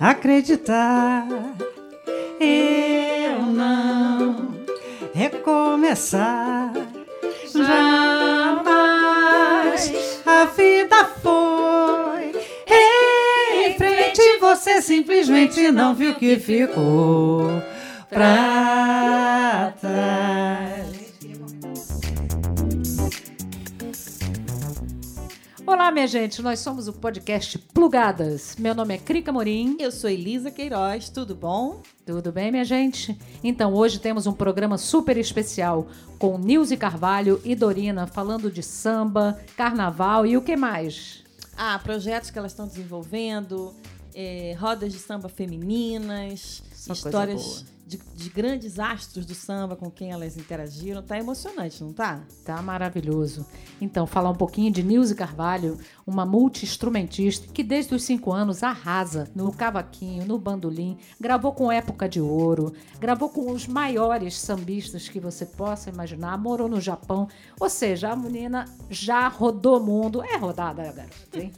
acreditar. 0.00 1.26
Eu 2.40 3.42
não 3.42 4.54
recomeçar. 5.12 6.72
Jamais 7.52 8.32
a 10.24 10.44
vida 10.46 11.04
foi 11.22 12.32
em 12.66 13.74
frente. 13.76 14.38
Você 14.40 14.80
simplesmente 14.80 15.70
não 15.70 15.94
viu 15.94 16.14
que 16.14 16.38
ficou 16.38 17.62
pra 18.08 18.79
Olá, 25.90 25.94
minha 25.96 26.06
gente, 26.06 26.40
nós 26.40 26.60
somos 26.60 26.86
o 26.86 26.92
podcast 26.92 27.58
Plugadas. 27.58 28.54
Meu 28.56 28.76
nome 28.76 28.94
é 28.94 28.98
Crica 28.98 29.32
Morim. 29.32 29.76
Eu 29.80 29.90
sou 29.90 30.08
Elisa 30.08 30.48
Queiroz, 30.48 31.08
tudo 31.08 31.34
bom? 31.34 31.82
Tudo 32.06 32.30
bem, 32.30 32.52
minha 32.52 32.64
gente? 32.64 33.18
Então, 33.42 33.74
hoje 33.74 33.98
temos 33.98 34.24
um 34.24 34.32
programa 34.32 34.78
super 34.78 35.16
especial 35.16 35.88
com 36.16 36.38
Nilce 36.38 36.76
Carvalho 36.76 37.40
e 37.44 37.56
Dorina 37.56 38.06
falando 38.06 38.52
de 38.52 38.62
samba, 38.62 39.36
carnaval 39.56 40.24
e 40.24 40.36
o 40.36 40.42
que 40.42 40.54
mais? 40.54 41.24
Ah, 41.56 41.76
projetos 41.82 42.30
que 42.30 42.38
elas 42.38 42.52
estão 42.52 42.68
desenvolvendo, 42.68 43.74
é, 44.14 44.56
rodas 44.60 44.92
de 44.92 44.98
samba 45.00 45.28
femininas, 45.28 46.62
Só 46.72 46.92
histórias 46.92 47.64
de, 47.90 47.98
de 48.14 48.30
grandes 48.30 48.78
astros 48.78 49.26
do 49.26 49.34
samba 49.34 49.74
com 49.74 49.90
quem 49.90 50.12
elas 50.12 50.36
interagiram. 50.36 51.02
Tá 51.02 51.18
emocionante, 51.18 51.82
não 51.82 51.92
tá? 51.92 52.22
Tá 52.44 52.62
maravilhoso. 52.62 53.44
Então, 53.80 54.06
falar 54.06 54.30
um 54.30 54.36
pouquinho 54.36 54.72
de 54.72 54.82
Nilce 54.82 55.14
Carvalho, 55.14 55.76
uma 56.10 56.26
multi-instrumentista 56.26 57.46
que 57.52 57.62
desde 57.62 57.94
os 57.94 58.02
cinco 58.02 58.32
anos 58.32 58.62
arrasa 58.62 59.30
no 59.34 59.52
cavaquinho, 59.52 60.26
no 60.26 60.38
bandolim, 60.38 60.98
gravou 61.18 61.52
com 61.52 61.70
Época 61.70 62.08
de 62.08 62.20
Ouro, 62.20 62.74
gravou 62.98 63.30
com 63.30 63.50
os 63.52 63.66
maiores 63.66 64.38
sambistas 64.38 65.08
que 65.08 65.20
você 65.20 65.46
possa 65.46 65.88
imaginar, 65.88 66.36
morou 66.36 66.68
no 66.68 66.80
Japão. 66.80 67.28
Ou 67.58 67.70
seja, 67.70 68.10
a 68.10 68.16
menina 68.16 68.64
já 68.90 69.28
rodou 69.28 69.78
o 69.78 69.84
mundo. 69.84 70.22
É 70.22 70.36
rodada, 70.36 70.82
garota, 70.82 71.38
hein? 71.38 71.52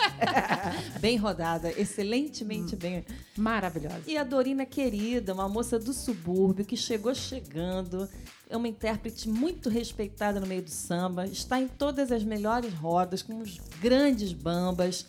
Bem 1.01 1.17
rodada, 1.17 1.73
excelentemente 1.81 2.77
bem. 2.77 3.05
Maravilhosa. 3.37 4.03
E 4.07 4.17
a 4.17 4.25
Dorina 4.25 4.67
querida, 4.67 5.33
uma 5.33 5.49
moça 5.49 5.79
do 5.79 5.93
subúrbio 5.93 6.65
que 6.65 6.77
chegou 6.77 7.15
chegando, 7.15 8.09
é 8.53 8.57
uma 8.57 8.69
intérprete 8.69 9.29
muito 9.31 9.71
respeitada 9.71 10.39
no 10.39 10.47
meio 10.47 10.63
do 10.63 10.71
samba, 10.71 11.27
está 11.27 11.59
em 11.59 11.67
todas 11.67 12.13
as 12.13 12.23
melhores 12.23 12.73
rodas, 12.75 13.23
com 13.23 13.39
os 13.39 13.59
grandes 13.81 14.33
bambas. 14.35 15.07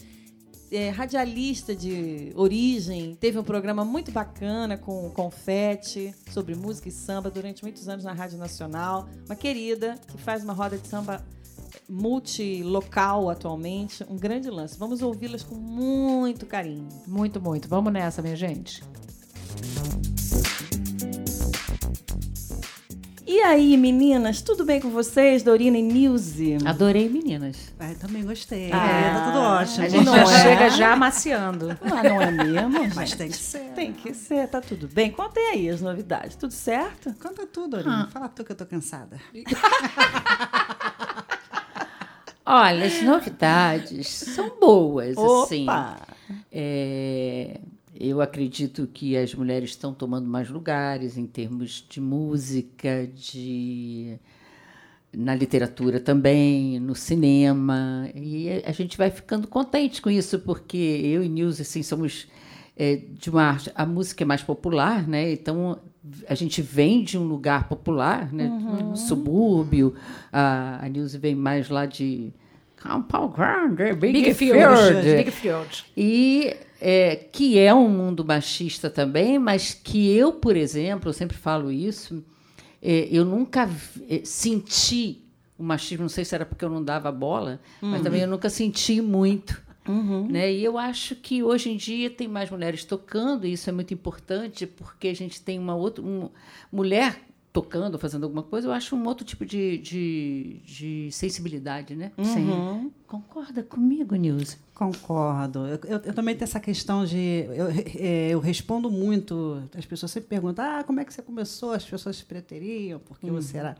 É, 0.72 0.89
radialista 0.89 1.75
de 1.75 2.31
origem, 2.36 3.14
teve 3.16 3.38
um 3.38 3.44
programa 3.44 3.86
muito 3.86 4.11
bacana 4.11 4.75
com 4.75 5.08
Confete 5.11 6.16
sobre 6.31 6.55
música 6.55 6.88
e 6.88 6.91
samba 6.91 7.30
durante 7.30 7.61
muitos 7.61 7.88
anos 7.88 8.05
na 8.05 8.14
Rádio 8.14 8.39
Nacional. 8.39 9.08
Uma 9.25 9.36
querida 9.36 9.99
que 10.08 10.17
faz 10.17 10.44
uma 10.44 10.53
roda 10.53 10.77
de 10.77 10.88
samba 10.88 11.23
multilocal 11.88 13.30
atualmente. 13.30 14.03
Um 14.09 14.17
grande 14.17 14.49
lance. 14.49 14.80
Vamos 14.80 15.03
ouvi-las 15.03 15.44
com 15.44 15.53
muito 15.53 16.45
carinho. 16.47 16.88
Muito, 17.05 17.39
muito. 17.39 17.67
Vamos 17.67 17.94
nessa, 17.94 18.21
minha 18.21 18.36
gente. 18.36 18.81
E 23.34 23.42
aí, 23.42 23.76
meninas, 23.78 24.44
tudo 24.44 24.64
bem 24.64 24.80
com 24.80 24.92
vocês, 24.92 25.42
Dorina 25.42 25.76
e 25.76 25.81
Nilce? 25.81 26.56
Adorei, 26.64 27.09
meninas. 27.09 27.73
Também 28.00 28.23
gostei. 28.23 28.70
Ah, 28.72 29.12
tá 29.12 29.26
tudo 29.26 29.39
ótimo. 29.39 29.86
A 29.86 29.89
gente 29.89 30.06
Não 30.06 30.14
já 30.14 30.22
é? 30.22 30.44
chega 30.44 30.70
já 30.70 30.94
amaciando. 30.94 31.76
Ah, 31.81 32.04
não 32.04 32.22
é 32.22 32.30
mesmo? 32.30 32.70
Mas 32.94 33.09
gente? 33.09 33.17
tem 33.17 33.30
que 33.30 33.38
ser. 33.38 33.72
Tem 33.73 33.92
que 33.92 34.14
ser, 34.14 34.48
tá 34.50 34.61
tudo 34.61 34.88
bem. 34.88 35.09
Contem 35.09 35.44
aí 35.50 35.67
as 35.67 35.81
novidades, 35.81 36.36
tudo 36.36 36.54
certo? 36.54 37.11
Conta 37.20 37.48
tudo, 37.48 37.78
Dorina. 37.78 38.08
Fala 38.11 38.30
tu 38.30 38.44
que 38.44 38.52
eu 38.52 38.56
tô 38.56 38.67
cansada. 38.67 39.20
Olha, 42.45 42.86
as 42.86 43.02
novidades 43.02 44.10
são 44.10 44.60
boas, 44.60 45.17
assim. 45.17 45.64
Opa! 45.64 45.98
É, 46.52 47.60
eu 48.03 48.21
acredito 48.21 48.86
que 48.87 49.15
as 49.15 49.33
mulheres 49.33 49.71
estão 49.71 49.93
tomando 49.93 50.27
mais 50.27 50.49
lugares 50.49 51.17
em 51.17 51.25
termos 51.25 51.86
de 51.87 52.02
música, 52.02 53.08
de 53.08 54.19
na 55.15 55.36
literatura 55.36 55.99
também, 55.99 56.80
no 56.80 56.95
cinema. 56.95 58.09
E 58.13 58.49
a 58.65 58.71
gente 58.71 58.97
vai 58.97 59.09
ficando 59.09 59.47
contente 59.47 60.02
com 60.02 60.09
isso, 60.09 60.39
porque 60.39 60.77
eu 60.77 61.23
e 61.23 61.30
Nilce 61.30 61.61
assim, 61.61 61.83
somos 61.83 62.27
é, 62.75 62.95
de 62.95 63.30
uma 63.30 63.43
arte. 63.43 63.71
A 63.75 63.86
música 63.86 64.23
é 64.23 64.25
mais 64.25 64.42
popular, 64.42 65.08
né? 65.08 65.31
Então 65.31 65.80
a 66.27 66.36
gente 66.36 66.61
vem 66.61 67.03
de 67.03 67.17
um 67.17 67.23
lugar 67.23 67.69
popular, 67.69 68.33
né? 68.33 68.49
Um 68.49 68.95
subúrbio. 68.95 69.93
A, 70.31 70.83
a 70.83 70.89
Nilce 70.89 71.17
vem 71.17 71.36
mais 71.36 71.69
lá 71.69 71.86
de 71.86 72.33
Campo 72.75 73.30
Grande, 73.30 73.93
Big, 73.93 74.33
Field. 74.33 75.15
Big 75.15 75.31
Field. 75.31 75.86
E 75.95 76.53
é, 76.86 77.16
que 77.16 77.58
é 77.58 77.73
um 77.73 77.88
mundo 77.89 78.26
machista 78.26 78.89
também, 78.89 79.39
mas 79.39 79.73
que 79.73 80.11
eu, 80.16 80.33
por 80.33 80.55
exemplo, 80.58 81.10
eu 81.10 81.14
sempre 81.14 81.38
falo 81.38 81.71
isso, 81.71 82.23
é, 82.82 83.08
eu 83.10 83.23
nunca 83.23 83.66
vi- 83.66 84.05
é, 84.10 84.21
senti 84.26 85.22
o 85.58 85.64
machismo, 85.64 86.04
não 86.04 86.10
sei 86.10 86.26
se 86.26 86.36
era 86.36 86.45
porque 86.45 86.66
eu 86.66 86.70
não 86.70 86.83
dava 86.83 87.11
bola, 87.11 87.61
mas 87.82 88.02
também 88.02 88.22
eu 88.22 88.27
nunca 88.27 88.49
senti 88.49 88.99
muito. 89.02 89.61
Né? 90.30 90.52
E 90.54 90.64
eu 90.64 90.77
acho 90.77 91.16
que 91.16 91.43
hoje 91.43 91.70
em 91.70 91.77
dia 91.77 92.10
tem 92.10 92.27
mais 92.27 92.49
mulheres 92.49 92.83
tocando, 92.86 93.45
e 93.45 93.54
isso 93.54 93.70
é 93.70 93.73
muito 93.73 93.93
importante, 93.93 94.66
porque 94.66 95.08
a 95.10 95.14
gente 95.16 95.42
tem 95.42 95.60
uma 95.60 95.76
outra. 95.76 96.04
um- 96.04 96.30
mulher 96.72 97.22
tocando, 97.52 97.99
fazendo 97.99 98.23
alguma 98.23 98.42
coisa, 98.42 98.67
eu 98.67 98.72
acho 98.72 98.95
um 98.95 99.05
outro 99.05 99.23
tipo 99.23 99.45
de, 99.45 99.77
de, 99.77 100.58
de 100.66 101.10
sensibilidade, 101.11 101.95
né? 101.95 102.11
Uhum. 102.17 102.92
Concorda 103.05 103.61
comigo, 103.61 104.16
Nilce? 104.16 104.58
Concordo. 104.92 105.67
Eu, 105.67 105.80
eu- 105.86 106.02
eu 106.05 106.14
também 106.14 106.36
tenho 106.36 106.44
essa 106.48 106.60
questão 106.60 107.05
de. 107.05 107.45
Eu, 107.49 107.67
eh, 107.70 108.30
eu 108.32 108.39
respondo 108.39 108.89
muito. 108.92 109.61
As 109.77 109.86
pessoas 109.86 110.11
sempre 110.11 110.30
perguntam: 110.30 110.64
ah, 110.66 110.83
como 110.83 110.99
é 110.99 111.05
que 111.05 111.14
você 111.14 111.21
começou? 111.21 111.71
As 111.71 111.83
pessoas 111.86 112.17
se 112.17 112.26
preteriam, 112.26 112.99
porque 112.99 113.30
você 113.30 113.58
era. 113.58 113.76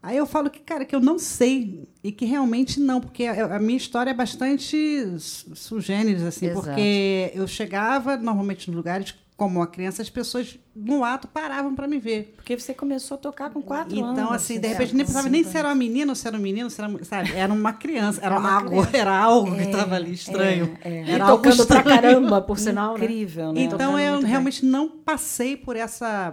Aí 0.00 0.16
eu 0.16 0.26
falo 0.26 0.48
que, 0.48 0.60
cara, 0.60 0.84
que 0.84 0.94
eu 0.94 1.00
não 1.00 1.18
sei 1.18 1.88
e 2.04 2.12
que 2.12 2.24
realmente 2.24 2.78
não, 2.78 3.00
porque 3.00 3.24
a, 3.24 3.56
a 3.56 3.58
minha 3.58 3.76
história 3.76 4.10
é 4.10 4.14
bastante 4.14 5.04
su- 5.18 5.56
sugêneres, 5.56 6.22
assim, 6.22 6.46
Exato. 6.46 6.64
porque 6.66 7.32
eu 7.34 7.48
chegava 7.48 8.16
normalmente 8.16 8.68
nos 8.68 8.76
lugares 8.76 9.12
como 9.38 9.60
uma 9.60 9.68
criança, 9.68 10.02
as 10.02 10.10
pessoas 10.10 10.58
no 10.74 11.04
ato 11.04 11.28
paravam 11.28 11.72
para 11.72 11.86
me 11.86 12.00
ver. 12.00 12.34
Porque 12.34 12.58
você 12.58 12.74
começou 12.74 13.14
a 13.14 13.18
tocar 13.18 13.50
com 13.50 13.62
quatro 13.62 13.96
anos. 13.96 14.18
Então, 14.18 14.32
assim, 14.32 14.58
de 14.58 14.66
é, 14.66 14.70
repente, 14.70 14.88
nem 14.96 15.06
com 15.06 15.12
precisava 15.12 15.28
nem 15.28 15.44
se 15.44 15.56
era 15.56 15.68
uma 15.68 15.74
menina 15.76 16.10
ou 16.10 16.16
se 16.16 16.26
era 16.26 16.36
um 16.36 16.40
menino, 16.40 16.68
se 16.68 16.82
era, 16.82 17.04
sabe? 17.04 17.32
Era 17.36 17.52
uma 17.52 17.72
criança, 17.72 18.20
era, 18.20 18.36
uma 18.36 18.52
algo, 18.56 18.84
era 18.92 19.16
algo 19.16 19.54
que 19.54 19.62
estava 19.62 19.94
ali 19.94 20.12
estranho. 20.12 20.76
é. 20.82 21.02
Era 21.02 21.18
E 21.18 21.20
algo 21.20 21.36
tocando 21.36 21.66
pra 21.68 21.76
estranho. 21.78 22.02
caramba, 22.02 22.40
por 22.42 22.58
sinal, 22.58 22.98
né? 22.98 23.04
Incrível, 23.04 23.52
né? 23.52 23.60
Então, 23.60 23.78
Tocando 23.78 23.98
eu 24.00 24.10
muito 24.10 24.22
bem. 24.22 24.30
realmente 24.32 24.66
não 24.66 24.88
passei 24.88 25.56
por 25.56 25.76
essa, 25.76 26.32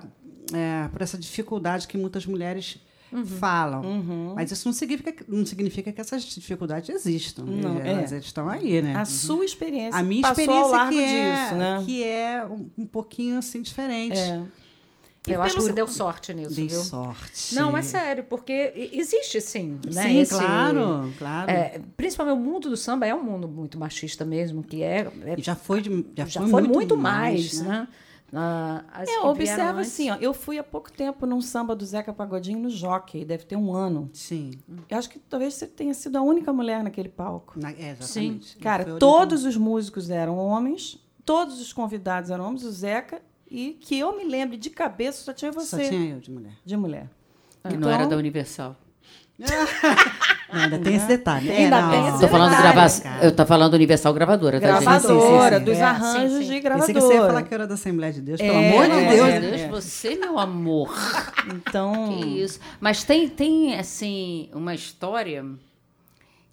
é, 0.52 0.88
por 0.88 1.00
essa 1.04 1.16
dificuldade 1.16 1.88
que 1.88 2.00
muitas 2.00 2.26
mulheres 2.26 2.80
falam. 3.40 3.84
Mas 4.36 4.52
isso 4.52 4.68
não 4.68 4.74
significa, 4.74 5.12
que- 5.12 5.24
não 5.28 5.46
significa 5.46 5.92
que 5.92 6.02
essas 6.02 6.24
dificuldades 6.24 6.90
existam. 6.90 7.44
Não, 7.46 7.80
Elas 7.80 8.12
é. 8.12 8.18
estão 8.18 8.50
aí, 8.50 8.82
né? 8.82 8.96
A 8.96 9.06
sua 9.06 9.46
experiência 9.46 10.00
A 10.00 10.04
minha 10.04 10.22
passou 10.22 10.44
experiência 10.44 10.66
ao 10.66 10.72
largo 10.72 10.92
que 10.94 11.04
é, 11.04 11.44
disso, 11.44 11.56
né? 11.56 11.84
que 11.86 12.04
é 12.04 12.46
um, 12.46 12.70
um 12.78 12.86
pouquinho 12.86 13.38
assim 13.38 13.62
diferente. 13.62 14.18
É. 14.18 14.42
E 15.28 15.32
Eu 15.32 15.42
acho 15.42 15.56
que 15.56 15.62
você 15.64 15.74
deu 15.74 15.88
sorte 15.88 16.32
nisso, 16.36 16.54
Dei 16.54 16.68
viu? 16.68 16.80
sorte. 16.84 17.56
Não, 17.56 17.76
é 17.76 17.82
sério, 17.82 18.24
porque 18.26 18.90
existe 18.94 19.42
sim, 19.42 19.80
né? 19.92 20.04
Sim, 20.04 20.20
esse- 20.20 20.36
claro, 20.36 21.12
claro. 21.18 21.50
é, 21.50 21.82
principalmente 21.98 22.38
o 22.38 22.40
mundo 22.40 22.70
do 22.70 22.78
samba 22.78 23.08
é 23.08 23.16
um 23.16 23.24
mundo 23.24 23.48
muito 23.48 23.76
machista 23.80 24.24
mesmo, 24.24 24.62
que 24.62 24.84
é, 24.84 25.08
é- 25.26 25.36
já 25.40 25.56
foi, 25.56 25.82
de, 25.82 26.06
já 26.16 26.26
já 26.28 26.42
foi, 26.42 26.50
foi, 26.52 26.62
muito, 26.62 26.74
muito, 26.76 26.98
mais, 26.98 27.60
né? 27.62 27.88
Ah, 28.38 28.84
as 28.92 29.08
É, 29.08 29.20
observa 29.22 29.80
assim, 29.80 30.12
ó, 30.12 30.16
eu 30.16 30.34
fui 30.34 30.58
há 30.60 30.64
pouco 30.64 30.92
tempo 30.92 31.26
num 31.26 31.40
samba 31.40 31.74
do 31.74 31.86
Zeca 31.86 32.12
Pagodinho 32.12 32.60
no 32.60 32.70
Jockey, 32.70 33.24
deve 33.24 33.46
ter 33.46 33.56
um 33.56 33.74
ano. 33.74 34.10
Sim. 34.12 34.52
Eu 34.90 34.98
acho 34.98 35.10
que 35.10 35.18
talvez 35.20 35.54
você 35.54 35.66
tenha 35.66 35.94
sido 35.94 36.18
a 36.18 36.22
única 36.22 36.52
mulher 36.52 36.84
naquele 36.84 37.08
palco. 37.08 37.58
Na, 37.58 37.72
é, 37.72 37.92
exatamente. 37.92 38.58
Cara, 38.58 38.84
Foi 38.84 39.00
todos 39.00 39.46
os 39.46 39.56
músicos 39.56 40.10
eram 40.10 40.38
homens, 40.38 41.00
todos 41.24 41.62
os 41.62 41.72
convidados 41.72 42.30
eram 42.30 42.46
homens, 42.46 42.64
o 42.64 42.72
Zeca, 42.72 43.22
e 43.50 43.78
que 43.80 43.98
eu 43.98 44.18
me 44.18 44.26
lembre 44.26 44.58
de 44.58 44.70
cabeça 44.70 45.24
só 45.24 45.32
tinha 45.32 45.54
Só 45.54 45.62
você 45.62 45.90
tinha 45.90 46.16
eu 46.16 46.20
de 46.20 46.30
mulher. 46.32 46.54
de 46.66 46.76
mulher. 46.76 47.10
Que 47.70 47.78
não 47.78 47.90
era 47.90 48.06
da 48.06 48.18
Universal. 48.18 48.76
Não, 50.56 50.64
ainda 50.64 50.80
tem 50.80 50.96
esse 50.96 51.08
detalhe. 51.08 51.50
né? 51.50 51.58
Ainda 51.58 51.82
não, 51.82 51.90
tem 51.92 52.08
esse 52.08 52.20
Tô 52.22 52.28
falando 52.28 52.50
detalhe, 52.52 52.74
grava... 52.74 53.26
Eu 53.26 53.32
tô 53.36 53.46
falando 53.46 53.74
Universal 53.76 54.14
Gravadora, 54.14 54.60
tá? 54.62 54.68
Gravadora, 54.68 55.60
sim, 55.60 55.60
sim. 55.60 55.66
dos 55.72 55.78
É, 55.78 55.84
arranjos 55.84 56.32
sim, 56.32 56.40
sim. 56.40 56.40
de 56.40 56.46
Pensei 56.48 56.62
gravadora. 56.62 56.94
que 56.94 57.00
você 57.02 57.14
ia 57.14 57.22
falar 57.22 57.44
que 57.44 57.54
era 57.54 57.68
da 57.68 57.74
Assembleia 57.74 58.14
de 58.14 58.22
Deus, 58.22 58.40
pelo 58.42 58.54
É, 58.54 58.70
amor 58.70 58.86
de 58.86 58.92
é, 59.04 59.10
Deus. 59.10 59.28
é. 59.30 59.40
Deus, 59.40 59.62
você, 59.84 60.16
meu 60.16 60.40
amor. 60.40 60.94
Então, 61.54 62.18
Que 62.20 62.42
isso. 62.42 62.60
Mas 62.80 63.04
tem, 63.04 63.28
tem, 63.30 63.78
assim, 63.78 64.50
uma 64.54 64.74
história 64.74 65.46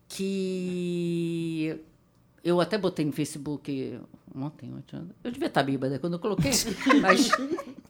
que 0.09 1.77
eu 2.45 2.61
até 2.61 2.77
botei 2.79 3.05
no 3.05 3.13
Facebook 3.13 3.99
ontem, 4.35 4.73
ontem 4.75 5.03
eu 5.23 5.31
devia 5.31 5.49
estar 5.49 5.63
bêbada 5.63 5.99
quando 5.99 6.15
eu 6.15 6.19
coloquei, 6.19 6.51
mas 7.01 7.31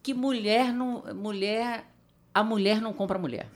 que 0.01 0.13
mulher 0.13 0.71
não, 0.73 1.03
mulher, 1.15 1.85
a 2.33 2.43
mulher 2.43 2.79
não 2.81 2.93
compra 2.93 3.17
mulher. 3.19 3.47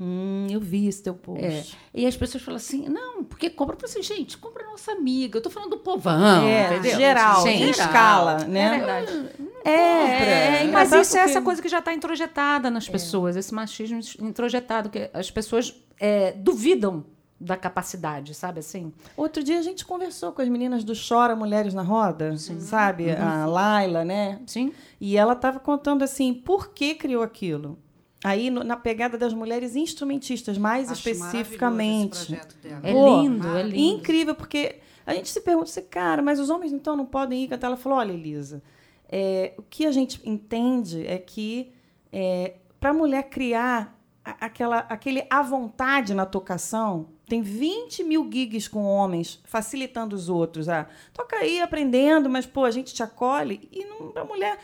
Hum, 0.00 0.46
eu 0.50 0.58
vi 0.60 0.88
esse 0.88 1.02
teu 1.02 1.14
post. 1.14 1.44
É. 1.44 1.64
E 1.94 2.06
as 2.06 2.16
pessoas 2.16 2.42
falam 2.42 2.56
assim, 2.56 2.88
não, 2.88 3.22
porque 3.22 3.50
compra 3.50 3.76
para 3.76 3.86
assim, 3.86 4.02
gente, 4.02 4.38
compra 4.38 4.64
nossa 4.64 4.92
amiga. 4.92 5.38
Eu 5.38 5.42
tô 5.42 5.50
falando 5.50 5.70
do 5.70 5.78
povão, 5.78 6.44
É, 6.46 6.74
entendeu? 6.74 6.96
geral, 6.96 7.42
Gente, 7.42 7.62
em 7.64 7.70
escala, 7.70 8.44
né? 8.44 8.64
É 8.64 8.70
verdade. 8.78 9.28
É, 9.64 10.50
Mas 10.50 10.68
engraçado 10.68 11.02
isso 11.02 11.16
é 11.16 11.20
essa 11.20 11.40
coisa 11.42 11.62
que 11.62 11.68
já 11.68 11.78
está 11.78 11.92
introjetada 11.92 12.70
nas 12.70 12.88
pessoas, 12.88 13.36
esse 13.36 13.54
machismo 13.54 14.00
introjetado, 14.20 14.90
que 14.90 15.08
as 15.12 15.30
pessoas 15.30 15.74
é, 16.00 16.32
duvidam 16.32 17.04
da 17.38 17.56
capacidade, 17.56 18.34
sabe 18.34 18.60
assim? 18.60 18.92
Outro 19.16 19.42
dia 19.42 19.58
a 19.58 19.62
gente 19.62 19.84
conversou 19.84 20.32
com 20.32 20.40
as 20.42 20.48
meninas 20.48 20.84
do 20.84 20.94
Chora 20.96 21.34
Mulheres 21.36 21.74
na 21.74 21.82
Roda, 21.82 22.36
sabe? 22.38 23.10
A 23.10 23.46
Laila, 23.46 24.04
né? 24.04 24.40
Sim. 24.46 24.72
E 25.00 25.16
ela 25.16 25.32
estava 25.32 25.58
contando 25.58 26.02
assim, 26.02 26.32
por 26.32 26.70
que 26.70 26.94
criou 26.94 27.22
aquilo? 27.22 27.78
Aí, 28.24 28.50
no- 28.50 28.62
na 28.62 28.76
pegada 28.76 29.18
das 29.18 29.34
mulheres 29.34 29.74
instrumentistas, 29.74 30.56
mais 30.56 30.90
Acho 30.90 31.08
especificamente. 31.10 32.34
É 32.82 32.92
Pô, 32.92 33.04
lindo, 33.22 33.48
é 33.56 33.62
lindo. 33.62 34.00
Incrível, 34.00 34.34
porque 34.34 34.76
a 35.04 35.14
gente 35.14 35.28
se 35.28 35.40
pergunta 35.40 35.68
assim, 35.68 35.82
cara, 35.82 36.22
mas 36.22 36.38
os 36.38 36.48
homens 36.50 36.72
então 36.72 36.96
não 36.96 37.04
podem 37.06 37.42
ir 37.44 37.48
cantar? 37.48 37.66
Ela 37.68 37.76
falou, 37.76 37.98
olha, 37.98 38.12
Elisa, 38.12 38.62
é, 39.08 39.54
o 39.58 39.62
que 39.62 39.84
a 39.86 39.92
gente 39.92 40.20
entende 40.28 41.06
é 41.06 41.18
que 41.18 41.72
para 42.80 42.90
a 42.90 42.94
mulher 42.94 43.24
criar 43.24 43.98
aquela, 44.24 44.78
aquele 44.80 45.26
à 45.28 45.42
vontade 45.42 46.14
na 46.14 46.24
tocação, 46.26 47.08
tem 47.26 47.42
20 47.42 48.04
mil 48.04 48.28
gigs 48.30 48.68
com 48.68 48.84
homens, 48.84 49.40
facilitando 49.44 50.14
os 50.14 50.28
outros. 50.28 50.68
Ah, 50.68 50.86
toca 51.12 51.36
aí, 51.36 51.60
aprendendo, 51.60 52.28
mas, 52.28 52.44
pô, 52.46 52.64
a 52.64 52.70
gente 52.70 52.92
te 52.94 53.02
acolhe. 53.02 53.68
E 53.72 53.84
para 54.12 54.22
a 54.22 54.24
mulher, 54.24 54.58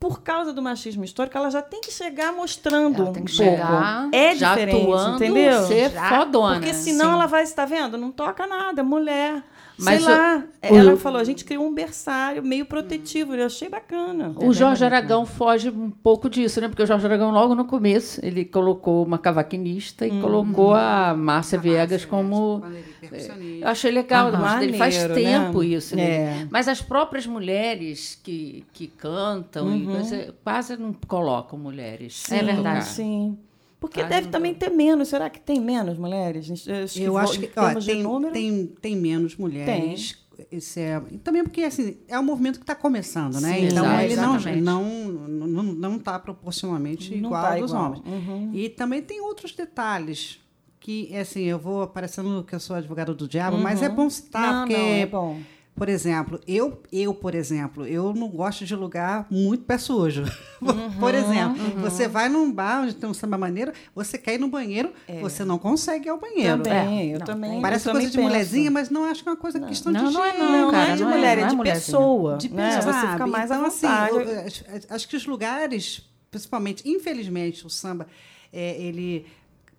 por 0.00 0.22
causa 0.22 0.52
do 0.52 0.62
machismo 0.62 1.04
histórico, 1.04 1.36
ela 1.36 1.50
já 1.50 1.60
tem 1.60 1.80
que 1.80 1.90
chegar 1.90 2.32
mostrando 2.32 3.02
Ela 3.02 3.12
tem 3.12 3.24
que 3.24 3.32
um 3.32 3.36
pouco. 3.36 3.50
chegar 3.56 4.08
é 4.12 4.34
já 4.34 4.50
diferente, 4.50 4.82
atuando, 4.82 5.16
entendeu? 5.16 5.66
ser 5.66 5.90
Já. 5.90 6.08
fodona. 6.08 6.54
Porque 6.56 6.72
senão 6.74 7.06
Sim. 7.06 7.12
ela 7.12 7.26
vai, 7.26 7.42
está 7.42 7.64
vendo? 7.64 7.98
Não 7.98 8.12
toca 8.12 8.46
nada, 8.46 8.80
é 8.80 8.84
mulher. 8.84 9.42
Mas 9.80 10.02
Sei 10.02 10.12
o- 10.12 10.16
lá. 10.16 10.44
o- 10.70 10.74
ela 10.76 10.96
falou, 10.96 11.20
a 11.20 11.24
gente 11.24 11.44
criou 11.44 11.64
um 11.66 11.72
berçário 11.72 12.42
meio 12.42 12.66
protetivo. 12.66 13.34
Eu 13.34 13.46
achei 13.46 13.68
bacana. 13.68 14.32
O 14.36 14.52
Jorge 14.52 14.84
Aragão 14.84 15.24
foge 15.24 15.70
um 15.70 15.90
pouco 15.90 16.28
disso, 16.28 16.60
né? 16.60 16.68
Porque 16.68 16.82
o 16.82 16.86
Jorge 16.86 17.06
Aragão, 17.06 17.30
logo 17.30 17.54
no 17.54 17.64
começo, 17.64 18.20
ele 18.24 18.44
colocou 18.44 19.04
uma 19.04 19.18
cavaquinista 19.18 20.06
e 20.06 20.20
colocou 20.20 20.74
a 20.74 21.14
Márcia 21.14 21.58
Viegas 21.58 22.04
como. 22.04 22.60
Quando 22.60 22.74
ele 22.74 23.58
é. 23.60 23.64
Eu 23.64 23.68
achei 23.68 23.90
legal, 23.90 24.28
Ah, 24.34 24.38
mas 24.38 24.62
ele 24.62 24.76
faz 24.76 24.96
maneiro, 24.96 25.14
tempo 25.14 25.60
né? 25.60 25.66
isso. 25.66 25.96
Né? 25.96 26.02
É. 26.42 26.46
Mas 26.50 26.66
as 26.68 26.82
próprias 26.82 27.26
mulheres 27.26 28.18
que, 28.22 28.64
que 28.72 28.86
cantam 28.88 29.74
e 29.76 29.84
coisa, 29.86 30.34
quase 30.42 30.76
não 30.76 30.92
colocam 31.06 31.58
mulheres. 31.58 32.30
É 32.32 32.42
pra 32.42 32.52
verdade. 32.54 32.84
Sim. 32.84 33.38
Porque 33.80 34.00
Quase 34.00 34.08
deve 34.14 34.28
também 34.28 34.52
ter 34.54 34.70
menos. 34.70 35.08
Será 35.08 35.30
que 35.30 35.40
tem 35.40 35.60
menos 35.60 35.96
mulheres? 35.98 36.66
Eu 36.96 37.12
vo- 37.12 37.18
acho 37.18 37.38
que 37.38 37.50
ó, 37.56 37.74
tem, 37.80 38.02
número, 38.02 38.32
tem, 38.32 38.66
tem 38.80 38.96
menos 38.96 39.36
mulheres. 39.36 40.18
Isso 40.52 40.78
é, 40.78 41.00
também 41.24 41.42
porque 41.42 41.62
assim, 41.62 41.96
é 42.06 42.18
um 42.18 42.22
movimento 42.22 42.58
que 42.58 42.62
está 42.62 42.74
começando, 42.74 43.40
né? 43.40 43.54
Sim, 43.58 43.66
então 43.66 43.84
exato, 43.84 44.02
ele 44.02 44.16
não 44.16 44.34
exatamente. 44.36 44.62
não 44.62 44.84
não 45.28 45.62
não 45.64 45.96
está 45.96 46.16
proporcionalmente 46.18 47.10
Não 47.16 47.28
igual 47.30 47.42
tá 47.42 47.54
ao 47.54 47.60
dos 47.60 47.70
igual. 47.70 47.86
homens. 47.86 48.02
Uhum. 48.06 48.50
E 48.54 48.68
também 48.68 49.02
tem 49.02 49.20
outros 49.20 49.52
detalhes 49.52 50.38
que 50.80 51.14
assim, 51.16 51.42
eu 51.42 51.58
vou 51.58 51.86
parecendo 51.88 52.44
que 52.44 52.54
eu 52.54 52.60
sou 52.60 52.76
advogada 52.76 53.12
do 53.12 53.26
diabo, 53.26 53.58
mas 53.58 53.82
é 53.82 53.88
bom 53.88 54.08
citar 54.08 54.42
Uhum. 54.44 54.52
não, 54.52 54.60
porque 54.68 54.76
não, 54.76 54.88
é 54.88 55.06
bom. 55.06 55.40
Por 55.78 55.88
exemplo, 55.88 56.40
eu, 56.46 56.82
eu, 56.92 57.14
por 57.14 57.34
exemplo, 57.34 57.86
eu 57.86 58.12
não 58.12 58.28
gosto 58.28 58.64
de 58.66 58.74
lugar 58.76 59.26
muito 59.30 59.64
pé 59.64 59.78
sujo. 59.78 60.24
por 61.00 61.14
exemplo, 61.14 61.56
você 61.80 62.06
vai 62.08 62.28
num 62.28 62.52
bar 62.52 62.82
onde 62.82 62.94
tem 62.94 63.08
um 63.08 63.14
samba 63.14 63.38
maneiro, 63.38 63.72
você 63.94 64.18
quer 64.18 64.34
ir 64.34 64.38
no 64.38 64.48
banheiro, 64.48 64.92
você 65.22 65.44
não 65.44 65.56
consegue 65.58 66.06
ir 66.06 66.10
ao 66.10 66.18
banheiro. 66.18 66.62
Também, 66.62 67.12
É, 67.12 67.14
eu 67.14 67.18
não, 67.20 67.26
também. 67.26 67.62
Parece 67.62 67.88
eu 67.88 67.92
coisa 67.92 68.06
também 68.06 68.10
de 68.10 68.16
penso. 68.16 68.28
mulherzinha, 68.28 68.70
mas 68.70 68.90
não 68.90 69.04
acho 69.04 69.22
que 69.22 69.28
é 69.28 69.32
uma 69.32 69.38
coisa 69.38 69.60
questão 69.60 69.92
Não, 69.92 70.04
de 70.08 70.12
não 70.12 70.24
é 70.24 70.32
gênero, 70.32 70.50
não, 70.52 70.60
Não, 70.66 70.70
cara, 70.70 70.84
não 70.86 70.92
é 70.92 70.96
de 70.96 71.02
não 71.02 71.10
é- 71.10 71.14
mulher, 71.14 71.36
não 71.36 71.42
é 71.42 71.46
é 71.46 71.48
de 71.50 71.56
mulherzinha. 71.56 71.96
pessoa. 71.98 72.36
de 72.36 72.48
pessoa, 72.48 72.92
Você 72.92 73.06
fica 73.08 73.26
mais 73.26 73.50
à 73.50 73.54
então. 73.56 73.66
Assim, 73.66 73.86
eu- 73.86 74.40
acho- 74.46 74.64
acho 74.90 75.08
que 75.08 75.16
os 75.16 75.26
lugares, 75.26 76.02
principalmente, 76.30 76.88
infelizmente, 76.88 77.64
o 77.66 77.70
samba, 77.70 78.06
é, 78.52 78.80
ele 78.82 79.26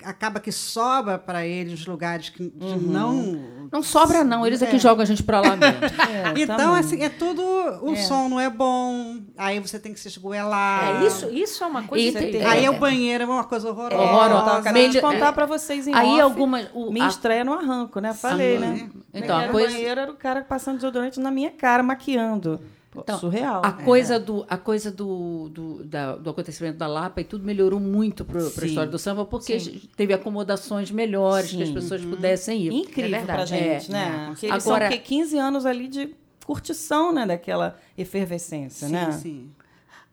acaba 0.03 0.39
que 0.39 0.51
sobra 0.51 1.17
para 1.17 1.45
ele 1.45 1.73
os 1.73 1.85
lugares 1.85 2.29
que 2.29 2.43
Uhum. 2.59 2.77
não 2.77 3.59
Não 3.71 3.83
sobra, 3.83 4.23
não. 4.23 4.45
Eles 4.47 4.61
é 4.61 4.65
que 4.65 4.79
jogam 4.79 5.03
a 5.03 5.05
gente 5.05 5.21
pra 5.21 5.41
lá 5.41 5.55
mesmo. 5.55 5.79
É, 6.09 6.41
então, 6.41 6.57
também. 6.57 6.79
assim, 6.79 7.03
é 7.03 7.09
tudo. 7.09 7.41
O 7.83 7.95
som 7.95 8.27
não 8.29 8.39
é 8.39 8.49
bom, 8.49 9.17
aí 9.37 9.59
você 9.59 9.77
tem 9.79 9.93
que 9.93 9.99
se 9.99 10.07
esgoelar. 10.07 11.03
É, 11.03 11.07
isso, 11.07 11.29
isso 11.29 11.63
é 11.63 11.67
uma 11.67 11.83
coisa 11.83 12.03
E 12.07 12.11
que 12.11 12.17
tem- 12.17 12.31
tem- 12.31 12.45
Aí 12.45 12.65
é. 12.65 12.69
o 12.69 12.79
banheiro 12.79 13.23
é 13.23 13.27
uma 13.27 13.43
coisa 13.43 13.69
horrorosa. 13.69 13.95
É, 14.01 14.05
eu 14.05 14.15
Horrorosa. 14.15 14.57
acabei 14.59 14.89
de 14.89 14.99
contar 15.01 15.27
é. 15.27 15.31
para 15.31 15.45
vocês 15.45 15.87
em 15.87 15.93
Aí 15.93 16.07
off, 16.13 16.21
algumas. 16.21 16.67
o- 16.73 16.91
Minha 16.91 17.05
a- 17.05 17.09
estreia 17.09 17.43
no 17.43 17.53
arranco, 17.53 17.99
né? 17.99 18.13
Falei, 18.13 18.55
Sim. 18.57 18.59
né? 18.61 18.89
Então, 19.13 19.37
a 19.37 19.45
o 19.47 19.51
coisa- 19.51 19.71
banheiro 19.73 19.99
era 20.01 20.11
o 20.11 20.15
cara 20.15 20.41
passando 20.41 20.75
desodorante 20.77 21.19
na 21.19 21.29
minha 21.29 21.51
cara, 21.51 21.83
maquiando. 21.83 22.59
Então, 23.03 23.19
surreal. 23.19 23.61
A 23.63 23.71
coisa, 23.71 24.19
do, 24.19 24.45
a 24.49 24.57
coisa 24.57 24.91
do, 24.91 25.49
do, 25.49 25.83
da- 25.83 26.15
do 26.15 26.29
acontecimento 26.29 26.77
da 26.77 26.87
Lapa 26.87 27.21
e 27.21 27.23
tudo 27.23 27.43
melhorou 27.45 27.79
muito 27.79 28.23
para 28.25 28.39
a 28.39 28.49
Sim. 28.49 28.65
história 28.67 28.89
do 28.91 28.99
samba, 28.99 29.25
porque 29.25 29.57
teve 29.95 30.13
acomodações 30.13 30.91
melhores 30.91 31.51
que 31.51 31.61
as 31.61 31.67
Sim. 31.69 31.73
pessoas 31.73 32.01
pudessem 32.03 32.61
ir. 32.63 32.73
Incrível 32.73 33.19
É 33.19 33.25
pra 33.25 33.45
gente, 33.45 33.89
É. 33.89 33.93
né? 33.93 34.23
É. 34.23 34.27
Porque 34.27 34.45
eles 34.45 34.65
Agora- 34.67 34.85
são 34.89 34.97
o 34.97 34.99
quê? 35.01 35.05
15 35.07 35.37
anos 35.37 35.65
ali 35.65 35.87
de 35.87 36.15
curtição, 36.45 37.11
né? 37.13 37.25
Daquela 37.25 37.77
efervescência, 37.97 38.87
Sim, 38.87 38.93
né? 38.93 39.11
sim. 39.11 39.49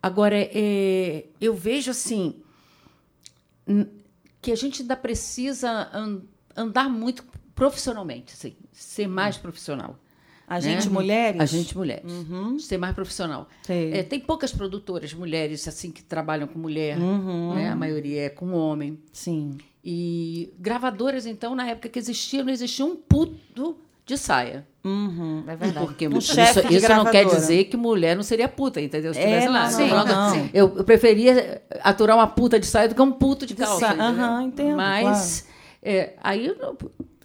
Agora, 0.02 0.36
é, 0.38 1.24
eu 1.40 1.54
vejo 1.54 1.90
assim 1.90 2.36
que 4.40 4.52
a 4.52 4.56
gente 4.56 4.82
ainda 4.82 4.96
precisa 4.96 5.88
an- 5.92 6.22
andar 6.56 6.88
muito 6.88 7.24
profissionalmente, 7.54 8.32
assim, 8.34 8.54
ser 8.72 9.06
mais 9.08 9.36
profissional. 9.36 9.98
A 10.48 10.54
né? 10.54 10.60
gente, 10.60 10.88
mulheres. 10.88 11.40
A 11.40 11.44
gente, 11.46 11.76
mulheres. 11.76 12.10
Uhum. 12.10 12.58
Ser 12.58 12.78
mais 12.78 12.94
profissional. 12.94 13.48
É, 13.68 14.02
tem 14.04 14.20
poucas 14.20 14.52
produtoras 14.52 15.12
mulheres 15.12 15.66
assim 15.66 15.90
que 15.90 16.02
trabalham 16.02 16.46
com 16.46 16.58
mulher, 16.58 16.98
Uhum. 16.98 17.54
né? 17.54 17.68
A 17.70 17.74
maioria 17.76 18.22
é 18.22 18.28
com 18.28 18.52
homem. 18.52 18.98
Sim. 19.12 19.56
E 19.84 20.52
gravadoras, 20.58 21.26
então, 21.26 21.54
na 21.54 21.66
época 21.68 21.88
que 21.88 21.98
existia, 21.98 22.42
não 22.44 22.52
existia 22.52 22.84
um 22.84 22.94
puto 22.96 23.76
de 24.04 24.16
saia. 24.16 24.66
Uhum. 24.84 25.42
É 25.48 25.56
verdade. 25.56 25.84
Porque 25.86 26.06
Um 26.06 26.18
isso, 26.18 26.32
isso 26.70 26.88
não 26.90 27.06
quer 27.06 27.24
dizer 27.26 27.64
que 27.64 27.76
mulher 27.76 28.14
não 28.14 28.22
seria 28.22 28.48
puta, 28.48 28.80
entendeu? 28.80 29.12
Se 29.12 29.18
É, 29.20 29.38
estivesse 29.38 29.48
lá. 29.48 29.70
não, 29.70 29.88
não, 29.88 30.06
não. 30.06 30.34
Sim. 30.34 30.50
Eu, 30.54 30.72
eu 30.76 30.84
preferia 30.84 31.60
aturar 31.82 32.16
uma 32.16 32.26
puta 32.28 32.58
de 32.60 32.66
saia 32.66 32.88
do 32.88 32.94
que 32.94 33.02
um 33.02 33.10
puto 33.10 33.44
de 33.46 33.54
De 33.54 33.60
calça. 33.62 33.80
sa-? 33.80 33.92
Aham, 33.94 34.42
entendo, 34.44 34.76
Mas 34.76 35.48
é, 35.82 36.14
aí 36.22 36.46
eu 36.46 36.56
não- 36.56 36.76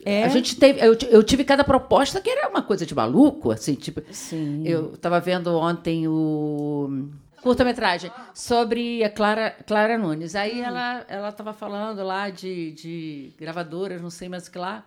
É. 0.05 0.23
a 0.23 0.29
gente 0.29 0.55
teve, 0.55 0.79
eu, 0.79 0.97
eu 1.09 1.23
tive 1.23 1.43
cada 1.43 1.63
proposta 1.63 2.19
que 2.19 2.29
era 2.29 2.49
uma 2.49 2.61
coisa 2.61 2.85
de 2.85 2.95
maluco, 2.95 3.51
assim, 3.51 3.75
tipo. 3.75 4.01
Sim. 4.11 4.63
Eu 4.65 4.93
estava 4.93 5.19
vendo 5.19 5.55
ontem 5.55 6.07
o 6.07 7.09
curta-metragem 7.41 8.11
sobre 8.33 9.03
a 9.03 9.09
Clara, 9.09 9.51
Clara 9.65 9.97
Nunes. 9.97 10.35
Aí 10.35 10.61
ela 10.61 11.05
ela 11.07 11.29
estava 11.29 11.53
falando 11.53 12.03
lá 12.03 12.29
de, 12.29 12.71
de 12.71 13.33
gravadoras, 13.37 14.01
não 14.01 14.09
sei 14.09 14.29
mais 14.29 14.47
o 14.47 14.51
que 14.51 14.57
lá. 14.57 14.85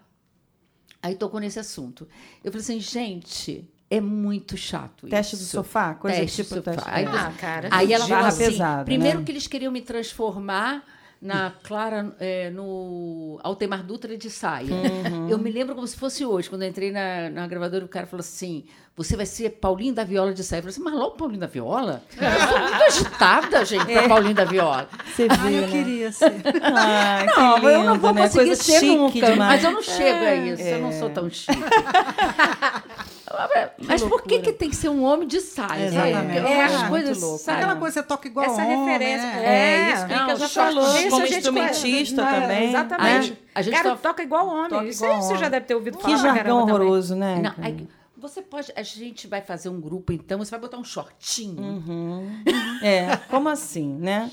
Aí 1.03 1.15
tocou 1.15 1.39
nesse 1.39 1.59
assunto. 1.59 2.09
Eu 2.43 2.51
falei 2.51 2.63
assim, 2.63 2.81
gente, 2.81 3.69
é 3.91 4.01
muito 4.01 4.57
chato 4.57 5.07
Teste 5.07 5.37
do 5.37 5.43
isso. 5.43 5.51
sofá? 5.51 5.95
Coisa 5.95 6.17
Teste 6.19 6.43
tipo 6.43 6.55
do 6.55 6.65
sofá. 6.65 6.71
teste. 6.73 6.91
Aí. 6.91 7.05
Ah, 7.07 7.33
cara. 7.39 7.69
Aí 7.71 7.93
ela 7.93 8.07
falou 8.07 8.25
assim, 8.27 8.51
pesada, 8.51 8.85
primeiro 8.85 9.19
né? 9.19 9.25
que 9.25 9.33
eles 9.33 9.47
queriam 9.47 9.71
me 9.71 9.83
transformar 9.83 10.83
na 11.25 11.51
Clara, 11.63 12.15
é, 12.21 12.51
no 12.51 13.41
Altemar 13.43 13.83
Dutra 13.83 14.15
de 14.17 14.29
saia. 14.29 14.71
Uhum. 14.75 15.29
Eu 15.31 15.39
me 15.39 15.51
lembro 15.51 15.75
como 15.75 15.87
se 15.87 15.97
fosse 15.97 16.23
hoje, 16.25 16.51
quando 16.51 16.63
eu 16.65 16.69
entrei 16.69 16.93
na, 16.93 17.31
na 17.31 17.47
gravadora, 17.47 17.83
o 17.83 17.89
cara 17.89 18.07
falou 18.07 18.21
assim, 18.21 18.65
você 18.95 19.17
vai 19.17 19.25
ser 19.25 19.49
Paulinho 19.53 19.95
da 19.95 20.05
Viola 20.05 20.35
de 20.35 20.45
saia. 20.45 20.59
Eu 20.59 20.63
falei 20.65 20.75
assim, 20.75 20.83
mas 20.85 20.93
logo 20.93 21.17
Paulinho 21.17 21.41
da 21.41 21.47
Viola? 21.47 22.03
Eu 22.15 22.49
sou 22.49 22.61
muito 22.61 22.83
agitada, 22.85 23.65
gente, 23.65 23.91
É. 23.91 24.01
pra 24.01 24.09
Paulinho 24.11 24.35
da 24.35 24.45
Viola. 24.45 24.87
Você 25.17 25.27
Ah, 25.31 25.35
viu, 25.37 25.53
eu 25.57 25.61
né? 25.63 25.69
queria 25.69 26.13
ser. 26.13 26.33
Ai, 26.63 27.27
que 27.27 27.41
Não, 27.41 27.57
eu 27.57 27.63
não 27.85 27.93
lindo, 27.95 28.01
vou 28.01 28.13
né? 28.13 28.21
conseguir 28.23 28.47
Coisa 28.49 28.63
ser 28.63 28.81
chique 28.81 28.97
nunca, 28.97 29.13
demais. 29.33 29.39
mas 29.39 29.65
eu 29.65 29.71
não 29.73 29.83
chego 29.83 30.25
a 30.27 30.35
isso, 30.35 30.63
eu 30.63 30.79
não 30.81 30.93
sou 30.93 31.09
tão 31.09 31.31
chique. 31.31 31.59
mas 33.87 34.03
por 34.03 34.23
que, 34.23 34.39
que 34.41 34.53
tem 34.53 34.71
que 34.71 34.77
ser 34.77 34.89
um 34.89 35.05
homem 35.05 35.27
de 35.29 35.41
saia? 35.41 35.87
Exatamente. 35.87 36.39
Eu 36.39 36.47
É, 36.47 36.69
muito 36.79 36.89
coisas, 36.89 37.21
louco. 37.23 37.39
sabe? 37.39 37.59
Aquela 37.59 37.77
coisa, 37.77 37.95
você 38.01 38.03
toca 38.07 38.29
igual 38.29 38.47
Essa 38.47 38.63
homem, 38.63 38.85
referência. 38.85 39.27
né? 39.27 39.45
É, 39.45 39.93
isso 39.95 40.07
que 40.07 40.15
não, 40.15 40.37
já 40.37 40.49
falou, 40.49 40.97
isso 40.99 41.11
como 41.11 41.27
instrumentista 41.27 42.23
conhece. 42.23 42.41
também. 42.43 42.69
Exatamente. 42.69 43.39
A 43.55 43.63
gente 43.63 43.75
Cara, 43.75 43.91
tá- 43.91 43.97
toca 43.97 44.23
igual 44.23 44.47
homem. 44.49 44.69
Toca 44.71 44.85
isso 44.87 45.05
igual 45.05 45.19
aí 45.21 45.23
você 45.27 45.37
já 45.39 45.49
deve 45.49 45.67
ter 45.67 45.75
ouvido 45.75 45.99
falar. 45.99 46.15
Que 46.15 46.21
jargão 46.21 46.35
caramba 46.43 46.61
também. 46.61 46.75
horroroso, 46.75 47.15
né? 47.17 47.41
Não, 47.43 47.65
aí 47.65 47.89
você 48.17 48.41
pode. 48.43 48.73
A 48.75 48.83
gente 48.83 49.27
vai 49.27 49.41
fazer 49.43 49.69
um 49.69 49.81
grupo, 49.81 50.13
então, 50.13 50.39
você 50.39 50.51
vai 50.51 50.61
botar 50.61 50.79
um 50.79 50.85
shortinho. 50.85 51.61
Uhum. 51.63 52.43
É, 52.83 53.17
como 53.31 53.49
assim, 53.49 53.87
né? 53.99 54.31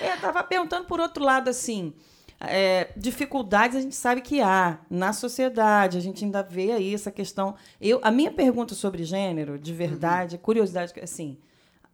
É, 0.00 0.16
tava 0.16 0.42
perguntando 0.44 0.84
por 0.86 1.00
outro 1.00 1.24
lado 1.24 1.48
assim. 1.50 1.92
É, 2.40 2.90
dificuldades 2.96 3.76
a 3.76 3.80
gente 3.80 3.96
sabe 3.96 4.20
que 4.20 4.40
há 4.40 4.78
na 4.88 5.12
sociedade, 5.12 5.98
a 5.98 6.00
gente 6.00 6.24
ainda 6.24 6.42
vê 6.42 6.72
aí 6.72 6.94
essa 6.94 7.10
questão. 7.10 7.54
Eu, 7.80 8.00
a 8.02 8.10
minha 8.10 8.30
pergunta 8.30 8.74
sobre 8.74 9.04
gênero, 9.04 9.58
de 9.58 9.72
verdade, 9.72 10.38
curiosidade, 10.38 10.92
assim, 11.02 11.38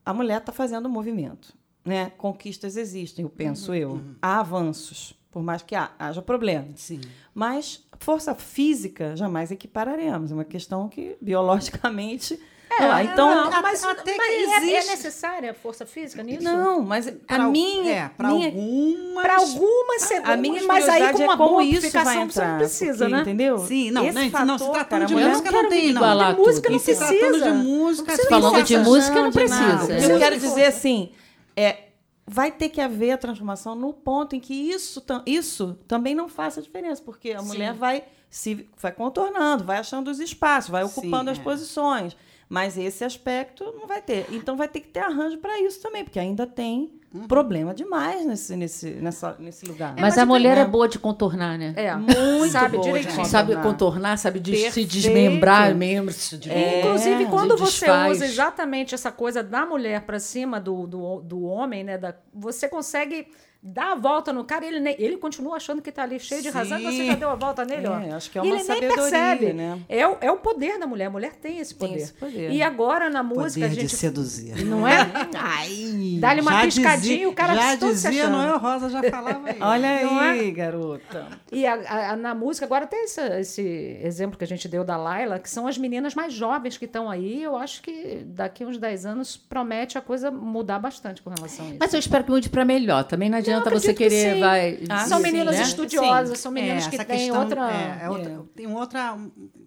a 0.04 0.12
mulher 0.12 0.38
está 0.38 0.52
fazendo 0.52 0.86
um 0.86 0.92
movimento, 0.92 1.54
né? 1.84 2.10
Conquistas 2.18 2.76
existem, 2.76 3.22
eu 3.22 3.30
penso 3.30 3.74
eu. 3.74 4.00
Há 4.20 4.40
avanços, 4.40 5.18
por 5.30 5.42
mais 5.42 5.62
que 5.62 5.74
haja 5.74 6.20
problemas. 6.20 6.80
Sim. 6.80 7.00
Mas 7.34 7.82
força 7.98 8.34
física 8.34 9.16
jamais 9.16 9.50
equipararemos. 9.50 10.30
É 10.30 10.34
uma 10.34 10.44
questão 10.44 10.88
que 10.88 11.16
biologicamente. 11.20 12.38
Não 12.80 12.92
há. 12.92 13.04
então, 13.04 13.50
não, 13.50 13.62
mas, 13.62 13.84
até 13.84 14.16
mas 14.16 14.26
que 14.26 14.32
é- 14.34 14.44
é, 14.44 14.56
existe. 14.78 14.90
necessária 14.90 15.50
a 15.50 15.54
força 15.54 15.86
física 15.86 16.22
nisso? 16.22 16.42
não, 16.42 16.82
mas 16.82 17.06
a 17.08 17.12
Pra 17.12 17.44
al- 17.44 17.50
minha. 17.50 17.92
É, 17.92 18.08
para 18.08 18.28
algumas. 18.28 19.22
Para 19.22 19.36
algumas 19.36 20.02
segundos, 20.02 20.30
a 20.30 20.36
minha 20.36 20.62
mas 20.64 20.88
aí 20.88 21.12
com 21.12 21.22
uma 21.22 21.32
é 21.32 21.36
boa 21.36 21.62
isso 21.64 21.90
vai 21.92 22.02
você 22.28 22.44
não 22.44 22.56
precisa, 22.58 22.98
porque, 23.04 23.12
né? 23.16 23.20
Entendeu? 23.22 23.58
Sim, 23.58 23.90
não, 23.90 24.04
Esse 24.06 24.18
não, 24.18 24.30
fator, 24.30 24.46
não, 24.46 24.58
se 24.58 24.64
tratando 24.64 24.88
cara, 24.88 25.04
a 25.04 25.06
de 25.06 25.14
música 25.14 25.50
não 25.50 25.62
não 25.62 25.68
tem, 25.70 25.92
não. 25.92 26.32
De 26.34 26.40
música 26.40 26.70
não 26.70 26.76
E 26.76 26.80
se 26.80 26.96
tratando 26.96 27.18
precisa. 27.18 27.44
de 27.44 27.52
música, 27.58 28.04
precisa 28.06 28.28
Falando 28.28 28.62
de 28.62 28.76
música, 28.78 29.22
não 29.22 29.32
precisa. 29.32 29.62
é. 29.62 29.82
Eu 29.82 29.86
Precisa 29.86 30.18
quero 30.18 30.38
dizer 30.38 30.64
assim 30.66 31.12
é 31.56 31.78
vai 32.26 32.50
ter 32.50 32.70
que 32.70 32.80
haver 32.80 33.12
a 33.12 33.18
transformação 33.18 33.74
no 33.74 33.92
ponto 33.92 34.34
em 34.34 34.40
que 34.40 34.54
isso, 34.54 35.02
isso 35.26 35.78
também 35.86 36.14
não 36.14 36.26
faça 36.28 36.62
diferença, 36.62 37.02
porque 37.04 37.32
a 37.32 37.42
mulher 37.42 37.72
vai 37.74 38.04
se 38.30 38.66
vai 38.80 38.90
contornando, 38.90 39.62
vai 39.62 39.76
achando 39.78 40.10
os 40.10 40.18
espaços, 40.18 40.70
vai 40.70 40.84
Sim, 40.84 40.90
ocupando 40.90 41.30
as 41.30 41.38
é. 41.38 41.42
posições. 41.42 42.16
Mas 42.48 42.76
esse 42.78 43.02
aspecto 43.04 43.64
não 43.78 43.86
vai 43.86 44.02
ter. 44.02 44.26
Então 44.30 44.56
vai 44.56 44.68
ter 44.68 44.80
que 44.80 44.88
ter 44.88 45.00
arranjo 45.00 45.38
para 45.38 45.60
isso 45.60 45.80
também, 45.80 46.04
porque 46.04 46.18
ainda 46.18 46.46
tem 46.46 46.90
Uhum. 47.14 47.28
problema 47.28 47.72
demais 47.72 48.26
nesse, 48.26 48.56
nesse, 48.56 48.90
nessa, 48.94 49.36
nesse 49.38 49.64
lugar. 49.66 49.92
Mas, 49.92 50.00
mas 50.00 50.18
a 50.18 50.26
mulher 50.26 50.54
tenho- 50.56 50.66
é 50.66 50.68
boa 50.68 50.88
de 50.88 50.98
contornar, 50.98 51.56
né? 51.56 51.72
É, 51.76 51.94
Muito 51.94 52.48
sabe 52.50 52.70
boa 52.76 52.82
de 52.82 52.88
direitinho. 52.88 53.10
contornar. 53.16 53.28
Sabe 53.30 53.56
contornar, 53.62 54.18
sabe 54.18 54.40
des- 54.40 54.74
se 54.74 54.84
desmembrar 54.84 55.72
membros. 55.76 56.16
Se 56.16 56.40
É, 56.50 56.80
Inclusive, 56.80 57.26
quando 57.26 57.56
você 57.56 57.86
desfaz. 57.86 58.16
usa 58.16 58.24
exatamente 58.26 58.96
essa 58.96 59.12
coisa 59.12 59.44
da 59.44 59.64
mulher 59.64 60.00
para 60.02 60.18
cima 60.18 60.58
do, 60.60 60.88
do, 60.88 61.20
do 61.20 61.42
homem, 61.44 61.84
né? 61.84 61.96
da- 61.98 62.16
você 62.34 62.68
consegue 62.68 63.28
dar 63.66 63.92
a 63.92 63.94
volta 63.94 64.30
no 64.30 64.44
cara 64.44 64.66
ele, 64.66 64.78
nem- 64.78 64.94
ele 64.98 65.16
continua 65.16 65.56
achando 65.56 65.80
que 65.80 65.90
tá 65.90 66.02
ali 66.02 66.20
cheio 66.20 66.42
de 66.42 66.50
razão 66.50 66.78
e 66.78 66.82
você 66.84 66.90
Sim. 66.98 67.06
já 67.06 67.14
deu 67.14 67.30
a 67.30 67.34
volta 67.34 67.64
nele, 67.64 67.86
ó. 67.86 67.98
É, 67.98 68.10
acho 68.12 68.30
que 68.30 68.38
é 68.38 68.42
E 68.42 68.44
uma 68.44 68.48
ele 68.48 68.56
nem 68.56 68.64
sabedoria, 68.66 68.96
percebe. 69.10 69.52
né? 69.54 69.78
É, 69.88 70.06
o- 70.06 70.18
é 70.20 70.30
o 70.30 70.36
poder 70.36 70.78
da 70.78 70.86
mulher. 70.86 71.06
A 71.06 71.10
mulher 71.10 71.32
tem 71.36 71.58
esse 71.60 71.74
Tem 71.74 71.88
poder. 71.88 72.02
esse 72.02 72.12
poder. 72.12 72.50
E 72.50 72.62
agora 72.62 73.08
na 73.08 73.22
música 73.22 73.60
Poder 73.60 73.64
a 73.64 73.68
gente. 73.68 73.86
de 73.86 73.96
seduzir. 73.96 74.64
Não 74.66 74.86
é? 74.86 74.98
Ai, 75.34 76.18
Dá-lhe 76.20 76.42
uma 76.42 76.60
piscadinha 76.62 77.22
e 77.22 77.26
o 77.26 77.32
cara 77.32 77.54
Já 77.54 77.76
todo 77.78 77.94
se 77.94 78.02
dizia 78.08 78.24
achando. 78.24 78.36
Noel 78.36 78.58
Rosa, 78.58 78.90
já 78.90 79.02
falava 79.10 79.48
aí. 79.48 79.56
Olha 79.60 80.02
Não 80.04 80.18
aí, 80.18 80.48
é? 80.48 80.50
garota. 80.50 81.26
E 81.50 81.66
a- 81.66 81.74
a- 81.74 82.10
a- 82.12 82.16
na 82.16 82.34
música, 82.34 82.66
agora 82.66 82.86
tem 82.86 83.04
esse, 83.04 83.20
esse 83.40 83.98
exemplo 84.02 84.36
que 84.36 84.44
a 84.44 84.46
gente 84.46 84.68
deu 84.68 84.84
da 84.84 84.96
Laila, 84.96 85.38
que 85.38 85.48
são 85.48 85.66
as 85.66 85.78
meninas 85.78 86.14
mais 86.14 86.32
jovens 86.34 86.76
que 86.76 86.84
estão 86.84 87.08
aí. 87.10 87.42
Eu 87.42 87.56
acho 87.56 87.80
que 87.82 88.22
daqui 88.26 88.64
uns 88.64 88.76
10 88.78 89.06
anos 89.06 89.36
promete 89.36 89.96
a 89.96 90.00
coisa 90.00 90.30
mudar 90.30 90.78
bastante 90.78 91.22
com 91.22 91.30
relação 91.30 91.64
a 91.64 91.68
isso. 91.70 91.78
Mas 91.80 91.92
eu 91.94 91.98
espero 92.00 92.24
que 92.24 92.30
mude 92.30 92.48
para 92.50 92.64
melhor. 92.64 93.04
Também 93.04 93.30
não 93.30 93.38
adianta 93.38 93.53
acredito 93.58 93.82
você 93.82 93.94
que 93.94 94.08
querer 94.08 94.34
sim. 94.34 94.40
vai. 94.40 94.80
Ah, 94.88 95.06
são 95.06 95.18
sim, 95.18 95.22
meninas 95.24 95.56
né? 95.56 95.62
estudiosas, 95.62 96.38
são 96.38 96.52
meninas 96.52 96.86
É, 96.86 96.90
que 96.90 97.04
têm 97.04 97.30
outra. 97.32 97.70
é, 97.70 98.04
é 98.04 98.10
outra- 98.10 98.30
É. 98.32 98.38
Tem 98.56 98.66
outra, 98.72 99.16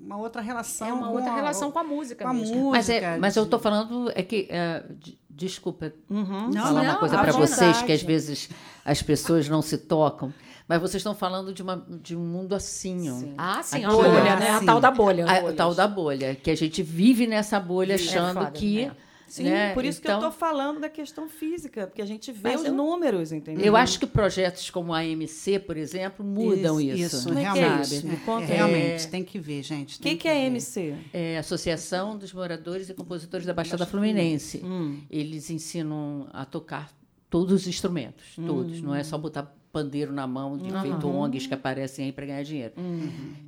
uma 0.01 0.17
outra 0.17 0.41
relação. 0.41 0.87
É 0.87 0.93
uma 0.93 1.07
com 1.07 1.13
outra 1.15 1.31
a- 1.31 1.35
relação 1.35 1.71
com 1.71 1.79
a 1.79 1.83
música 1.83 2.23
com 2.23 2.29
a 2.29 2.33
música. 2.33 2.59
Mas, 2.59 2.89
é, 2.89 3.17
mas 3.17 3.35
eu 3.35 3.45
tô 3.45 3.59
falando 3.59 4.11
é 4.15 4.23
que 4.23 4.47
é, 4.49 4.83
de- 4.99 5.17
desculpa 5.29 5.91
Uhum. 6.09 6.49
Não, 6.49 6.63
falar 6.63 6.81
uma 6.81 6.83
não, 6.93 6.99
coisa 6.99 7.15
à 7.17 7.21
para 7.21 7.31
vocês 7.31 7.81
que 7.83 7.91
às 7.91 8.01
vezes 8.01 8.49
as 8.83 9.01
pessoas 9.01 9.47
não 9.47 9.61
se 9.61 9.77
tocam, 9.77 10.33
mas 10.67 10.81
vocês 10.81 10.95
estão 11.01 11.13
falando 11.13 11.53
de, 11.53 11.61
uma, 11.61 11.85
de 12.01 12.15
um 12.15 12.19
mundo 12.25 12.55
assim, 12.55 13.09
ó. 13.09 13.15
Ah, 13.37 13.61
sim, 13.63 13.85
a 13.85 13.89
bolha, 13.89 14.07
é 14.07 14.23
né? 14.39 14.49
A 14.49 14.57
assim. 14.57 14.65
tal 14.65 14.79
da 14.79 14.89
bolha. 14.91 15.25
A, 15.25 15.43
o 15.45 15.53
tal 15.53 15.75
da 15.75 15.87
bolha, 15.87 16.35
que 16.35 16.49
a 16.49 16.55
gente 16.57 16.81
vive 16.81 17.27
nessa 17.27 17.59
bolha 17.59 17.95
achando 17.95 18.33
foda, 18.39 18.51
que. 18.51 18.81
é. 18.83 18.91
Sim, 19.27 19.43
né, 19.43 19.73
por 19.73 19.83
isso 19.83 20.01
que 20.01 20.07
então, 20.07 20.21
eu 20.21 20.27
tô 20.27 20.31
falando 20.31 20.79
da 20.79 20.87
questão 20.89 21.27
física, 21.27 21.85
porque 21.87 22.01
a 22.01 22.05
gente 22.05 22.31
vê 22.31 22.55
os 22.55 22.63
eu- 22.65 22.73
números, 22.73 23.31
entendeu? 23.33 23.65
Eu 23.65 23.75
acho 23.75 23.99
que 23.99 24.07
projetos 24.07 24.69
como 24.69 24.93
a 24.93 25.05
MC, 25.05 25.59
por 25.59 25.75
exemplo, 25.75 26.25
mudam 26.25 26.79
isso. 26.79 27.17
Isso, 27.17 27.27
Como 27.27 27.37
é 27.39 27.41
que 27.41 27.47
é 27.59 27.61
realmente. 27.61 27.83
isso? 27.95 28.07
é, 28.07 28.09
Me 28.09 28.17
conta 28.17 28.43
é, 28.51 28.55
realmente, 28.55 29.07
tem 29.09 29.23
que 29.23 29.37
ver, 29.37 29.63
gente. 29.63 29.97
O 29.99 30.01
tem 30.01 30.13
que, 30.15 30.21
que 30.23 30.27
é 30.29 30.33
ver. 30.33 30.45
MC? 30.47 30.95
É 31.13 31.37
a 31.37 31.41
Associação 31.41 32.17
dos 32.17 32.31
Moradores 32.31 32.89
e 32.89 32.93
Compositores 32.93 33.45
da 33.45 33.53
Baixada 33.53 33.85
Fluminense. 33.85 34.61
Hum. 34.63 35.01
Eles 35.09 35.49
ensinam 35.49 36.27
a 36.31 36.45
tocar 36.45 36.89
todos 37.29 37.51
os 37.53 37.67
instrumentos, 37.67 38.35
todos. 38.45 38.81
Não 38.81 38.95
é 38.95 39.01
Hum. 39.01 39.03
só 39.03 39.17
botar 39.17 39.53
pandeiro 39.73 40.13
na 40.13 40.25
mão 40.25 40.57
de 40.57 40.71
feito 40.81 41.07
ONGs 41.07 41.45
que 41.45 41.53
aparecem 41.53 42.05
aí 42.05 42.11
para 42.13 42.25
ganhar 42.25 42.41
dinheiro. 42.43 42.73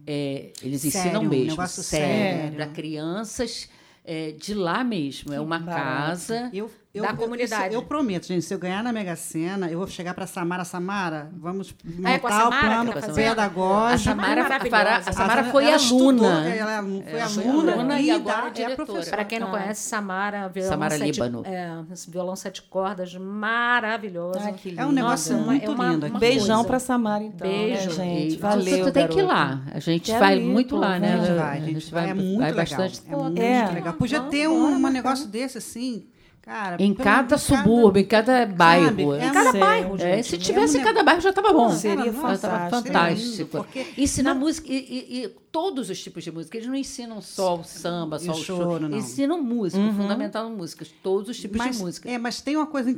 É, 0.05 0.51
eles 0.61 0.81
Sério, 0.81 0.99
ensinam 1.07 1.21
um 1.21 1.29
mesmo, 1.29 1.45
negócio 1.51 1.81
sério, 1.83 2.07
sério. 2.41 2.55
para 2.55 2.67
crianças 2.67 3.69
é, 4.03 4.31
de 4.31 4.53
lá 4.53 4.83
mesmo. 4.83 5.33
é 5.33 5.39
uma 5.39 5.59
barato. 5.59 5.83
casa. 5.85 6.49
Eu, 6.53 6.69
eu, 6.93 7.03
Da 7.03 7.09
eu- 7.11 7.15
comunidade. 7.17 7.67
isso 7.67 7.73
Eu, 7.75 7.83
prometo, 7.83 8.25
gente, 8.27 8.41
se 8.43 8.53
eu 8.53 8.57
ganhar 8.57 8.83
na 8.83 8.91
Mega 8.91 9.15
Sena, 9.15 9.69
eu 9.69 9.77
vou 9.77 9.87
chegar 9.87 10.13
para 10.13 10.25
Samara. 10.25 10.63
Samara, 10.65 11.29
vamos 11.37 11.75
Ah, 12.03 12.11
é 12.13 12.19
com 12.19 12.27
a 12.27 12.31
montar 12.31 12.47
o 12.47 12.51
Samara 12.51 12.67
plano 12.67 12.93
tá 13.01 13.13
pedagógico. 13.13 14.09
A 14.09 14.13
Samara, 14.15 14.43
maravilhosa. 14.43 14.87
a 14.89 14.97
A 14.97 15.01
Samara 15.13 15.13
Samara- 15.13 15.43
foi 15.51 15.65
ela 15.65 15.75
estudou, 15.75 16.07
aluna. 16.27 16.49
ela 16.49 16.81
foi 16.83 17.19
Ela 17.19 17.29
foi 17.29 17.47
aluna, 17.47 17.71
aluna 17.73 17.99
e, 18.01 18.05
e 18.05 18.11
agora 18.11 18.49
dá- 18.51 18.61
é 18.63 18.75
professora. 18.75 19.05
Para 19.17 19.25
quem 19.25 19.39
não 19.39 19.51
conhece, 19.51 19.81
Samara, 19.87 20.47
violão 20.47 20.69
Samara 20.71 20.97
sete, 20.97 21.11
Líbano. 21.21 21.43
É, 21.45 21.71
violão 22.07 22.35
sete 22.35 22.61
cordas, 22.63 23.13
maravilhoso. 23.15 24.39
Ah, 24.41 24.51
que 24.51 24.73
É 24.77 24.85
um 24.85 24.91
negócio 24.91 25.33
Nossa, 25.33 25.45
muito 25.45 25.65
é 25.65 25.69
uma- 25.73 25.89
lindo. 25.91 26.05
uma. 26.07 26.19
Beijão 26.19 26.63
pra 26.63 26.79
Samara, 26.79 27.23
então. 27.23 27.47
Beijo. 27.47 27.89
né, 27.89 27.95
gente? 27.95 28.33
E 28.35 28.37
Valeu, 28.37 28.85
tu 28.85 28.91
tem 28.91 29.07
que 29.07 29.19
ir 29.19 29.23
lá. 29.23 29.61
A 29.73 29.79
gente 29.79 30.11
vai 30.11 30.39
muito 30.39 30.75
pô, 30.75 30.81
lá, 30.81 30.97
né? 30.99 31.13
A 31.13 31.17
gente 31.17 31.29
É, 31.31 31.35
vai, 31.35 31.57
a 31.57 31.61
gente 31.61 31.91
vai, 31.91 32.09
é 32.09 32.13
muito 32.13 32.39
legal. 32.39 32.55
bastante. 32.55 33.01
É 33.07 33.15
muito 33.15 33.41
É. 33.41 33.71
legal. 33.71 33.93
Podia 33.93 34.21
ter 34.21 34.47
um, 34.47 34.75
um 34.75 34.89
negócio 34.89 35.27
desse, 35.27 35.57
assim, 35.57 36.05
cara. 36.41 36.81
Em 36.81 36.93
cada 36.93 37.37
subúrbio, 37.37 38.01
em 38.01 38.05
cada 38.05 38.45
bairro. 38.45 39.13
é 39.13 39.25
Em 39.27 39.31
cada 39.31 39.51
Sei. 39.51 39.59
bairro, 39.59 39.95
É, 39.95 40.15
gente. 40.17 40.27
se 40.27 40.37
tivesse 40.37 40.77
em 40.77 40.83
cada 40.83 41.03
bairro 41.03 41.21
já 41.21 41.29
estava 41.29 41.53
bom. 41.53 41.69
Seria 41.71 42.11
fantástico. 42.13 42.69
fantástico. 42.69 43.49
Porque- 43.57 43.85
Ensinar 43.97 44.33
música 44.33 44.67
e, 44.71 44.75
e- 44.77 45.23
e 45.25 45.29
todos 45.51 45.89
os 45.89 46.01
tipos 46.01 46.23
de 46.23 46.31
música. 46.31 46.57
Eles 46.57 46.67
não 46.67 46.75
ensinam 46.75 47.21
só 47.21 47.55
o 47.59 47.63
samba, 47.63 48.19
só 48.19 48.31
o 48.31 48.35
choro, 48.35 48.63
choro. 48.63 48.89
não. 48.89 48.97
Ensinam 48.97 49.41
música, 49.41 49.81
fundamental 49.93 50.49
músicas. 50.49 50.89
Todos 51.03 51.29
os 51.29 51.39
tipos 51.39 51.57
mas, 51.57 51.77
de 51.77 51.83
música. 51.83 52.09
É, 52.09 52.17
mas 52.17 52.41
tem 52.41 52.55
uma 52.55 52.67
coisa 52.67 52.89
em, 52.89 52.95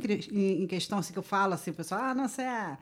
em- 0.62 0.66
questão 0.66 0.98
assim, 0.98 1.12
que 1.12 1.18
eu 1.18 1.22
falo 1.22 1.54
assim, 1.54 1.70
o 1.70 1.74
pessoal, 1.74 2.00
ah, 2.02 2.14
não 2.14 2.28
sei. 2.28 2.44
é... 2.44 2.76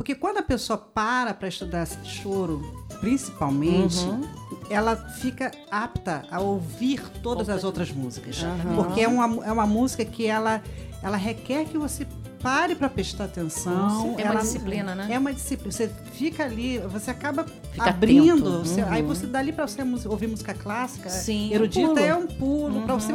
Porque 0.00 0.14
quando 0.14 0.38
a 0.38 0.42
pessoa 0.42 0.78
para 0.78 1.34
para 1.34 1.46
estudar 1.46 1.86
choro, 2.04 2.62
principalmente, 3.00 3.98
Uhum. 3.98 4.22
ela 4.70 4.96
fica 4.96 5.50
apta 5.70 6.22
a 6.30 6.40
ouvir 6.40 7.02
todas 7.22 7.50
as 7.50 7.64
outras 7.64 7.92
músicas. 7.92 8.38
Porque 8.74 9.02
é 9.02 9.06
uma, 9.08 9.44
é 9.44 9.52
uma 9.52 9.66
música 9.66 10.02
que 10.02 10.24
ela, 10.26 10.62
ela 11.02 11.18
requer 11.18 11.66
que 11.66 11.76
você 11.76 12.06
pare 12.42 12.74
para 12.74 12.88
prestar 12.88 13.24
atenção. 13.24 14.14
É 14.16 14.22
uma 14.22 14.30
ela- 14.32 14.40
disciplina, 14.40 14.94
né? 14.94 15.06
É 15.10 15.18
uma 15.18 15.34
disciplina. 15.34 15.70
Você 15.70 15.90
fica 16.14 16.44
ali, 16.44 16.78
você 16.78 17.10
acaba 17.10 17.44
Fica 17.70 17.90
abrindo. 17.90 18.48
atento. 18.48 18.64
você- 18.66 18.80
Aí 18.80 19.02
você 19.02 19.26
dali 19.26 19.52
para 19.52 19.66
você 19.68 19.82
ouvir 20.08 20.28
música 20.28 20.54
clássica, 20.54 21.10
Sim, 21.10 21.52
erudita, 21.52 21.90
um 21.92 21.98
é 21.98 22.14
um 22.14 22.26
pulo. 22.26 22.80
Para 22.84 22.94
você, 22.94 23.12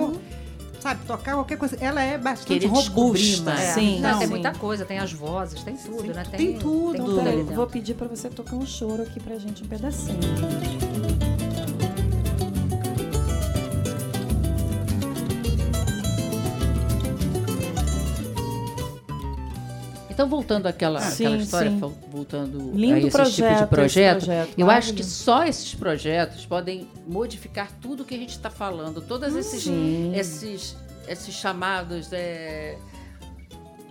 sabe, 0.85 1.05
tocar 1.05 1.33
qualquer 1.33 1.57
coisa. 1.57 1.75
Ela 1.81 2.01
é 2.03 2.15
bastante 2.17 2.59
Querer 2.59 2.67
robusta. 2.67 3.51
É, 3.51 3.73
Sim, 3.73 3.99
não, 4.01 4.19
tem 4.19 4.27
sim. 4.27 4.33
muita 4.33 4.53
coisa, 4.53 4.85
tem 4.85 4.99
as 4.99 5.11
vozes, 5.11 5.63
tem 5.63 5.75
tudo, 5.75 6.13
né? 6.13 6.23
tem 6.29 6.59
tudo. 6.59 6.91
Tem 6.91 7.01
Então, 7.01 7.05
tudo 7.05 7.19
ali 7.19 7.23
peraí, 7.23 7.37
dentro. 7.39 7.55
vou 7.55 7.67
pedir 7.67 7.95
pra 7.95 8.07
você 8.07 8.29
tocar 8.29 8.55
um 8.55 8.65
choro 8.65 9.01
aqui 9.01 9.19
pra 9.19 9.37
gente, 9.39 9.63
um 9.63 9.67
pedacinho. 9.67 10.19
Então, 20.15 20.29
voltando 20.29 20.65
àquela, 20.65 21.01
Sim, 21.01 21.25
àquela 21.25 21.41
história, 21.43 21.69
sim. 21.71 21.93
voltando 22.09 22.71
Lindo 22.73 22.93
a 22.93 22.97
esse 22.99 23.05
tipo 23.07 23.17
projeto, 23.17 23.49
de 23.49 23.53
esse 23.55 23.65
projeto, 23.67 24.25
projeto, 24.25 24.53
eu 24.57 24.71
acho 24.71 24.93
que 24.93 25.03
só 25.03 25.43
esses 25.43 25.75
projetos 25.75 26.45
podem 26.45 26.87
modificar 27.05 27.67
tudo 27.81 28.05
que 28.05 28.15
a 28.15 28.17
gente 28.17 28.29
está 28.29 28.49
falando. 28.49 29.01
Todos 29.01 29.35
esses, 29.35 29.63
Sim. 29.63 30.13
esses, 30.15 30.77
esses 31.05 31.35
chamados. 31.35 32.13
é, 32.13 32.77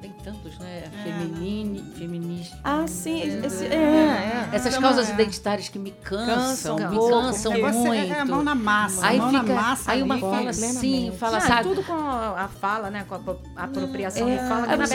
tem 0.00 0.11
tantos, 0.25 0.59
né? 0.59 0.85
Feminine, 1.02 1.85
feminista. 1.95 2.57
Ah, 2.64 2.87
sim. 2.87 3.21
Esse, 3.45 3.66
é, 3.66 3.75
é. 3.75 4.49
Essas 4.57 4.78
causas 4.78 5.11
é. 5.11 5.12
identitárias 5.12 5.69
que 5.69 5.78
me 5.78 5.90
cansam, 5.90 6.76
Cansam 6.76 6.90
me 6.90 6.97
pouco, 6.97 7.11
cansam 7.21 7.52
É, 7.52 7.71
muito. 7.73 8.12
é 8.14 8.19
a 8.21 8.25
mão 8.25 8.43
na 8.43 8.54
massa. 8.54 9.07
Aí 9.07 9.21
fica, 9.21 9.31
na 9.31 9.43
massa 9.43 9.93
aí 9.93 10.02
uma 10.02 10.19
fala 10.19 10.49
assim, 10.49 11.12
fala, 11.19 11.37
Ah, 11.37 11.40
sabe? 11.43 11.69
tudo 11.69 11.83
com 11.83 11.93
a 11.93 12.49
fala, 12.49 12.88
né? 12.88 13.04
Com 13.07 13.14
a 13.14 13.19
apro- 13.19 13.40
apropriação 13.54 14.26
É, 14.26 14.38
de 14.38 14.49
fala, 14.49 14.66
que 14.69 14.73
é, 14.73 14.76
na 14.78 14.87
você- 14.87 14.95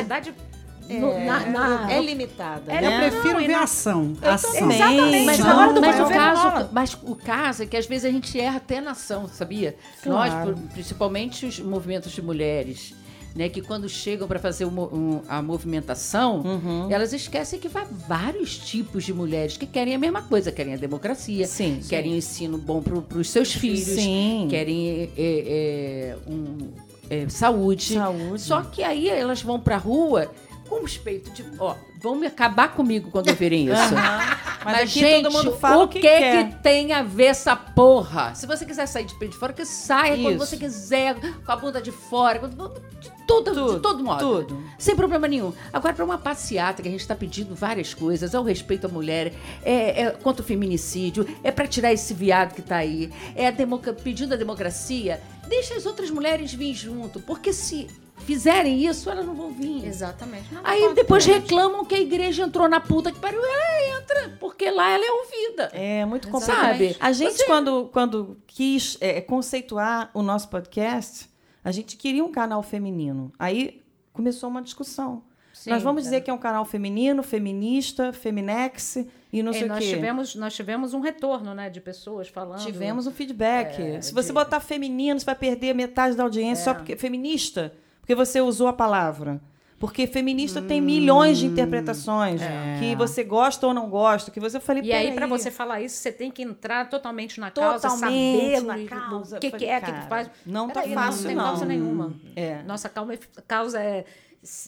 verdade. 0.98 1.46
no- 1.46 1.52
na- 1.54 1.80
na- 1.86 1.92
É 1.92 2.02
limitada, 2.02 2.72
É, 2.72 2.78
Eu 2.78 2.82
né? 2.90 3.10
prefiro 3.10 3.34
Não, 3.36 3.40
ver 3.48 3.48
na- 3.50 3.64
ação. 3.64 4.14
Eu 4.22 4.32
ação. 4.32 4.72
Exatamente, 4.72 5.26
Mas, 5.26 5.40
Não, 5.40 5.46
na 5.48 5.60
hora 5.62 5.74
do 5.74 5.82
mas, 5.82 6.00
o 6.00 6.06
caso, 6.10 6.70
mas 6.72 6.98
o 7.04 7.16
caso 7.16 7.64
é 7.64 7.66
que 7.66 7.78
às 7.78 7.86
vezes 7.86 8.06
a 8.06 8.12
gente 8.12 8.40
erra 8.40 8.58
até 8.58 8.82
na 8.82 8.92
ação, 8.92 9.28
sabia? 9.28 9.76
Claro. 10.04 10.52
Nós, 10.52 10.60
principalmente 10.74 11.46
os 11.46 11.60
movimentos 11.60 12.12
de 12.12 12.22
mulheres, 12.22 12.96
né, 13.36 13.48
que 13.48 13.62
quando 13.62 13.88
chegam 13.88 14.28
para 14.28 14.40
fazer 14.40 14.66
mo- 14.66 14.90
um- 14.92 15.22
a 15.30 15.40
movimentação, 15.42 16.42
Uhum. 16.42 16.88
elas 16.92 17.14
esquecem 17.14 17.60
que 17.60 17.68
vai 17.70 17.86
vários 18.08 18.58
tipos 18.58 19.04
de 19.04 19.14
mulheres 19.14 19.56
que 19.56 19.68
querem 19.68 19.94
a 19.94 20.00
mesma 20.00 20.24
coisa, 20.24 20.52
querem 20.52 20.74
a 20.74 20.78
democracia, 20.78 21.46
Sim. 21.46 21.80
querem 21.88 22.14
um 22.14 22.18
ensino 22.18 22.58
bom 22.58 22.82
para 22.82 23.18
os 23.20 23.30
seus 23.30 23.54
filhos, 23.54 23.82
Sim. 24.02 24.48
querem 24.50 24.90
é, 24.90 25.10
é, 25.16 26.18
um, 26.28 26.70
é, 27.10 27.30
saúde. 27.30 27.94
Saúde. 27.94 28.42
Só 28.42 28.62
que 28.62 28.84
aí 28.84 29.08
elas 29.10 29.42
vão 29.44 29.60
para 29.60 29.76
a 29.76 29.80
rua 29.80 30.32
com 30.70 30.84
os 30.84 30.98
peitos 30.98 31.34
de. 31.34 31.44
Ó, 31.58 31.76
vão 32.00 32.16
me 32.16 32.28
acabar 32.28 32.70
comigo 32.74 33.10
quando 33.12 33.30
ouvirem 33.30 33.66
isso. 33.72 33.94
Mas, 33.94 34.38
Mas, 34.64 34.76
aqui 34.76 35.00
gente, 35.00 35.28
o 35.28 35.88
que, 35.88 36.00
que, 36.00 36.44
que 36.44 36.56
tem 36.62 36.94
a 36.94 37.02
ver 37.02 37.26
essa 37.26 37.56
porra? 37.56 38.34
Se 38.36 38.46
você 38.46 38.66
quiser 38.66 38.86
sair 38.86 39.06
de 39.06 39.16
peito 39.16 39.34
de 39.34 39.38
fora, 39.40 39.54
que 39.54 39.66
saia 39.66 40.16
quando 40.18 40.36
Isso. 40.36 40.46
você 40.46 40.58
quiser, 40.58 41.16
com 41.46 41.52
a 41.52 41.56
bunda 41.56 41.82
de 41.82 41.92
fora, 41.92 42.40
quando- 42.40 42.82
de 43.00 43.10
tudo, 43.26 43.54
Tudo, 43.54 43.76
de 43.76 43.80
todo 43.80 44.04
modo. 44.04 44.44
tudo. 44.44 44.64
Sem 44.78 44.96
problema 44.96 45.28
nenhum. 45.28 45.54
Agora, 45.72 45.94
para 45.94 46.04
uma 46.04 46.18
passeata 46.18 46.82
que 46.82 46.88
a 46.88 46.92
gente 46.92 47.02
está 47.02 47.16
pedindo 47.16 47.54
várias 47.56 47.94
coisas, 47.94 48.34
é 48.34 48.40
o 48.40 48.44
respeito 48.44 48.86
à 48.86 48.90
mulher, 48.90 49.34
é, 49.64 50.02
é 50.04 50.12
contra 50.12 50.42
o 50.42 50.46
feminicídio, 50.46 51.26
é 51.44 51.52
para 51.52 51.68
tirar 51.68 51.94
esse 51.94 52.14
viado 52.14 52.54
que 52.56 52.62
tá 52.62 52.78
aí, 52.78 53.12
é 53.36 53.48
a 53.48 53.52
democa- 53.52 53.94
pedindo 53.94 54.34
a 54.34 54.38
democracia, 54.38 55.22
deixa 55.48 55.76
as 55.76 55.86
outras 55.86 56.10
mulheres 56.10 56.54
vir 56.54 56.74
junto, 56.74 57.20
porque 57.22 57.54
se 57.54 57.88
fizerem 58.20 58.86
isso, 58.86 59.10
elas 59.10 59.26
não 59.26 59.34
vão 59.36 59.52
vir. 59.52 59.86
Exatamente. 59.86 60.54
Não, 60.54 60.62
Aí 60.64 60.82
não, 60.82 60.94
depois 60.94 61.26
reclamam 61.26 61.84
que 61.86 61.96
a 61.96 62.00
igreja 62.00 62.44
entrou 62.44 62.68
na 62.70 62.80
puta 62.80 63.12
que 63.12 63.20
pariu. 63.20 63.40
Ela 63.44 63.98
entra, 64.00 64.38
porque 64.40 64.70
lá 64.70 64.90
ela 64.92 65.06
é 65.06 65.12
ouvida. 65.12 65.64
É 65.74 66.06
muito 66.06 66.28
complicado. 66.30 66.72
Sabe? 66.72 66.96
A 67.00 67.12
gente, 67.12 67.46
quando, 67.46 67.90
quando 67.92 68.38
quis 68.48 68.98
é, 69.02 69.22
conceituar 69.22 70.10
o 70.14 70.22
nosso 70.22 70.50
podcast, 70.50 71.30
a 71.64 71.72
gente 71.72 71.98
queria 71.98 72.24
um 72.24 72.32
canal 72.32 72.62
feminino. 72.64 73.32
Aí 73.40 73.82
começou 74.14 74.50
uma 74.50 74.62
discussão. 74.62 75.24
Sim, 75.54 75.72
nós 75.72 75.84
vamos 75.84 76.02
é. 76.02 76.06
dizer 76.06 76.22
que 76.22 76.30
é 76.30 76.34
um 76.34 76.38
canal 76.38 76.64
feminino, 76.64 77.22
feminista, 77.22 78.14
feminex 78.14 78.98
e 79.34 79.44
não 79.44 79.52
É, 79.52 79.54
sei 79.56 79.64
o 79.64 79.68
nós, 79.68 79.80
quê. 79.80 79.90
tivemos, 79.94 80.36
nós 80.36 80.56
tivemos 80.56 80.94
um 80.94 81.02
retorno 81.02 81.54
né, 81.54 81.70
de 81.70 81.82
pessoas 81.82 82.30
falando. 82.30 82.64
Tivemos 82.64 83.08
um 83.08 83.12
feedback. 83.12 83.82
É, 83.82 84.02
Se 84.02 84.14
você 84.14 84.28
de- 84.28 84.34
botar 84.34 84.62
feminino, 84.62 85.20
você 85.20 85.26
vai 85.26 85.36
perder 85.36 85.74
metade 85.76 86.16
da 86.16 86.24
audiência 86.24 86.62
É. 86.62 86.64
só 86.66 86.74
porque 86.74 86.96
feminista, 86.96 87.74
porque 88.10 88.16
você 88.16 88.42
usou 88.42 88.68
a 88.68 88.74
palavra. 88.74 89.40
Porque 89.78 90.08
feminista 90.08 90.62
tem 90.64 90.82
milhões 90.82 91.38
de 91.38 91.46
interpretações 91.46 92.42
que 92.80 92.96
você 92.96 93.24
gosta 93.24 93.66
ou 93.68 93.74
não 93.74 93.88
gosta, 93.90 94.30
que 94.32 94.40
você 94.40 94.58
eu 94.58 94.62
falei 94.62 94.84
E 94.84 94.92
aí, 94.92 95.04
"Peraí, 95.06 95.16
para 95.16 95.28
você 95.28 95.50
falar 95.52 95.80
isso, 95.82 95.96
você 95.96 96.12
tem 96.12 96.30
que 96.32 96.42
entrar 96.42 96.90
totalmente 96.90 97.40
na 97.40 97.50
causa, 97.52 97.88
Totalmente 97.88 98.60
saber 98.60 98.62
na 98.64 98.86
causa. 98.90 99.38
o 99.38 99.40
que, 99.40 99.52
que 99.52 99.66
é, 99.66 99.78
o 99.78 99.82
que, 99.82 99.92
que 99.94 100.08
faz. 100.10 100.30
não 100.46 100.68
tá 100.68 100.82
Peraí, 100.82 100.94
fácil, 100.96 101.22
não. 101.22 101.28
tem 101.28 101.36
não. 101.38 101.44
causa 101.46 101.66
nenhuma. 101.66 102.14
É. 102.36 102.64
Nossa 102.64 102.90
calma- 102.90 103.14
causa 103.48 103.80
é... 103.80 104.04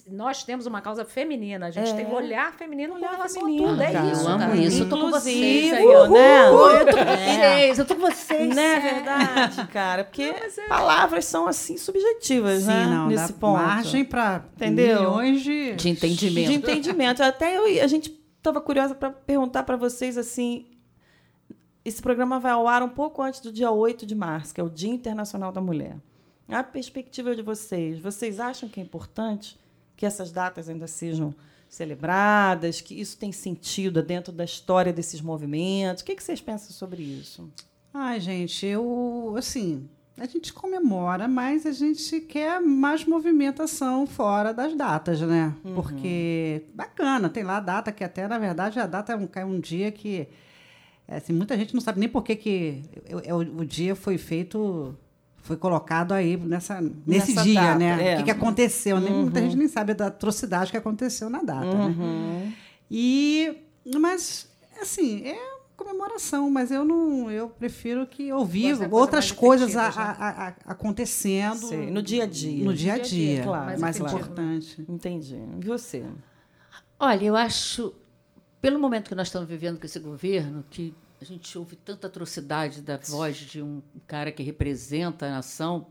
Nós 0.06 0.44
temos 0.44 0.66
uma 0.66 0.82
causa 0.82 1.06
feminina, 1.06 1.68
a 1.68 1.72
gente 1.72 1.92
É. 1.92 1.94
tem 1.94 2.06
um 2.06 2.14
olhar 2.14 2.54
feminino 2.54 2.96
Olhar 2.96 3.08
com 3.12 3.16
relação 3.16 3.42
feminino, 3.44 3.68
a 3.68 3.70
tudo. 3.72 3.82
É 3.84 3.92
cara. 3.94 4.12
isso, 4.12 4.22
eu 4.24 4.28
amo 4.28 4.40
cara. 4.40 4.56
isso, 4.58 4.84
eu 4.84 4.90
tô 4.90 4.98
com 5.00 5.10
vocês 5.12 5.66
Inclusive, 5.66 5.76
aí, 5.78 5.86
ó. 5.96 6.08
né? 6.10 6.48
Eu 6.50 6.86
tô 6.86 6.98
com 6.98 7.06
vocês, 7.06 7.80
eu 7.80 7.86
tô 7.86 7.96
com 7.96 8.02
vocês. 8.02 8.56
Não 8.56 8.62
é 8.62 8.80
verdade, 8.82 9.68
cara? 9.68 10.04
Porque 10.04 10.34
palavras 10.68 11.24
são 11.24 11.48
assim 11.48 11.78
subjetivas, 11.78 12.64
Sim, 12.64 12.68
né? 12.68 12.86
não, 12.86 13.08
Nesse 13.08 13.32
dá 13.32 13.40
ponto. 13.40 13.54
margem 13.62 14.04
para 14.04 14.44
milhões 14.60 15.42
de... 15.42 15.74
De 15.76 15.88
entendimento. 15.90 16.48
De 16.50 16.54
entendimento. 16.54 17.24
Até 17.24 17.56
eu, 17.58 17.82
a 17.82 17.88
gente 17.88 18.14
estava 18.38 18.60
curiosa 18.60 18.94
para 18.94 19.10
perguntar 19.10 19.64
para 19.64 19.78
vocês 19.78 20.18
assim. 20.18 20.66
Esse 21.86 22.02
programa 22.02 22.42
vai 22.42 22.52
ao 22.52 22.68
ar 22.68 22.84
um 22.84 22.90
pouco 22.90 23.22
antes 23.22 23.40
do 23.40 23.54
dia 23.54 23.72
8 23.72 24.06
de 24.06 24.16
março, 24.16 24.54
que 24.54 24.60
é 24.60 24.64
o 24.64 24.70
Dia 24.70 24.92
Internacional 24.92 25.52
da 25.54 25.62
Mulher. 25.62 25.96
A 26.50 26.62
perspectiva 26.62 27.34
de 27.34 27.42
vocês, 27.42 27.98
vocês 28.00 28.38
acham 28.38 28.68
que 28.68 28.78
é 28.82 28.84
importante 28.84 29.58
que 30.02 30.06
essas 30.08 30.32
datas 30.32 30.68
ainda 30.68 30.88
sejam 30.88 31.32
celebradas, 31.70 32.82
que 32.82 33.00
isso 33.00 33.16
tem 33.20 33.32
sentido 33.32 34.02
dentro 34.02 34.34
da 34.34 34.44
história 34.44 34.92
desses 34.92 35.22
movimentos? 35.22 36.02
O 36.02 36.06
que, 36.08 36.16
que 36.16 36.24
vocês 36.24 36.42
pensam 36.42 36.72
sobre 36.72 37.04
isso? 37.04 37.48
Ai, 37.94 38.20
gente, 38.20 38.66
eu, 38.66 39.36
assim, 39.38 39.88
a 40.18 40.26
gente 40.26 40.52
comemora, 40.54 41.28
mas 41.28 41.68
a 41.68 41.72
gente 41.72 42.20
quer 42.20 42.60
mais 42.60 43.06
movimentação 43.06 44.08
fora 44.08 44.52
das 44.52 44.74
datas, 44.76 45.22
né? 45.22 45.56
Porque, 45.76 46.64
bacana, 46.74 47.30
tem 47.30 47.44
lá 47.44 47.58
a 47.58 47.60
data 47.60 47.92
que 47.92 48.04
até, 48.04 48.28
na 48.28 48.40
verdade, 48.40 48.80
a 48.80 48.88
data 48.88 49.14
é 49.14 49.16
um, 49.16 49.30
é 49.36 49.46
um 49.46 49.60
dia 49.60 49.92
que, 49.92 50.28
é, 51.08 51.18
assim, 51.18 51.32
muita 51.32 51.56
gente 51.56 51.76
não 51.76 51.82
sabe 51.82 52.00
nem 52.00 52.10
por 52.10 52.24
que, 52.24 52.36
que 52.36 52.82
é, 53.06 53.30
é, 53.30 53.36
o, 53.36 53.38
o 53.38 53.64
dia 53.64 53.96
foi 53.96 54.18
feito, 54.18 54.98
foi 55.42 55.58
colocado 55.58 56.12
aí 56.14 56.38
nessa, 56.38 56.80
nesse 56.82 57.32
Nessa 57.34 57.44
dia, 57.44 57.62
data, 57.62 57.80
né? 57.80 58.12
é. 58.12 58.14
O 58.14 58.18
que, 58.18 58.24
que 58.26 58.32
aconteceu, 58.32 59.00
né? 59.00 59.10
Muita 59.10 59.42
gente 59.42 59.56
nem 59.58 59.68
sabe 59.68 59.94
da 59.94 60.08
atrocidade 60.08 60.72
que 60.72 60.78
aconteceu 60.78 61.30
na 61.30 61.42
data, 61.42 61.66
né? 61.66 61.86
Uhum. 61.86 62.54
E, 62.90 63.58
mas, 64.00 64.48
assim, 64.82 65.24
é 65.26 65.36
comemoração, 65.76 66.48
mas 66.52 66.70
eu 66.70 66.86
não, 66.86 67.32
eu 67.32 67.50
prefiro 67.50 68.06
que 68.06 68.32
ouvir 68.32 68.74
da 68.74 68.78
coisa 68.88 68.96
outras 68.96 69.32
coisas 69.32 69.76
a- 69.76 69.88
a- 69.88 70.48
a- 70.50 70.56
acontecendo 70.66 71.66
Sei, 71.68 71.90
no 71.90 72.04
dia 72.04 72.24
a 72.24 72.28
dia. 72.28 72.64
no 72.64 72.72
dia 72.74 72.94
a 72.94 72.96
dia 72.98 73.04
a 73.04 73.08
dia, 73.08 73.34
dia, 73.36 73.44
claro, 73.44 73.66
mais, 73.66 73.82
mais 73.82 73.98
importante. 74.00 74.86
Entendi. 74.88 75.40
E 75.60 75.66
você? 75.66 76.04
Olha, 77.00 77.26
eu 77.26 77.36
acho, 77.36 77.94
pelo 78.62 78.78
momento 78.78 79.10
que 79.10 79.16
nós 79.16 79.28
estamos 79.28 79.50
vivendo 79.50 79.80
com 79.80 79.86
esse 79.88 79.98
governo, 79.98 80.64
que 80.70 80.94
a 81.22 81.24
gente 81.24 81.56
ouve 81.56 81.76
tanta 81.76 82.08
atrocidade 82.08 82.82
da 82.82 82.98
voz 82.98 83.38
de 83.38 83.62
um 83.62 83.82
cara 84.08 84.32
que 84.32 84.42
representa 84.42 85.28
a 85.28 85.30
nação, 85.30 85.88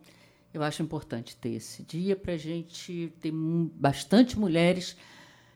eu 0.52 0.60
acho 0.60 0.82
importante 0.82 1.36
ter 1.36 1.50
esse 1.50 1.84
dia 1.84 2.16
para 2.16 2.32
a 2.32 2.36
gente 2.36 3.12
ter 3.20 3.32
bastante 3.32 4.36
mulheres 4.36 4.96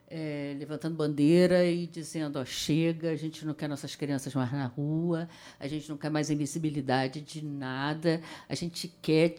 eh, 0.09 0.55
levantando 0.61 0.95
bandeira 0.95 1.67
e 1.67 1.89
dizendo: 1.89 2.39
ó, 2.39 2.45
chega, 2.45 3.11
a 3.11 3.17
gente 3.17 3.45
não 3.45 3.53
quer 3.53 3.69
nossas 3.69 3.97
crianças 3.97 4.33
mais 4.33 4.53
na 4.53 4.67
rua, 4.67 5.29
a 5.59 5.67
gente 5.67 5.89
não 5.89 5.97
quer 5.97 6.09
mais 6.11 6.31
invisibilidade 6.31 7.21
de 7.21 7.45
nada, 7.45 8.21
a 8.49 8.55
gente 8.55 8.87
quer 9.03 9.35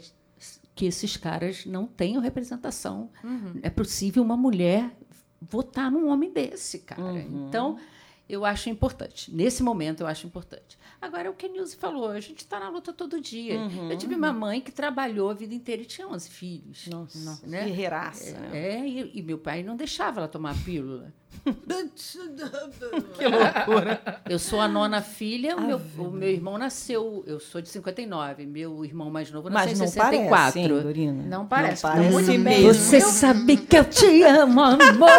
que 0.76 0.86
esses 0.86 1.16
caras 1.16 1.66
não 1.66 1.88
tenham 1.88 2.22
representação. 2.22 3.10
É 3.64 3.70
possível 3.70 4.22
uma 4.22 4.36
mulher 4.36 4.92
votar 5.40 5.90
num 5.90 6.10
homem 6.10 6.34
desse, 6.34 6.80
cara. 6.80 7.22
Então, 7.48 7.78
eu 8.28 8.44
acho 8.46 8.70
importante. 8.70 9.34
Nesse 9.34 9.62
momento, 9.62 10.02
eu 10.02 10.08
acho 10.08 10.26
importante. 10.26 10.78
Agora, 11.02 11.28
é 11.28 11.30
o 11.30 11.34
que 11.34 11.46
a 11.46 11.50
Nilce 11.50 11.76
falou, 11.76 12.10
a 12.10 12.20
gente 12.20 12.40
está 12.40 12.60
na 12.60 12.70
luta 12.70 12.92
todo 12.92 13.22
dia. 13.22 13.60
Eu 13.90 13.98
tive 13.98 14.16
uma 14.16 14.34
mãe 14.34 14.60
que 14.60 14.72
trabalhou 14.72 15.30
a 15.30 15.34
vida 15.34 15.54
inteira 15.54 15.82
e 15.82 15.86
tinha 15.86 16.08
11 16.08 16.30
filhos. 16.30 16.88
Nossa, 16.88 17.46
né? 17.46 17.66
guerreiraça. 17.66 18.38
né? 18.40 18.50
É, 18.54 18.88
e, 18.88 19.12
e 19.20 19.22
meu 19.22 19.38
pai 19.38 19.62
não 19.62 19.76
deixava 19.76 20.22
ela 20.22 20.28
tomar 20.28 20.52
a 20.52 20.56
pílula. 20.56 21.14
Que 23.18 23.28
loucura. 23.28 24.22
Eu 24.28 24.40
sou 24.40 24.60
a 24.60 24.68
nona 24.68 25.02
filha, 25.02 25.56
o 25.56 25.62
meu, 25.62 25.82
o 25.98 26.10
meu 26.12 26.30
irmão 26.30 26.58
nasceu, 26.58 27.24
eu 27.28 27.40
sou 27.40 27.62
de 27.62 27.70
59, 27.70 28.46
meu 28.46 28.84
irmão 28.84 29.10
mais 29.10 29.32
novo 29.32 29.50
nasceu 29.50 29.70
Mas 29.70 29.78
em 29.78 29.82
não 29.82 29.88
64. 29.88 30.30
parece, 30.30 30.60
hein, 30.60 30.68
Dorina? 30.68 31.24
Não 31.24 31.46
parece, 31.46 31.84
Não 31.84 31.92
tá 31.92 31.98
parece 31.98 32.14
muito 32.14 32.40
mesmo. 32.40 32.74
Você 32.74 33.02
sabe 33.02 33.58
que 33.58 33.78
eu 33.78 33.86
te 33.86 34.24
amo, 34.24 34.62
amor. 34.62 35.10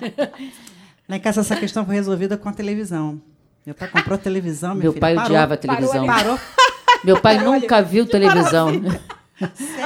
Lá 1.08 1.16
em 1.16 1.20
casa 1.20 1.40
essa 1.42 1.56
questão 1.56 1.84
foi 1.84 1.94
resolvida 1.94 2.36
com 2.36 2.48
a 2.48 2.52
televisão. 2.52 3.20
Meu 3.66 3.74
pai 3.74 3.88
comprou 3.88 4.18
televisão, 4.18 4.74
meu, 4.74 4.82
Meu 4.84 4.92
filho, 4.92 5.00
pai 5.00 5.14
parou, 5.14 5.28
odiava 5.30 5.54
a 5.54 5.56
televisão. 5.56 6.06
Parou. 6.06 6.38
Meu 7.04 7.20
pai 7.20 7.38
nunca 7.38 7.82
viu 7.82 8.06
televisão. 8.06 8.72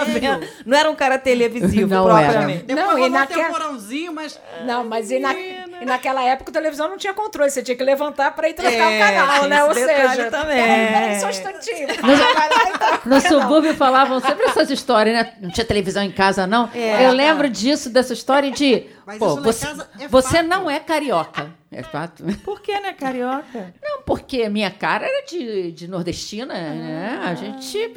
Vendo? 0.07 0.47
Não 0.67 0.77
era 0.79 0.91
um 0.91 0.95
cara 0.95 1.19
televisivo, 1.19 1.89
Não 1.89 2.05
propriamente. 2.05 2.65
Depois 2.65 2.87
Não, 2.87 2.99
e 2.99 3.03
um 3.03 3.09
naquela- 3.09 3.45
temporãozinho, 3.47 4.13
mas 4.15 4.41
Não, 4.67 4.85
mas 4.85 5.11
e, 5.11 5.19
na- 5.19 5.33
e 5.81 5.85
naquela 5.85 6.23
época 6.23 6.51
a 6.51 6.53
televisão 6.53 6.89
não 6.89 6.97
tinha 6.97 7.15
controle, 7.15 7.51
você 7.51 7.63
tinha 7.63 7.77
que 7.77 7.83
levantar 7.85 8.35
para 8.35 8.49
ir 8.49 8.55
trocar 8.55 8.73
É, 8.73 8.97
o 8.97 9.17
canal, 9.17 9.49
né? 9.49 9.65
Ou 9.65 9.75
seja, 9.75 10.31
também. 10.31 10.63
peraí, 10.63 10.87
peraí, 10.93 11.21
só 11.21 11.27
um 11.27 11.31
instantinho. 11.31 11.89
No 11.89 13.21
canal. 13.21 13.21
subúrbio 13.21 13.75
falavam 13.75 14.21
sempre 14.21 14.45
essas 14.47 14.71
histórias, 14.71 15.15
né? 15.15 15.35
Não 15.41 15.51
tinha 15.51 15.65
televisão 15.65 16.03
em 16.03 16.11
casa, 16.13 16.47
não. 16.47 16.69
É, 16.75 17.07
eu 17.07 17.13
lembro 17.13 17.49
disso, 17.49 17.91
dessa 17.91 18.13
história 18.13 18.51
de. 18.51 18.87
Mas 19.07 19.19
Pô, 19.19 19.37
você, 19.37 19.67
casa 19.67 19.89
é 19.99 20.07
você 20.09 20.37
fato. 20.39 20.47
não 20.47 20.71
é 20.71 20.79
carioca. 20.81 21.51
É 21.73 21.83
fato. 21.83 22.23
Por 22.45 22.61
que, 22.61 22.79
né, 22.81 22.93
carioca? 22.93 23.75
Não, 23.83 24.03
porque 24.03 24.43
a 24.43 24.51
minha 24.51 24.71
cara 24.71 25.07
era 25.07 25.25
de, 25.27 25.73
de 25.73 25.89
nordestina, 25.89 26.53
né? 26.55 27.21
A 27.25 27.35
gente. 27.35 27.91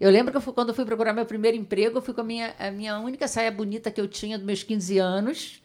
Eu 0.00 0.10
lembro 0.10 0.30
que 0.32 0.36
eu 0.36 0.40
fui- 0.40 0.52
quando 0.52 0.68
eu 0.68 0.74
fui 0.74 0.84
procurar 0.84 1.12
meu 1.12 1.24
primeiro 1.24 1.56
emprego, 1.56 1.98
eu 1.98 2.02
fui 2.02 2.12
com 2.14 2.20
a 2.20 2.24
minha, 2.24 2.54
a 2.58 2.70
minha 2.70 2.98
única 2.98 3.26
saia 3.26 3.50
bonita 3.50 3.90
que 3.90 4.00
eu 4.00 4.06
tinha 4.06 4.36
dos 4.36 4.46
meus 4.46 4.62
15 4.62 4.98
anos. 4.98 5.62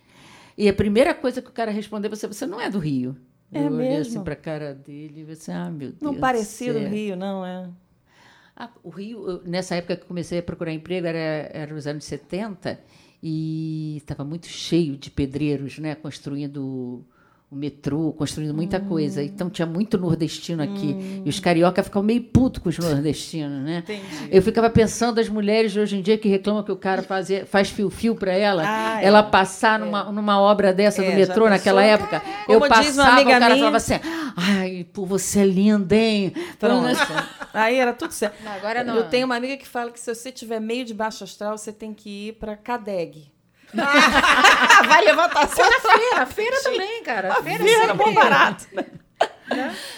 E 0.59 0.67
a 0.67 0.73
primeira 0.73 1.13
coisa 1.13 1.41
que 1.41 1.47
o 1.47 1.53
cara 1.53 1.71
respondeu, 1.71 2.09
você, 2.09 2.27
você 2.27 2.45
não 2.45 2.59
é 2.59 2.69
do 2.69 2.79
Rio. 2.79 3.15
É 3.49 3.61
eu 3.61 3.67
olhei 3.67 3.91
mesmo? 3.91 4.01
assim 4.01 4.23
pra 4.25 4.35
cara 4.35 4.75
dele 4.75 5.21
e 5.21 5.23
você, 5.23 5.53
ah, 5.53 5.71
meu 5.71 5.91
Deus. 5.91 6.01
Não 6.01 6.15
parecia 6.15 6.73
do. 6.73 6.79
Rio, 6.79 7.15
não, 7.15 7.45
é? 7.45 7.69
Ah, 8.57 8.69
o 8.83 8.89
Rio, 8.89 9.41
nessa 9.45 9.75
época 9.75 9.95
que 9.95 10.03
eu 10.03 10.07
comecei 10.07 10.39
a 10.39 10.43
procurar 10.43 10.73
emprego, 10.73 11.07
era, 11.07 11.49
era 11.53 11.73
os 11.73 11.87
anos 11.87 12.03
70, 12.03 12.77
e 13.23 13.95
estava 13.95 14.25
muito 14.25 14.47
cheio 14.47 14.97
de 14.97 15.09
pedreiros, 15.09 15.79
né, 15.79 15.95
construindo 15.95 17.05
o 17.51 17.55
metrô, 17.55 18.13
construindo 18.13 18.53
muita 18.53 18.79
coisa. 18.79 19.23
Então 19.23 19.49
tinha 19.49 19.65
muito 19.65 19.97
nordestino 19.97 20.61
aqui. 20.61 21.21
E 21.25 21.29
os 21.29 21.39
carioca 21.39 21.81
ficavam 21.81 22.05
meio 22.05 22.21
puto 22.21 22.61
com 22.61 22.69
os 22.69 22.77
nordestinos, 22.77 23.63
né? 23.63 23.79
Entendi. 23.79 24.01
Eu 24.29 24.39
ficava 24.43 24.69
pensando 24.69 25.19
as 25.19 25.27
mulheres 25.27 25.71
de 25.71 25.79
hoje 25.79 25.97
em 25.97 26.01
dia 26.03 26.15
que 26.15 26.29
reclamam 26.29 26.61
que 26.61 26.71
o 26.71 26.75
cara 26.75 27.01
fazia, 27.01 27.47
faz 27.47 27.69
fio-fio 27.71 28.13
para 28.13 28.31
ela, 28.33 28.63
Ah, 28.67 29.01
é. 29.01 29.05
ela 29.05 29.23
passar 29.23 29.79
numa, 29.79 30.03
numa 30.11 30.39
obra 30.39 30.71
dessa 30.71 31.03
É, 31.03 31.09
no 31.09 31.15
metrô 31.17 31.49
naquela 31.49 31.81
pensou? 31.81 31.93
época. 31.95 32.21
Como 32.45 32.65
eu 32.65 32.69
passava, 32.69 33.09
amiga 33.13 33.29
o 33.29 33.39
cara 33.39 33.45
minha- 33.55 33.57
falava 33.57 33.77
assim: 33.77 33.93
ai, 34.37 34.85
pô, 34.93 35.05
você 35.07 35.39
é 35.39 35.45
linda, 35.45 35.95
hein? 35.95 36.31
Pronto. 36.59 36.85
Aí 37.51 37.77
era 37.77 37.93
tudo 37.93 38.11
certo. 38.11 38.43
Não, 38.43 38.51
agora 38.51 38.83
não. 38.83 38.95
Eu 38.95 39.05
tenho 39.09 39.25
uma 39.25 39.35
amiga 39.35 39.57
que 39.57 39.67
fala 39.67 39.89
que 39.89 39.99
se 39.99 40.13
você 40.13 40.31
tiver 40.31 40.59
meio 40.59 40.85
de 40.85 40.93
baixo 40.93 41.23
astral, 41.23 41.57
você 41.57 41.73
tem 41.73 41.95
que 41.95 42.27
ir 42.27 42.33
pra 42.33 42.55
Cadeg. 42.55 43.31
Vai 44.87 45.03
levantar 45.05 45.47
seu 45.47 45.65
Na 45.69 45.79
feira, 45.79 46.25
feira 46.25 46.63
também, 46.63 47.03
cara. 47.03 47.35
Feira, 47.35 47.63
Feira, 47.63 47.87
sempre- 47.87 47.97
bom 48.05 48.13
barato. 48.13 48.65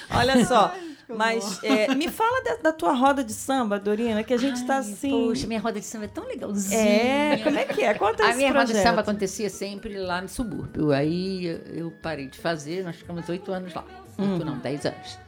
Olha 0.09 0.45
só. 0.45 0.73
Mas 1.13 1.61
é, 1.61 1.93
me 1.93 2.07
fala 2.09 2.41
da, 2.41 2.55
da 2.55 2.71
tua 2.73 2.93
roda 2.93 3.21
de 3.21 3.33
samba, 3.33 3.77
Dorina, 3.77 4.23
que 4.23 4.33
a 4.33 4.37
gente 4.37 4.55
está 4.61 4.77
assim. 4.77 5.09
Poxa, 5.09 5.45
minha 5.45 5.59
roda 5.59 5.77
de 5.77 5.85
samba 5.85 6.05
é 6.05 6.07
tão 6.07 6.25
legalzinha. 6.25 6.79
é, 6.79 7.37
como 7.43 7.59
é 7.59 7.65
que 7.65 7.83
é? 7.83 7.93
Conta 7.93 8.25
A 8.29 8.33
minha 8.33 8.47
roda 8.49 8.65
de 8.65 8.71
projeto. 8.71 8.87
samba 8.87 9.01
acontecia 9.01 9.49
sempre 9.49 9.97
lá 9.97 10.21
no 10.21 10.29
subúrbio. 10.29 10.93
Aí 10.93 11.45
eu 11.73 11.91
parei 12.01 12.27
de 12.27 12.39
fazer, 12.39 12.83
nós 12.85 12.95
ficamos 12.95 13.27
oito 13.27 13.51
anos 13.51 13.73
lá. 13.73 13.83
Oito 14.17 14.45
não, 14.45 14.57
dez 14.59 14.85
anos. 14.85 15.19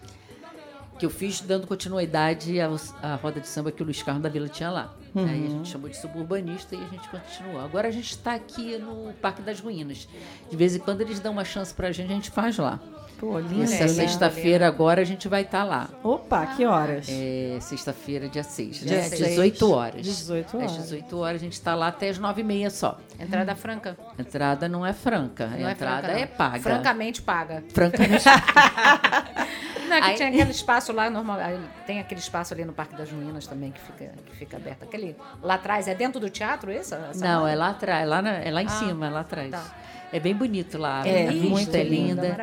Que 0.97 1.05
eu 1.05 1.09
fiz 1.09 1.41
dando 1.41 1.67
continuidade 1.67 2.61
à, 2.61 2.69
à 3.01 3.15
roda 3.15 3.41
de 3.41 3.47
samba 3.47 3.69
que 3.69 3.81
o 3.81 3.85
Luiz 3.85 4.01
Carlos 4.01 4.23
da 4.23 4.29
Vila 4.29 4.47
tinha 4.47 4.69
lá. 4.71 4.93
Aí 5.15 5.45
a 5.45 5.49
gente 5.49 5.69
chamou 5.69 5.89
de 5.89 5.97
suburbanista 5.97 6.75
e 6.75 6.79
a 6.83 6.87
gente 6.87 7.07
continuou. 7.09 7.61
Agora 7.63 7.87
a 7.87 7.91
gente 7.91 8.11
está 8.11 8.33
aqui 8.33 8.77
no 8.77 9.13
Parque 9.21 9.41
das 9.41 9.59
Ruínas. 9.59 10.07
De 10.49 10.57
vez 10.57 10.75
em 10.75 10.79
quando 10.79 11.01
eles 11.01 11.19
dão 11.19 11.33
uma 11.33 11.45
chance 11.45 11.73
pra 11.73 11.91
gente, 11.91 12.11
a 12.11 12.15
gente 12.15 12.31
faz 12.31 12.57
lá. 12.57 12.79
Pô, 13.19 13.39
lindo, 13.39 13.63
Essa 13.63 13.83
né? 13.83 13.87
sexta-feira 13.87 14.67
agora 14.67 15.01
a 15.01 15.05
gente 15.05 15.29
vai 15.29 15.43
estar 15.43 15.63
lá. 15.63 15.89
Opa, 16.03 16.45
que 16.47 16.65
horas? 16.65 17.07
É 17.09 17.57
sexta-feira, 17.61 18.27
dia 18.27 18.43
6, 18.43 18.77
Dia 18.81 18.97
né? 18.97 19.03
seis. 19.03 19.27
18 19.29 19.71
horas. 19.71 20.03
18 20.03 20.57
horas. 20.57 20.71
Às 20.71 20.77
18 20.83 21.17
horas 21.17 21.41
a 21.41 21.43
gente 21.43 21.53
está 21.53 21.73
lá 21.75 21.87
até 21.87 22.09
as 22.09 22.19
9h30 22.19 22.69
só. 22.71 22.97
Entrada 23.19 23.55
franca. 23.55 23.97
Entrada 24.17 24.69
não 24.69 24.85
é 24.85 24.93
franca, 24.93 25.47
Não 25.47 25.65
a 25.65 25.69
é 25.69 25.71
entrada 25.71 26.07
franca, 26.07 26.19
é 26.19 26.25
paga. 26.27 26.59
Francamente 26.61 27.21
paga. 27.21 27.63
Francamente. 27.73 28.25
Não, 29.87 29.97
é 29.97 30.01
que 30.01 30.07
Aí- 30.07 30.15
tinha 30.15 30.29
aquele 30.29 30.51
espaço 30.51 30.91
lá, 30.93 31.09
normal. 31.09 31.37
Tem 31.85 31.99
aquele 31.99 32.19
espaço 32.19 32.53
ali 32.53 32.63
no 32.65 32.73
Parque 32.73 32.95
das 32.95 33.11
Ruínas 33.11 33.45
também 33.47 33.71
que 33.71 33.79
fica, 33.81 34.11
que 34.25 34.35
fica 34.35 34.57
aberto. 34.57 34.83
Aquele 34.83 35.15
lá 35.41 35.55
atrás, 35.55 35.87
é 35.87 35.93
dentro 35.95 36.19
do 36.19 36.29
teatro 36.29 36.71
esse? 36.71 36.93
Essa 36.95 37.11
não, 37.25 37.47
é 37.47 37.55
lá 37.55 37.69
atrás, 37.69 38.07
lá, 38.07 38.21
na- 38.21 38.37
é 38.37 38.49
lá 38.51 38.61
em 38.63 38.67
Ah, 38.67 38.69
cima, 38.69 39.07
é 39.07 39.09
lá 39.09 39.19
atrás. 39.21 39.51
tá. 39.51 39.63
É 40.11 40.19
bem 40.19 40.33
bonito 40.35 40.77
lá. 40.77 41.05
É, 41.07 41.27
vista 41.27 41.49
muito 41.49 41.75
é 41.75 41.83
linda. 41.83 42.37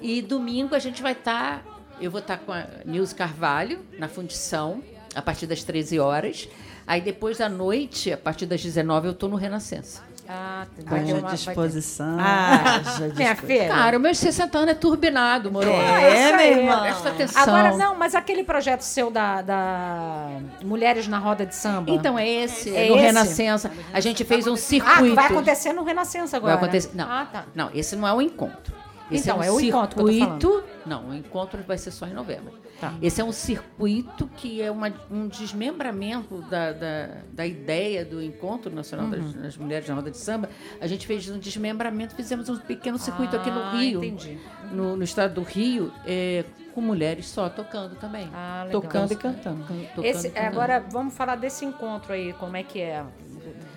E 0.00 0.22
domingo 0.22 0.74
a 0.74 0.78
gente 0.78 1.02
vai 1.02 1.12
estar. 1.12 1.62
eu 2.00 2.10
vou 2.10 2.20
estar 2.20 2.38
com 2.38 2.52
a 2.52 2.64
Nilce 2.84 3.14
Carvalho 3.14 3.84
na 3.98 4.08
fundição, 4.08 4.82
a 5.14 5.22
partir 5.22 5.46
das 5.46 5.62
13 5.62 6.00
horas. 6.00 6.48
Aí 6.86 7.00
depois 7.00 7.38
da 7.38 7.48
noite, 7.48 8.12
a 8.12 8.16
partir 8.16 8.44
das 8.46 8.60
19 8.62 9.06
eu 9.08 9.12
estou 9.12 9.28
no 9.28 9.36
Renascença. 9.36 10.02
Ah, 10.28 10.66
tem- 10.74 10.84
vai 10.84 11.00
ter 11.00 11.10
Haja 11.12 11.20
uma- 11.20 11.30
disposição. 11.32 12.16
Ah, 12.20 12.80
já 12.98 13.08
Minha 13.14 13.34
disse. 13.34 13.46
filha. 13.46 13.68
Cara, 13.68 13.98
meus 13.98 14.18
60 14.18 14.58
anos 14.58 14.70
é 14.70 14.74
turbinado, 14.74 15.50
moro? 15.50 15.68
É, 15.68 16.32
aí. 16.32 16.36
meu 16.36 16.58
irmão. 16.62 16.80
Presta 16.82 17.08
atenção. 17.10 17.42
Agora, 17.42 17.76
não, 17.76 17.94
mas 17.96 18.14
aquele 18.14 18.44
projeto 18.44 18.82
seu 18.82 19.10
da, 19.10 19.42
da 19.42 20.28
Mulheres 20.64 21.08
na 21.08 21.18
Roda 21.18 21.44
de 21.44 21.54
Samba. 21.54 21.90
Então 21.90 22.18
é 22.18 22.28
esse, 22.28 22.74
É 22.74 22.88
no 22.88 22.94
esse? 22.96 23.04
Renascença. 23.06 23.70
A 23.92 24.00
gente 24.00 24.24
fez 24.24 24.46
um 24.46 24.54
ah, 24.54 24.56
circuito. 24.56 25.14
vai 25.14 25.26
acontecer 25.26 25.72
no 25.72 25.82
Renascença 25.84 26.38
Vai 26.40 26.52
agora. 26.52 26.66
acontecer. 26.66 26.90
Não, 26.94 27.10
Ah, 27.10 27.26
tá. 27.30 27.44
não, 27.54 27.70
esse 27.74 27.96
não 27.96 28.06
é 28.06 28.12
o 28.12 28.22
encontro. 28.22 28.72
Esse 29.14 29.28
Então, 29.30 29.42
é, 29.42 29.46
é 29.46 29.52
um 29.52 29.56
o 29.56 29.60
encontro 29.60 29.94
que 29.96 30.00
eu 30.00 30.06
tô 30.06 30.12
circuito. 30.12 30.64
Não, 30.86 31.08
o 31.10 31.14
encontro 31.14 31.62
vai 31.66 31.78
ser 31.78 31.90
só 31.90 32.06
em 32.06 32.12
novembro. 32.14 32.52
Tá. 32.80 32.94
Esse 33.00 33.20
é 33.20 33.24
um 33.24 33.30
circuito 33.32 34.28
que 34.36 34.60
é 34.60 34.70
uma- 34.70 34.92
um 35.10 35.28
desmembramento 35.28 36.42
da, 36.50 36.72
da, 36.72 37.08
da 37.32 37.46
ideia 37.46 38.04
do 38.04 38.20
Encontro 38.22 38.74
Nacional 38.74 39.08
das, 39.08 39.20
Uhum. 39.34 39.42
das 39.42 39.56
Mulheres 39.56 39.88
na 39.88 39.94
Roda 39.94 40.10
de 40.10 40.16
Samba. 40.18 40.48
A 40.80 40.86
gente 40.86 41.06
fez 41.06 41.28
um 41.30 41.38
desmembramento, 41.38 42.14
fizemos 42.16 42.48
um 42.48 42.56
pequeno 42.56 42.98
circuito 42.98 43.36
aqui 43.36 43.50
no 43.50 43.60
Ah, 43.60 43.70
Rio, 43.76 44.02
entendi. 44.02 44.38
no, 44.72 44.96
no 44.96 45.04
estado 45.04 45.34
do 45.34 45.42
Rio, 45.42 45.92
é, 46.04 46.44
com 46.74 46.80
mulheres 46.80 47.28
só 47.28 47.48
tocando 47.48 47.94
também. 47.96 48.28
Ah, 48.34 48.64
legal. 48.66 48.80
Tocando 48.82 49.12
e 49.12 49.16
cantando. 49.16 49.64
Tocando 49.64 50.04
Esse, 50.04 50.26
e 50.26 50.30
cantando. 50.30 50.48
agora, 50.48 50.84
vamos 50.90 51.14
falar 51.14 51.36
desse 51.36 51.64
encontro 51.64 52.12
aí, 52.12 52.32
como 52.32 52.56
é 52.56 52.62
que 52.64 52.80
é? 52.80 53.04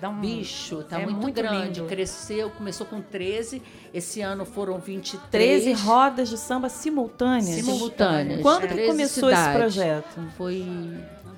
Dá 0.00 0.08
um... 0.08 0.20
Bicho, 0.20 0.82
tá 0.84 1.00
É 1.00 1.04
muito, 1.04 1.20
muito 1.20 1.34
grande. 1.34 1.80
lindo. 1.80 1.88
Cresceu, 1.88 2.50
começou 2.50 2.86
com 2.86 3.00
13, 3.00 3.62
esse 3.92 4.20
ano 4.20 4.44
foram 4.44 4.78
23. 4.78 5.64
13 5.64 5.72
rodas 5.84 6.28
de 6.28 6.38
samba 6.38 6.68
simultâneas. 6.68 7.64
simultâneas. 7.64 8.42
Quando 8.42 8.62
que 8.62 8.74
13 8.74 8.90
começou 8.90 9.30
esse 9.30 9.52
projeto? 9.52 10.20
Foi 10.36 10.64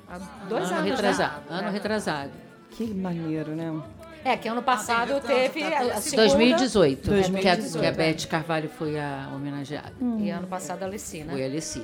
Há 0.09 0.19
dois 0.49 0.65
ano 0.65 0.75
anos, 0.75 0.85
né? 0.85 0.91
retrasado. 0.91 1.43
Ano 1.51 1.71
retrasado. 1.71 2.31
Que 2.71 2.95
maneiro, 2.95 3.55
né? 3.55 3.83
É, 4.25 4.37
que 4.37 4.49
ano 4.49 4.63
passado 4.63 5.21
teve 5.21 5.63
a, 5.63 5.97
a 5.97 6.01
segunda... 6.01 6.29
2018, 6.29 7.01
Que, 7.03 7.09
a, 7.09 7.13
2018, 7.15 7.79
que 7.81 7.87
a 7.87 7.89
é. 7.89 7.93
Beth 7.93 8.27
Carvalho 8.29 8.69
foi 8.69 8.99
a 8.99 9.31
homenageada. 9.35 9.93
E 10.19 10.29
ano 10.31 10.47
passado 10.47 10.83
a 10.83 10.87
Alessi, 10.87 11.23
né? 11.25 11.33
Foi 11.33 11.43
a 11.43 11.47
Alessi. 11.47 11.83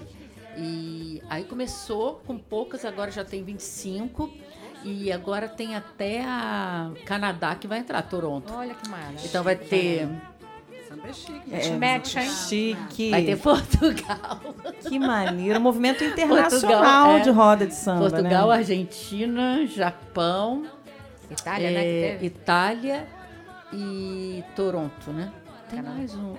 E 0.57 1.23
aí 1.29 1.45
começou 1.45 2.21
com 2.27 2.39
poucas, 2.39 2.85
agora 2.85 3.11
já 3.11 3.25
tem 3.25 3.43
25. 3.43 4.31
E 4.85 5.11
agora 5.11 5.49
tem 5.49 5.75
até 5.75 6.23
a 6.23 6.91
Canadá 7.07 7.55
que 7.55 7.67
vai 7.67 7.79
entrar, 7.79 8.03
Toronto. 8.03 8.53
Olha 8.53 8.75
que 8.75 8.89
maravilha. 8.89 9.21
Então 9.25 9.43
vai 9.43 9.57
ter, 9.57 10.07
Samba 10.95 11.09
é 11.09 11.13
chique. 11.13 11.55
É, 11.55 11.71
Match, 11.77 12.17
hein? 12.17 12.31
Chique. 12.31 13.11
vai 13.11 13.25
ter 13.25 13.39
Portugal. 13.39 14.41
Que 14.87 14.99
maneiro. 14.99 15.61
Movimento 15.61 16.05
internacional 16.05 16.51
Portugal, 16.51 17.17
é. 17.17 17.21
de 17.21 17.31
roda 17.31 17.67
de 17.67 17.75
samba, 17.75 18.11
Portugal, 18.11 18.49
né? 18.49 18.57
Argentina, 18.57 19.67
Japão, 19.67 20.67
Itália, 21.31 21.71
né? 21.71 21.81
É, 21.81 22.11
teve. 22.13 22.27
Itália 22.27 23.07
e 23.73 24.45
Toronto, 24.55 25.11
né? 25.11 25.33
Tem 25.69 25.79
Canadá. 25.79 25.97
mais 25.97 26.15
um. 26.15 26.35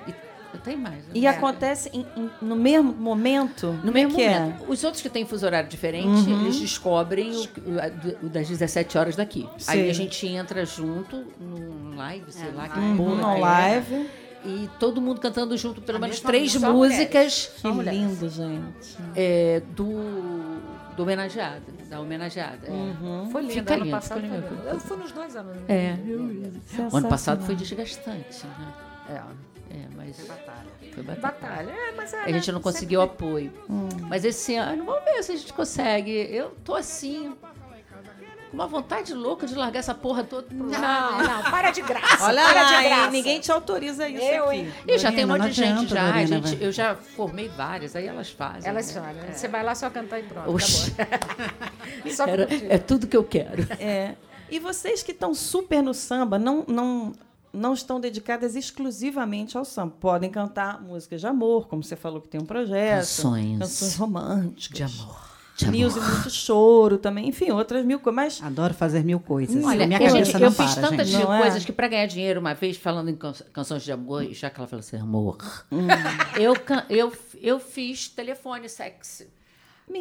E- 0.56 0.60
Tem 0.60 0.76
mais. 0.78 1.04
E 1.14 1.28
acontece 1.28 1.90
em- 1.94 2.06
em- 2.18 2.30
no 2.42 2.56
mesmo 2.56 2.92
momento? 2.94 3.68
No 3.84 3.90
é 3.90 3.94
mesmo 3.94 4.16
que 4.16 4.24
é? 4.24 4.40
momento. 4.40 4.66
Os 4.72 4.84
outros 4.84 5.02
que 5.02 5.10
têm 5.10 5.26
fuso 5.26 5.46
horário 5.46 5.70
diferente, 5.70 6.30
eles 6.30 6.60
descobrem 6.60 7.32
o, 7.32 7.42
o- 7.42 7.80
a- 7.80 8.28
das 8.30 8.48
17 8.48 8.98
horas 8.98 9.16
daqui. 9.16 9.48
Aí 9.68 9.80
Sei. 9.80 9.90
a 9.90 9.94
gente 9.94 10.28
entra 10.28 10.66
junto 10.66 11.24
num 11.40 11.96
live, 11.96 12.32
sei 12.32 12.52
lá, 12.52 12.68
que 12.70 12.80
Uhum, 12.80 12.98
porra 12.98 13.34
que 13.34 13.38
é. 13.38 13.42
live. 13.42 14.10
E 14.48 14.70
todo 14.80 15.02
mundo 15.02 15.20
cantando 15.20 15.58
junto, 15.58 15.82
pelo 15.82 16.00
menos 16.00 16.18
mesma 16.18 16.30
três 16.30 16.56
músicas 16.56 17.52
Que 17.60 17.68
lindo, 17.68 18.30
gente. 18.30 18.96
é, 19.16 19.60
do, 19.76 20.60
do 20.96 21.02
homenageado, 21.02 21.64
da 21.90 22.00
homenageada. 22.00 22.68
é. 22.68 23.32
Foi 23.32 23.42
lindo. 23.42 23.54
Fica 23.54 23.74
ano 23.74 23.84
lindo, 23.86 23.96
passado 23.98 24.22
lindo. 24.22 24.36
Eu 24.68 24.80
fui 24.80 24.98
nos 24.98 25.12
dois 25.12 25.36
anos. 25.36 25.58
É. 25.68 25.96
O 26.92 26.96
ano 26.98 27.08
passado 27.10 27.44
foi 27.44 27.56
desgastante, 27.56 28.46
né? 28.46 28.74
É. 29.10 29.22
É, 30.06 30.08
mas 30.08 30.16
foi 30.96 31.04
batalha. 31.04 31.22
Batalha. 31.22 31.72
É, 31.72 31.92
mas 31.96 32.14
é, 32.14 32.24
A 32.24 32.32
gente 32.32 32.52
não 32.52 32.62
conseguiu 32.62 33.02
apoio. 33.02 33.52
Hum. 33.70 33.90
Mas 34.08 34.24
esse 34.24 34.56
ano, 34.56 34.86
vamos 34.86 35.04
ver 35.04 35.24
se 35.24 35.32
a 35.32 35.36
gente 35.36 35.54
consegue. 35.54 36.12
Eu 36.12 36.52
tô 36.64 36.76
assim, 36.76 37.36
com 38.50 38.56
uma 38.56 38.68
vontade 38.68 39.14
louca 39.14 39.46
de 39.46 39.54
largar 39.56 39.80
essa 39.80 39.94
porra 39.94 40.24
toda 40.24 40.48
pro 40.48 40.70
lado. 40.70 40.82
Não, 40.82 41.24
não, 41.24 41.44
para 41.52 41.72
de 41.72 41.82
graça. 41.82 42.24
Olha 42.24 42.44
para 42.44 42.62
lá, 42.62 42.82
de 42.82 42.88
graça. 42.88 43.12
ninguém 43.12 43.40
te 43.40 43.52
autoriza 43.52 44.08
isso 44.08 44.24
Eu, 44.24 44.46
aqui. 44.46 44.58
hein? 44.58 44.74
E 44.88 44.98
já 44.98 45.12
tem 45.12 45.26
um 45.26 45.28
monte 45.28 45.48
de 45.48 45.54
gente 45.54 45.88
já. 45.88 46.14
a 46.14 46.26
gente, 46.26 46.64
eu 46.64 46.72
já 46.72 46.96
formei 46.96 47.50
várias, 47.50 47.96
aí 47.96 48.08
elas 48.08 48.30
fazem. 48.30 48.70
Elas 48.70 48.94
né? 48.94 49.02
falam. 49.02 49.34
Você 49.34 49.48
vai 49.48 49.64
lá 49.64 49.76
só 49.76 49.90
cantar 49.90 50.20
e 50.20 50.24
pronto. 50.24 50.50
Oxi, 50.52 50.96
era- 52.28 52.48
é 52.70 52.78
tudo 52.78 53.08
que 53.08 53.18
eu 53.18 53.24
quero. 53.24 53.68
É. 53.80 54.16
E 54.50 54.60
vocês 54.60 55.04
que 55.04 55.12
estão 55.12 55.34
super 55.34 55.82
no 55.82 55.94
samba, 55.94 56.38
não, 56.38 56.64
não, 56.68 57.14
não 57.56 57.74
estão 57.74 58.00
dedicadas 58.00 58.56
exclusivamente 58.56 59.58
ao 59.58 59.66
samba. 59.66 59.94
Podem 60.00 60.30
cantar 60.30 60.82
músicas 60.82 61.22
de 61.22 61.28
amor, 61.28 61.68
como 61.68 61.84
você 61.84 61.96
falou 61.96 62.22
que 62.22 62.28
tem 62.28 62.42
um 62.42 62.46
projeto. 62.46 63.00
Canções. 63.00 63.60
Canções 63.60 63.96
românticas. 63.96 64.78
De 64.78 64.84
amor. 65.02 65.26
Amor. 65.64 65.74
Music, 65.74 66.06
muito 66.06 66.30
choro 66.30 66.98
também. 66.98 67.30
Enfim, 67.30 67.50
outras 67.52 67.86
mil 67.86 67.98
coisas. 68.00 68.16
Mas 68.42 68.44
Adoro 68.44 68.74
fazer 68.74 69.06
mil 69.06 69.22
coisas. 69.22 69.64
Olha, 69.64 69.88
minha 69.88 70.00
eu, 70.02 70.08
cabeça 70.08 70.26
gente, 70.26 70.34
não 70.42 70.48
eu 70.50 70.52
para, 70.54 70.68
fiz 70.68 70.76
tantas 70.76 71.08
gente. 71.08 71.24
Não 71.24 71.34
é? 71.34 71.40
coisas 71.40 71.64
que 71.64 71.72
para 71.72 71.88
ganhar 71.88 72.06
dinheiro, 72.08 72.42
uma 72.42 72.54
vez 72.54 72.76
falando 72.76 73.08
em 73.10 73.16
can- 73.16 73.32
canções 73.54 73.82
de 73.84 73.92
amor, 73.94 74.24
e 74.24 74.34
já 74.34 74.50
que 74.50 74.60
ela 74.60 74.68
falou 74.68 74.82
assim, 74.82 74.98
amor, 74.98 75.38
Hum. 75.72 75.88
eu, 76.38 76.54
eu, 76.90 77.14
eu 77.42 77.60
fiz 77.62 78.10
telefone 78.10 78.68
sexy. 78.68 79.30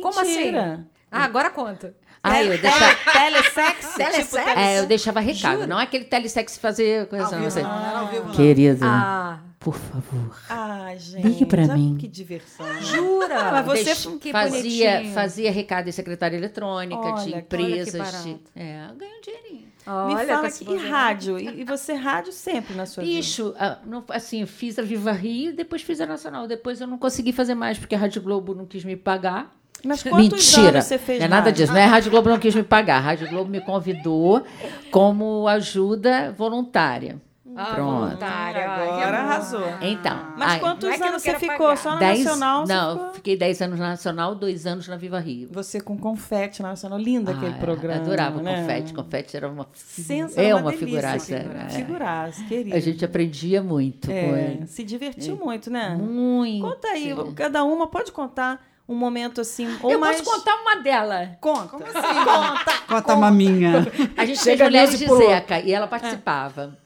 Como 0.02 0.18
assim? 0.18 0.36
Mentira. 0.38 0.86
Ah, 1.08 1.22
agora 1.22 1.48
conta. 1.50 1.94
Ah, 2.24 2.42
eu 2.42 2.58
deixava, 2.58 2.94
Telesex? 3.12 3.94
Telesex? 3.94 4.26
Tipo, 4.28 4.58
é, 4.58 4.78
eu 4.80 4.86
deixava 4.86 5.20
recado, 5.20 5.66
não 5.66 5.78
é 5.78 5.82
aquele 5.84 6.04
telesexy 6.04 6.58
fazer 6.58 7.06
coisa, 7.08 7.38
não 7.38 7.50
sei. 7.50 7.62
Não, 7.62 7.68
não 7.78 7.86
era 7.86 7.98
ao 8.00 8.06
vivo, 8.08 8.24
não. 8.28 8.34
Querida, 8.34 8.78
Ah, 8.86 9.38
por 9.60 9.74
favor. 9.76 10.36
Ai, 10.48 10.98
gente. 10.98 11.26
Ligue 11.26 11.46
pra 11.46 11.66
mim. 11.68 11.96
Que 11.98 12.08
diversão. 12.08 12.66
jura? 12.82 13.38
Ah, 13.38 13.52
mas 13.52 13.66
você 13.66 13.84
Deixa- 13.84 14.10
que 14.18 14.32
fazia, 14.32 14.90
bonitinho. 14.92 15.14
fazia 15.14 15.52
recado 15.52 15.88
em 15.88 15.92
secretária 15.92 16.36
eletrônica, 16.36 16.98
Olha, 17.00 17.14
de 17.14 17.24
que- 17.24 17.32
olha 17.34 17.42
que 17.42 17.56
empresas. 17.56 18.24
de, 18.24 18.36
é, 18.56 18.88
ganha 18.96 19.16
um 19.16 19.20
dinheirinho. 19.20 19.74
Olha, 19.86 20.16
Me 20.16 20.26
fala 20.26 20.48
esse 20.48 20.64
e 20.64 20.76
rádio? 20.88 21.38
E, 21.38 21.60
e 21.60 21.64
você 21.64 21.92
rádio 21.92 22.32
sempre 22.32 22.74
na 22.74 22.86
sua 22.86 23.04
vida? 23.04 23.18
Isso, 23.18 23.54
ah, 23.58 23.78
assim, 24.10 24.40
eu 24.40 24.46
fiz 24.46 24.78
a 24.78 24.82
Viva 24.82 25.12
Rio 25.12 25.50
e 25.50 25.52
depois 25.54 25.82
fiz 25.82 26.00
a 26.00 26.06
Nacional. 26.06 26.46
Depois 26.46 26.80
eu 26.80 26.86
não 26.86 26.96
consegui 26.96 27.32
fazer 27.34 27.54
mais, 27.54 27.78
porque 27.78 27.94
a 27.94 27.98
Rádio 27.98 28.22
Globo 28.22 28.54
não 28.54 28.64
quis 28.64 28.82
me 28.82 28.96
pagar. 28.96 29.54
Mas 29.84 30.02
quantos 30.04 30.54
Mentira, 30.56 30.68
anos 30.78 30.84
você 30.84 30.98
fez 30.98 31.18
não 31.20 31.26
é 31.26 31.28
nada 31.28 31.52
disso. 31.52 31.72
Não 31.72 31.78
é 31.80 31.84
a 31.84 31.88
Rádio 31.88 32.10
Globo 32.10 32.28
não 32.28 32.38
quis 32.38 32.54
me 32.54 32.62
pagar. 32.62 32.96
A 32.96 33.00
Rádio 33.00 33.28
Globo 33.28 33.50
me 33.50 33.60
convidou 33.60 34.42
como 34.90 35.46
ajuda 35.48 36.32
voluntária. 36.36 37.20
Ah, 37.56 37.66
Pronto. 37.72 38.06
voluntária. 38.06 38.68
Agora 38.68 39.16
arrasou. 39.18 39.62
Então, 39.80 40.18
Mas 40.36 40.54
aí, 40.54 40.58
quantos 40.58 40.88
é 40.90 41.06
anos 41.06 41.22
você 41.22 41.38
ficou? 41.38 41.56
pagar. 41.68 41.76
Só 41.76 41.90
na 41.92 41.98
dez, 42.00 42.24
Nacional? 42.24 42.66
não, 42.66 42.96
ficou? 42.96 43.14
fiquei 43.14 43.36
10 43.36 43.62
anos 43.62 43.78
na 43.78 43.88
Nacional, 43.90 44.34
dois 44.34 44.66
anos 44.66 44.88
na 44.88 44.96
Viva 44.96 45.20
Rio. 45.20 45.48
Você 45.52 45.80
com 45.80 45.96
confete 45.96 46.60
na 46.62 46.70
Nacional. 46.70 46.98
Lindo 46.98 47.30
aquele 47.30 47.54
Ah, 47.54 47.58
programa. 47.60 48.00
Adorava 48.00 48.42
né? 48.42 48.56
confete. 48.60 48.92
Confete 48.92 49.36
era 49.36 49.48
uma, 49.48 49.68
Sensacional. 49.72 50.50
é 50.50 50.52
uma 50.56 50.62
uma 50.62 50.72
figuraça. 50.72 51.26
figuraça. 51.38 51.66
é. 51.66 51.68
Figuraça, 51.78 52.44
querido. 52.44 52.76
A 52.76 52.80
gente 52.80 53.04
aprendia 53.04 53.62
muito 53.62 54.08
com 54.08 54.12
É, 54.12 54.50
ele. 54.54 54.66
se 54.66 54.82
divertiu 54.82 55.36
muito, 55.36 55.70
né? 55.70 55.90
Muito. 55.96 56.60
Conta 56.66 56.88
aí, 56.88 57.14
cada 57.36 57.62
uma 57.62 57.86
pode 57.86 58.10
contar 58.10 58.60
um 58.88 58.94
momento 58.94 59.40
assim, 59.40 59.68
ou 59.82 59.90
Eu 59.90 59.98
mais... 59.98 60.20
posso 60.20 60.38
contar 60.38 60.54
uma 60.56 60.76
dela. 60.76 61.30
Conta. 61.40 61.68
Como 61.68 61.84
assim? 61.84 61.94
Conta. 62.24 62.72
Conta 62.88 63.12
a 63.12 63.16
maminha. 63.16 63.86
A 64.16 64.24
gente 64.26 64.38
Chega 64.40 64.56
fez 64.58 64.68
Mulheres 64.70 64.90
nisso 64.90 65.02
de 65.04 65.08
pulou. 65.08 65.28
Zeca 65.28 65.60
e 65.60 65.72
ela 65.72 65.86
participava. 65.86 66.76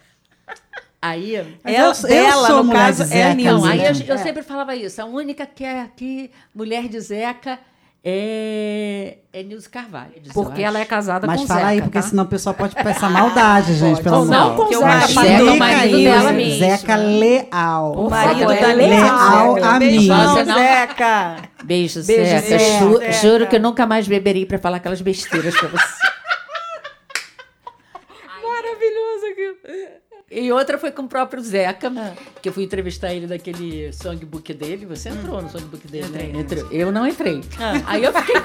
Aí, 1.01 1.59
Mas 1.63 1.75
Ela, 1.75 1.89
eu- 1.89 1.95
eu 1.95 2.09
dela, 2.09 2.47
sou 2.49 2.57
no 2.57 2.65
mulher 2.65 2.87
caso, 2.87 3.05
de 3.05 3.15
é 3.15 3.23
a 3.23 3.27
Zeca, 3.29 3.35
Nilza. 3.37 3.53
Não, 3.59 3.65
aí 3.73 3.85
eu, 3.87 3.95
né? 3.95 4.05
eu 4.09 4.19
sempre 4.19 4.43
falava 4.43 4.75
isso. 4.75 5.01
A 5.01 5.05
única 5.05 5.47
que 5.47 5.63
é 5.65 5.81
aqui, 5.83 6.29
mulher 6.53 6.89
de 6.89 6.99
Zeca, 7.01 7.57
é, 8.05 9.19
é 9.33 9.43
Nilce 9.45 9.69
Carvalho. 9.69 10.11
Porque 10.35 10.61
ela 10.61 10.81
é 10.81 10.85
casada 10.85 11.25
Mas 11.27 11.41
com 11.41 11.47
fala 11.47 11.61
Zeca, 11.61 11.71
aí, 11.73 11.83
porque 11.83 11.99
tá? 12.01 12.03
senão 12.03 12.25
o 12.25 12.27
pessoal 12.27 12.53
pode 12.55 12.75
pensar 12.75 13.11
maldade, 13.11 13.75
gente, 13.79 14.03
pelo 14.03 14.17
amor 14.17 14.27
não 14.27 14.51
com 14.51 14.57
Porque 14.57 14.77
o 14.77 14.81
Zeca. 14.81 14.91
marido- 14.93 15.21
Zeca 15.21 15.31
é 15.31 15.43
o 15.53 15.59
marido 15.59 15.97
aí, 15.97 16.05
dela 16.05 16.33
mesmo. 16.33 16.59
Zeca 16.59 16.97
Leal. 16.97 17.93
O 17.93 18.11
marido 18.11 18.47
da 18.49 18.55
é 18.55 18.73
leal 18.75 19.55
Zeca. 19.55 19.69
a 19.69 19.79
mim. 19.79 20.07
Não- 20.09 20.45
Zeca. 20.45 21.37
Beijo, 21.69 22.03
Beijo, 22.03 22.25
Zeca. 22.25 22.41
Zeca. 22.59 22.79
Ju- 22.79 22.99
Zeca. 22.99 23.13
Juro 23.13 23.47
que 23.47 23.57
eu 23.57 23.61
nunca 23.61 23.87
mais 23.87 24.09
beberei 24.09 24.47
pra 24.47 24.59
falar 24.59 24.79
aquelas 24.79 25.01
besteiras 25.03 25.55
pra 25.55 25.69
você. 25.69 25.79
Maravilhoso 28.43 29.27
aqui. 29.33 29.99
E 30.31 30.53
outra 30.53 30.77
foi 30.79 30.91
com 30.93 31.03
o 31.03 31.09
próprio 31.09 31.43
Zeca, 31.43 31.91
que 32.43 32.49
eu 32.51 32.53
fui 32.53 32.63
entrevistar 32.65 33.15
ele 33.15 33.27
daquele 33.27 33.91
songbook 33.95 34.53
dele. 34.53 34.85
Você 34.85 35.09
entrou 35.09 35.41
no 35.41 35.49
songbook 35.51 35.87
dele, 35.89 36.09
né? 36.09 36.41
Entrou. 36.41 36.71
Eu 36.71 36.93
não 36.93 37.07
entrei. 37.07 37.41
Aí 37.87 38.05
eu 38.05 38.13
fiquei, 38.13 38.37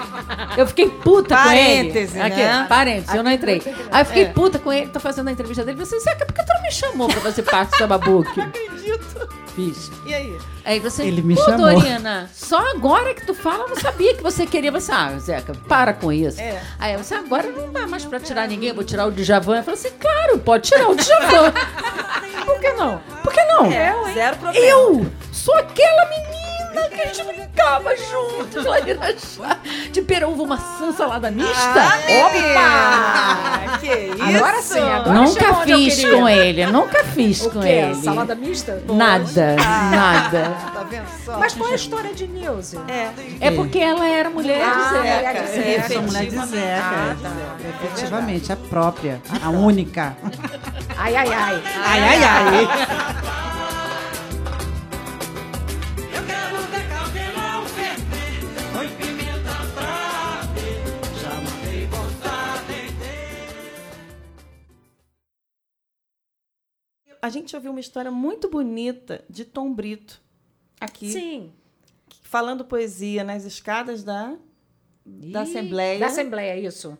eu 0.57 0.67
fiquei 0.67 0.89
puta 0.89 1.35
com 1.35 1.51
ele. 1.51 1.89
Parêntese, 1.91 2.19
Aqui, 2.21 2.35
né? 2.37 2.65
Parêntese, 2.69 3.17
eu 3.17 3.23
não 3.23 3.31
entrei. 3.31 3.61
Aí 3.91 4.01
eu 4.01 4.05
fiquei 4.05 4.25
puta 4.27 4.59
com 4.59 4.71
ele, 4.71 4.87
tô 4.91 4.99
fazendo 4.99 5.27
a 5.27 5.31
entrevista 5.33 5.63
dele. 5.65 5.81
Assim, 5.81 5.99
Zeca, 5.99 6.25
por 6.25 6.33
que 6.33 6.45
tu 6.45 6.53
não 6.53 6.61
me 6.61 6.71
chamou 6.71 7.07
pra 7.09 7.19
fazer 7.19 7.43
parte 7.43 7.71
do 7.71 7.77
Samabook? 7.77 8.29
Acredito. 8.39 9.42
Fiz. 9.55 9.91
E 10.05 10.13
aí? 10.13 10.37
Aí 10.65 10.79
você, 10.79 11.03
Ele 11.03 11.21
me 11.21 11.35
pô, 11.35 11.43
chamou." 11.43 11.71
Dorina, 11.71 12.29
só 12.33 12.57
agora 12.71 13.13
que 13.13 13.25
tu 13.25 13.33
fala, 13.33 13.63
eu 13.65 13.69
não 13.69 13.75
sabia 13.75 14.13
que 14.15 14.23
você 14.23 14.45
queria. 14.45 14.71
Você, 14.71 14.91
ah, 14.91 15.15
Zeca, 15.19 15.53
para 15.67 15.93
com 15.93 16.11
isso. 16.11 16.39
É. 16.41 16.61
Aí 16.79 16.97
você, 16.97 17.13
agora 17.15 17.47
não 17.49 17.71
dá 17.71 17.85
mais 17.85 18.03
pra 18.05 18.19
tirar 18.19 18.47
ninguém, 18.47 18.69
eu 18.69 18.75
vou 18.75 18.83
tirar 18.83 19.05
o 19.05 19.11
Djavan. 19.11 19.57
Eu 19.57 19.63
falei 19.63 19.79
assim, 19.79 19.91
claro, 19.99 20.39
pode 20.39 20.69
tirar 20.69 20.89
o 20.89 20.95
Djavan. 20.95 21.53
Por 22.45 22.59
que 22.59 22.73
não? 22.73 22.97
Por 23.23 23.33
que 23.33 23.43
não? 23.45 23.65
É, 23.71 24.13
zero 24.13 24.37
problema. 24.37 24.65
Eu 24.65 25.05
sou 25.31 25.55
aquela 25.55 26.05
menina 26.09 26.42
que 26.89 27.01
a 27.01 27.05
gente 27.07 27.23
brincava 27.23 27.95
juntos 27.95 28.65
lá 28.65 28.79
de 28.79 28.91
Irachá, 28.91 29.57
de 29.91 30.01
peruva, 30.01 30.45
maçã, 30.45 30.91
salada 30.91 31.29
mista. 31.31 31.81
Opa! 32.25 33.77
Que 33.79 33.87
isso? 33.87 34.23
Agora 34.37 34.61
sim, 34.61 34.79
agora 34.79 35.13
Nunca 35.19 35.53
fiz 35.65 36.03
com 36.05 36.29
ele, 36.29 36.65
nunca 36.67 37.03
fiz 37.03 37.41
O 37.45 37.49
com 37.49 37.59
quê? 37.61 37.67
ele. 37.69 37.95
Salada 37.95 38.35
mista? 38.35 38.81
Nada, 38.87 39.55
nada. 39.91 40.55
Tá 40.73 40.83
vendo 40.89 41.05
só? 41.25 41.37
Mas 41.37 41.53
qual 41.53 41.69
é 41.69 41.73
a 41.73 41.75
história 41.75 42.13
de 42.13 42.27
Nilce? 42.27 42.77
É. 42.87 43.09
É 43.47 43.51
porque 43.51 43.79
ela 43.79 44.05
era 44.07 44.29
mulher 44.29 44.61
Ah, 44.63 44.73
de 44.73 44.83
Zeca. 44.83 45.01
mulher 45.01 45.81
de 45.81 45.87
Zeca. 45.87 46.01
Mulher 46.01 46.25
de 46.25 46.45
Zeca. 46.47 46.83
Ah, 46.83 47.15
tá. 47.21 47.31
Efetivamente, 47.85 48.51
a 48.51 48.55
própria, 48.55 49.21
a 49.43 49.49
única. 49.49 50.15
Ai, 50.97 51.15
ai, 51.15 51.33
ai. 51.33 51.63
Ai, 51.85 51.99
ai, 52.03 52.23
ai. 52.23 52.67
A 67.23 67.29
gente 67.29 67.55
ouviu 67.55 67.71
uma 67.71 67.79
história 67.79 68.11
muito 68.11 68.49
bonita 68.49 69.23
de 69.29 69.45
Tom 69.45 69.73
Brito 69.73 70.21
aqui, 70.77 71.09
Sim. 71.09 71.53
falando 72.21 72.65
poesia 72.65 73.23
nas 73.23 73.45
escadas 73.45 74.03
da, 74.03 74.35
da 75.05 75.39
Ih, 75.39 75.43
Assembleia. 75.43 75.99
Da 76.01 76.07
Assembleia, 76.07 76.59
isso. 76.59 76.97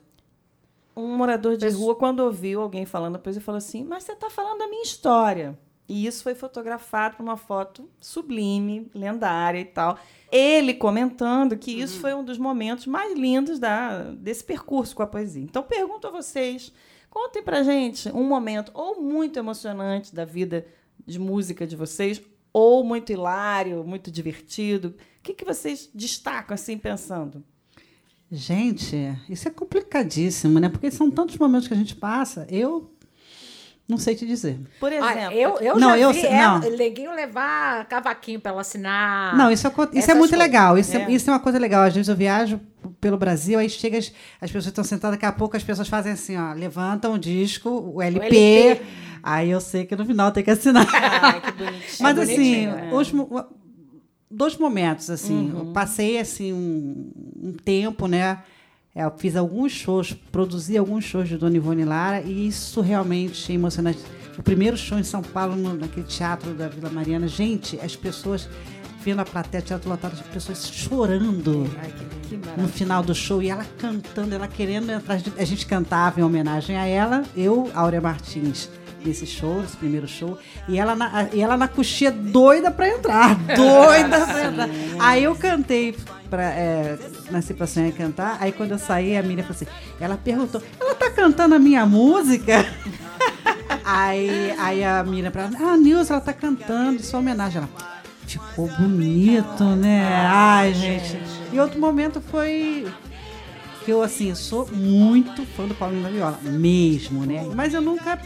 Um 0.96 1.18
morador 1.18 1.58
de 1.58 1.66
Pesso- 1.66 1.78
rua, 1.78 1.96
quando 1.96 2.22
ouviu 2.22 2.62
alguém 2.62 2.86
falando 2.86 3.20
poesia, 3.20 3.42
falou 3.42 3.58
assim: 3.58 3.84
Mas 3.84 4.04
você 4.04 4.14
está 4.14 4.30
falando 4.30 4.60
da 4.60 4.68
minha 4.70 4.84
história. 4.84 5.60
E 5.90 6.08
isso 6.08 6.24
foi 6.24 6.34
fotografado 6.34 7.18
por 7.18 7.24
uma 7.24 7.36
foto 7.36 7.90
sublime, 8.00 8.90
lendária 8.96 9.60
e 9.60 9.66
tal. 9.66 10.00
Ele 10.32 10.74
comentando 10.74 11.58
que 11.58 11.72
isso 11.72 12.00
foi 12.00 12.14
um 12.14 12.24
dos 12.24 12.38
momentos 12.38 12.88
mais 12.88 13.14
lindos 13.20 13.60
da, 13.60 14.04
desse 14.14 14.42
percurso 14.46 14.96
com 14.96 15.04
a 15.04 15.08
poesia. 15.08 15.44
Então, 15.44 15.62
pergunto 15.64 16.08
a 16.08 16.12
vocês: 16.12 16.72
contem 17.13 17.43
pra 17.43 17.62
gente 17.62 18.10
um 18.10 18.23
momento 18.23 18.71
ou 18.73 18.99
muito 18.99 19.38
emocionante 19.38 20.15
da 20.15 20.26
vida 20.26 20.65
de 21.06 21.19
música 21.19 21.67
de 21.67 21.76
vocês, 21.76 22.19
ou 22.52 22.84
muito 22.84 23.12
hilário, 23.12 23.84
muito 23.84 24.10
divertido. 24.10 24.95
O 25.19 25.21
que, 25.21 25.32
que 25.36 25.45
vocês 25.45 25.88
destacam 25.93 26.56
assim, 26.56 26.76
pensando? 26.76 27.43
Gente, 28.32 28.95
isso 29.30 29.47
é 29.47 29.52
complicadíssimo, 29.52 30.60
né? 30.60 30.69
Porque 30.69 30.89
são 30.89 31.12
tantos 31.12 31.38
momentos 31.38 31.67
que 31.67 31.73
a 31.76 31.78
gente 31.78 31.95
passa. 31.95 32.47
Eu 32.49 32.91
não 33.88 33.99
sei 33.99 34.15
te 34.15 34.26
dizer. 34.26 34.60
Por 34.80 34.91
exemplo. 34.91 35.08
Olha, 35.08 35.34
eu, 35.36 35.58
eu 35.60 35.76
Não, 35.80 35.89
já 35.91 35.97
eu 35.99 36.12
vi 36.13 36.21
sei- 36.21 36.30
ela, 36.32 36.60
não. 36.60 36.78
neguinho 36.78 37.13
levar 37.13 37.86
cavaquinho 37.88 38.39
pra 38.39 38.52
ela 38.54 38.62
assinar. 38.62 39.38
Não, 39.38 39.52
isso 39.52 39.67
é, 39.67 39.71
isso 39.93 40.10
é 40.10 40.15
muito 40.15 40.32
coisas. 40.32 40.39
legal. 40.39 40.78
Isso 40.80 40.97
é. 40.97 41.04
É. 41.04 41.12
isso 41.12 41.30
é 41.30 41.34
uma 41.34 41.39
coisa 41.39 41.60
legal. 41.60 41.84
Às 41.84 41.93
vezes 41.93 42.10
eu 42.10 42.15
viajo 42.15 42.60
pelo 43.02 43.17
Brasil, 43.17 43.60
aí 43.60 43.69
chega, 43.69 43.98
as, 43.98 44.12
as 44.41 44.50
pessoas 44.52 44.67
estão 44.67 44.84
sentadas, 44.84 45.15
daqui 45.17 45.26
a 45.26 45.32
pouco 45.32 45.56
as 45.58 45.63
pessoas 45.63 45.88
fazem 45.88 46.13
assim, 46.13 46.38
ó, 46.38 46.54
levantam 46.54 47.13
o 47.13 47.19
disco, 47.19 47.69
o 47.69 48.02
LP, 48.02 48.26
LP. 48.26 48.82
aí 49.22 49.50
eu 49.50 49.62
sei 49.62 49.86
que 49.86 49.96
no 49.96 50.06
final 50.06 50.32
tem 50.32 50.43
que 50.43 50.52
assinar. 50.52 50.88
Ai, 50.93 51.41
que 51.41 51.52
bonitinho. 51.52 51.88
Mas 52.02 52.17
assim, 52.19 52.65
é. 52.65 52.89
os 52.93 53.12
dois 54.30 54.58
momentos, 54.58 55.10
assim, 55.10 55.52
Uhum. 55.52 55.60
eu 55.60 55.65
passei 55.74 56.19
assim 56.19 56.52
um, 56.54 57.12
um 57.41 57.54
tempo, 57.54 58.08
né? 58.08 58.39
Eu 58.96 59.12
fiz 59.17 59.36
alguns 59.36 59.72
shows, 59.72 60.13
produzi 60.32 60.78
alguns 60.78 61.04
shows 61.04 61.28
de 61.28 61.36
Dona 61.38 61.56
Ivone 61.56 61.84
Lara 61.84 62.22
e 62.22 62.48
isso 62.48 62.80
realmente 62.80 63.52
é 63.52 63.56
emocionante. 63.56 64.00
O 64.38 64.43
primeiro 64.43 64.78
show 64.78 65.00
em 65.00 65.04
São 65.04 65.22
Paulo, 65.24 65.56
no, 65.56 65.74
naquele 65.74 66.06
teatro 66.06 66.54
da 66.54 66.67
Vila 66.67 66.89
Mariana, 66.91 67.28
gente, 67.28 67.80
as 67.80 67.96
pessoas 67.96 68.48
vendo 69.04 69.20
a 69.20 69.26
plateia, 69.26 69.62
teatro 69.62 69.89
lotado, 69.89 70.13
as 70.13 70.22
pessoas 70.22 70.68
chorando 70.68 71.70
Que 72.30 72.38
no 72.38 72.46
maravilha. 72.46 72.68
final 72.70 73.04
do 73.04 73.13
show 73.13 73.42
e 73.42 73.50
ela 73.50 73.66
cantando, 73.78 74.34
ela 74.34 74.48
querendo 74.48 74.89
entrar. 74.92 75.20
A 75.38 75.44
gente 75.44 75.66
cantava 75.66 76.20
em 76.20 76.24
homenagem 76.24 76.78
a 76.78 76.86
ela, 76.86 77.24
eu, 77.36 77.70
Áurea 77.74 78.00
Martins, 78.02 78.70
nesse 79.06 79.26
show, 79.26 79.62
nesse 79.62 79.76
primeiro 79.76 80.08
show, 80.08 80.38
e 80.68 80.80
ela 80.80 80.96
na, 80.96 81.28
e 81.34 81.42
ela 81.42 81.58
na 81.58 81.68
coxinha 81.68 82.12
doida 82.12 82.72
pra 82.72 82.88
entrar, 82.88 83.36
doida 83.56 84.26
pra 84.26 84.46
entrar. 84.46 84.70
Aí 85.00 85.24
eu 85.24 85.36
cantei 85.36 85.96
pra. 86.30 86.44
É, 86.44 86.98
nasci 87.30 87.54
pra 87.54 87.68
sonhar 87.68 87.89
e 87.89 87.94
cantar, 87.94 88.38
aí 88.39 88.52
quando 88.52 88.72
eu 88.72 88.80
saí, 88.80 89.18
a 89.18 89.22
Miriam 89.24 89.44
falou 89.44 89.56
assim: 89.56 89.68
ela 90.00 90.18
perguntou, 90.18 90.62
ela 90.80 90.96
tá 90.96 91.10
cantando 91.10 91.56
a 91.56 91.60
minha 91.60 91.86
música? 91.86 92.66
Aí, 93.86 94.52
aí 94.58 94.82
a 94.82 95.04
pra 95.30 95.44
ela, 95.44 95.74
ah, 95.74 95.76
Nilson, 95.78 96.13
ela 96.13 96.22
tá 96.22 96.32
cantando, 96.32 96.96
em 96.96 97.04
sua 97.04 97.20
homenagem. 97.20 97.58
Ela, 97.58 97.70
ficou 98.26 98.68
bonito, 98.68 99.64
né? 99.76 100.04
Ai, 100.26 100.74
gente. 100.74 101.18
E 101.52 101.60
outro 101.60 101.80
momento 101.80 102.22
foi 102.22 102.88
que 103.84 103.92
eu, 103.92 104.02
assim, 104.02 104.34
sou 104.34 104.68
muito 104.72 105.46
fã 105.46 105.68
do 105.68 105.76
Paulinho 105.76 106.04
da 106.04 106.10
Viola, 106.10 106.40
mesmo, 106.42 107.26
né? 107.26 107.46
Mas 107.54 107.74
eu 107.74 107.82
nunca 107.82 108.20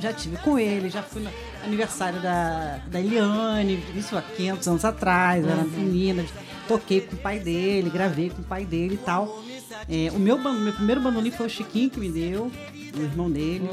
já 0.00 0.12
tive 0.12 0.36
com 0.38 0.58
ele, 0.58 0.88
já 0.88 1.02
fui 1.02 1.22
no 1.22 1.30
aniversário 1.64 2.20
da, 2.20 2.78
da 2.86 3.00
Eliane, 3.00 3.82
isso 3.94 4.16
há 4.16 4.22
500 4.22 4.68
anos 4.68 4.84
atrás, 4.84 5.44
era 5.44 5.64
menina, 5.64 6.24
toquei 6.68 7.00
com 7.00 7.16
o 7.16 7.18
pai 7.18 7.40
dele, 7.40 7.90
gravei 7.90 8.30
com 8.30 8.42
o 8.42 8.44
pai 8.44 8.64
dele 8.64 8.94
e 8.94 8.98
tal. 8.98 9.42
É, 9.88 10.10
o 10.12 10.18
meu, 10.18 10.38
meu 10.38 10.72
primeiro 10.72 11.00
bandolim 11.00 11.30
foi 11.30 11.46
o 11.46 11.50
Chiquinho 11.50 11.90
que 11.90 11.98
me 11.98 12.08
deu, 12.08 12.50
o 12.96 13.02
irmão 13.02 13.30
dele. 13.30 13.68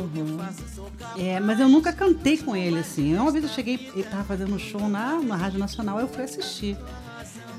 É, 1.18 1.40
mas 1.40 1.60
eu 1.60 1.68
nunca 1.68 1.92
cantei 1.92 2.38
com 2.38 2.56
ele, 2.56 2.80
assim. 2.80 3.16
Uma 3.16 3.32
vez 3.32 3.44
eu 3.44 3.50
cheguei, 3.50 3.92
ele 3.94 4.04
tava 4.04 4.24
fazendo 4.24 4.54
um 4.54 4.60
show 4.60 4.88
na, 4.88 5.20
na 5.22 5.36
Rádio 5.36 5.60
Nacional, 5.60 6.00
eu 6.00 6.08
fui 6.08 6.24
assistir. 6.24 6.78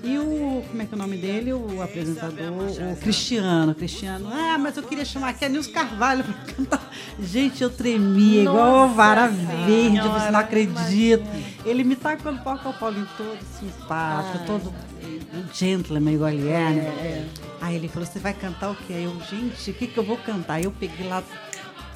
E 0.03 0.17
o, 0.17 0.65
como 0.69 0.83
é 0.83 0.87
que 0.87 0.95
é 0.95 0.97
o 0.97 0.99
nome 0.99 1.17
dele? 1.17 1.53
O 1.53 1.83
apresentador, 1.83 2.53
o 2.93 2.97
Cristiano. 2.97 3.75
Cristiano, 3.75 4.29
ah, 4.33 4.57
mas 4.59 4.77
eu 4.77 4.83
queria 4.83 5.05
chamar 5.05 5.31
aqui 5.31 5.45
a 5.45 5.49
Nilson 5.49 5.73
Carvalho 5.73 6.25
pra 6.25 6.55
cantar. 6.55 6.91
Gente, 7.21 7.63
eu 7.63 7.71
tremia 7.71 8.43
igual 8.43 8.87
uma 8.87 8.95
vara 8.95 9.27
verde, 9.29 10.01
você 10.01 10.31
não 10.31 10.41
acredita. 10.41 11.25
Ele 11.65 11.83
me 11.85 11.97
tacou 11.97 12.33
no 12.33 12.39
palco, 12.39 12.69
o 12.69 12.75
Paulinho 12.75 13.09
todo 13.17 13.39
simpático, 13.59 14.47
todo 14.47 14.73
gentleman 15.53 16.15
igual 16.15 16.31
ele 16.31 16.49
é, 16.49 16.71
né? 16.71 17.29
Aí 17.61 17.77
ele 17.77 17.89
falou, 17.89 18.07
você 18.07 18.19
vai 18.19 18.33
cantar 18.33 18.71
o 18.71 18.77
quê? 18.77 18.95
Aí 18.95 19.05
eu, 19.05 19.21
gente, 19.29 19.71
o 19.71 19.75
que, 19.75 19.87
que 19.89 19.99
eu 19.99 20.05
vou 20.05 20.17
cantar? 20.17 20.55
Aí 20.55 20.65
eu 20.65 20.71
peguei 20.73 21.09
lá 21.09 21.23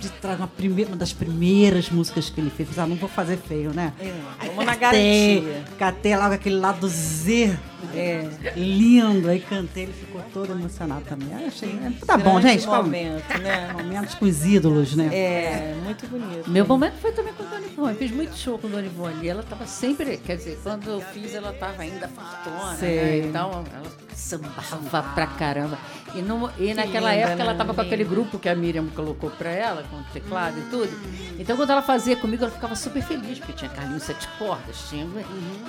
de 0.01 0.09
trás 0.09 0.37
uma, 0.39 0.49
primeira, 0.49 0.91
uma 0.91 0.97
das 0.97 1.13
primeiras 1.13 1.89
músicas 1.89 2.29
que 2.29 2.41
ele 2.41 2.51
fez. 2.51 2.77
Ah, 2.79 2.87
não 2.87 2.97
vou 2.97 3.09
fazer 3.09 3.37
feio, 3.39 3.73
né? 3.73 3.93
Aí 4.39 4.49
vamos 4.49 4.67
na 4.67 4.75
catei, 4.75 5.41
garantia. 5.41 5.65
catei 5.79 6.17
logo 6.17 6.35
aquele 6.35 6.57
lado 6.57 6.89
Z. 6.89 7.57
É. 7.95 8.53
Lindo. 8.57 9.29
Aí 9.29 9.41
cantei, 9.41 9.85
ele 9.85 9.93
ficou 9.93 10.23
todo 10.33 10.53
emocionado 10.53 11.05
também. 11.05 11.35
Aí 11.35 11.47
achei. 11.47 11.79
Tá 12.07 12.17
bom, 12.17 12.41
Grande 12.41 12.61
gente. 12.61 12.67
momento, 12.67 13.39
né? 13.39 13.73
Momentos 13.77 14.15
com 14.15 14.25
os 14.25 14.45
ídolos, 14.45 14.95
né? 14.97 15.11
É, 15.13 15.75
muito 15.85 16.07
bonito. 16.07 16.51
Meu 16.51 16.67
momento 16.67 16.95
foi 16.95 17.13
também 17.13 17.33
com 17.35 17.43
a 17.43 17.47
Dona 17.47 17.67
Ivone. 17.67 17.95
Fiz 17.97 18.11
muito 18.11 18.37
show 18.37 18.59
com 18.59 18.67
a 18.67 18.71
Dona 18.71 18.87
Ivone. 18.87 19.25
E 19.25 19.29
ela 19.29 19.41
estava 19.43 19.67
sempre, 19.67 20.17
quer 20.19 20.37
dizer, 20.37 20.59
quando 20.63 20.89
eu 20.89 21.01
fiz, 21.01 21.35
ela 21.35 21.51
estava 21.51 21.83
ainda 21.83 22.09
fortuna, 22.09 22.77
Sei. 22.77 22.97
né? 22.97 23.19
Então, 23.29 23.65
ela 23.75 23.93
sambava 24.15 25.03
pra 25.15 25.27
caramba. 25.27 25.79
E, 26.15 26.21
no, 26.21 26.51
e 26.59 26.75
naquela 26.75 27.11
linda, 27.11 27.27
época 27.29 27.43
ela 27.43 27.53
né? 27.53 27.53
estava 27.53 27.75
com 27.75 27.81
aquele 27.81 28.05
grupo 28.05 28.39
que 28.39 28.49
a 28.49 28.55
Miriam 28.55 28.87
colocou 28.89 29.31
pra 29.31 29.51
ela, 29.51 29.83
com 29.85 29.97
o 29.97 30.05
teclado 30.13 30.59
e 30.59 30.63
tudo. 30.65 30.91
Então, 31.39 31.57
quando 31.57 31.71
ela 31.71 31.83
fazia 31.83 32.17
comigo, 32.17 32.45
ela 32.45 32.53
ficava 32.53 32.75
super 32.75 33.03
feliz, 33.03 33.39
porque 33.39 33.53
tinha 33.55 33.71
Carlinhos 33.71 34.03
Sete 34.03 34.29
Cordas, 34.39 34.89
tinha... 34.89 35.07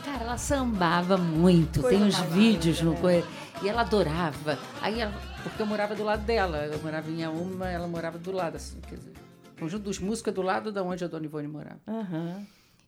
Cara, 0.04 0.24
ela 0.24 0.38
sambava 0.38 1.18
muito. 1.18 1.82
Tem 1.84 2.03
uns 2.04 2.18
vídeos 2.20 2.82
no... 2.82 2.96
coi- 2.96 3.24
E 3.64 3.70
ela 3.70 3.82
adorava. 3.82 4.58
Aí 4.82 5.00
ela, 5.00 5.14
porque 5.44 5.62
eu 5.62 5.66
morava 5.66 5.96
do 5.96 6.04
lado 6.04 6.24
dela. 6.26 6.66
Eu 6.66 6.80
morava 6.80 7.10
em 7.10 7.24
Auma, 7.24 7.70
ela 7.70 7.88
morava 7.88 8.18
do 8.18 8.32
lado, 8.32 8.56
assim, 8.58 8.78
quer 8.88 8.96
dizer... 8.98 9.14
O 9.56 9.60
conjunto 9.60 9.84
dos 9.84 10.00
músicos 10.00 10.32
é 10.32 10.36
do 10.36 10.42
lado 10.42 10.72
da 10.72 10.84
onde 10.84 11.04
a 11.04 11.08
Dona 11.08 11.26
Ivone 11.26 11.48
morava. 11.48 11.80
Aham. 11.88 12.46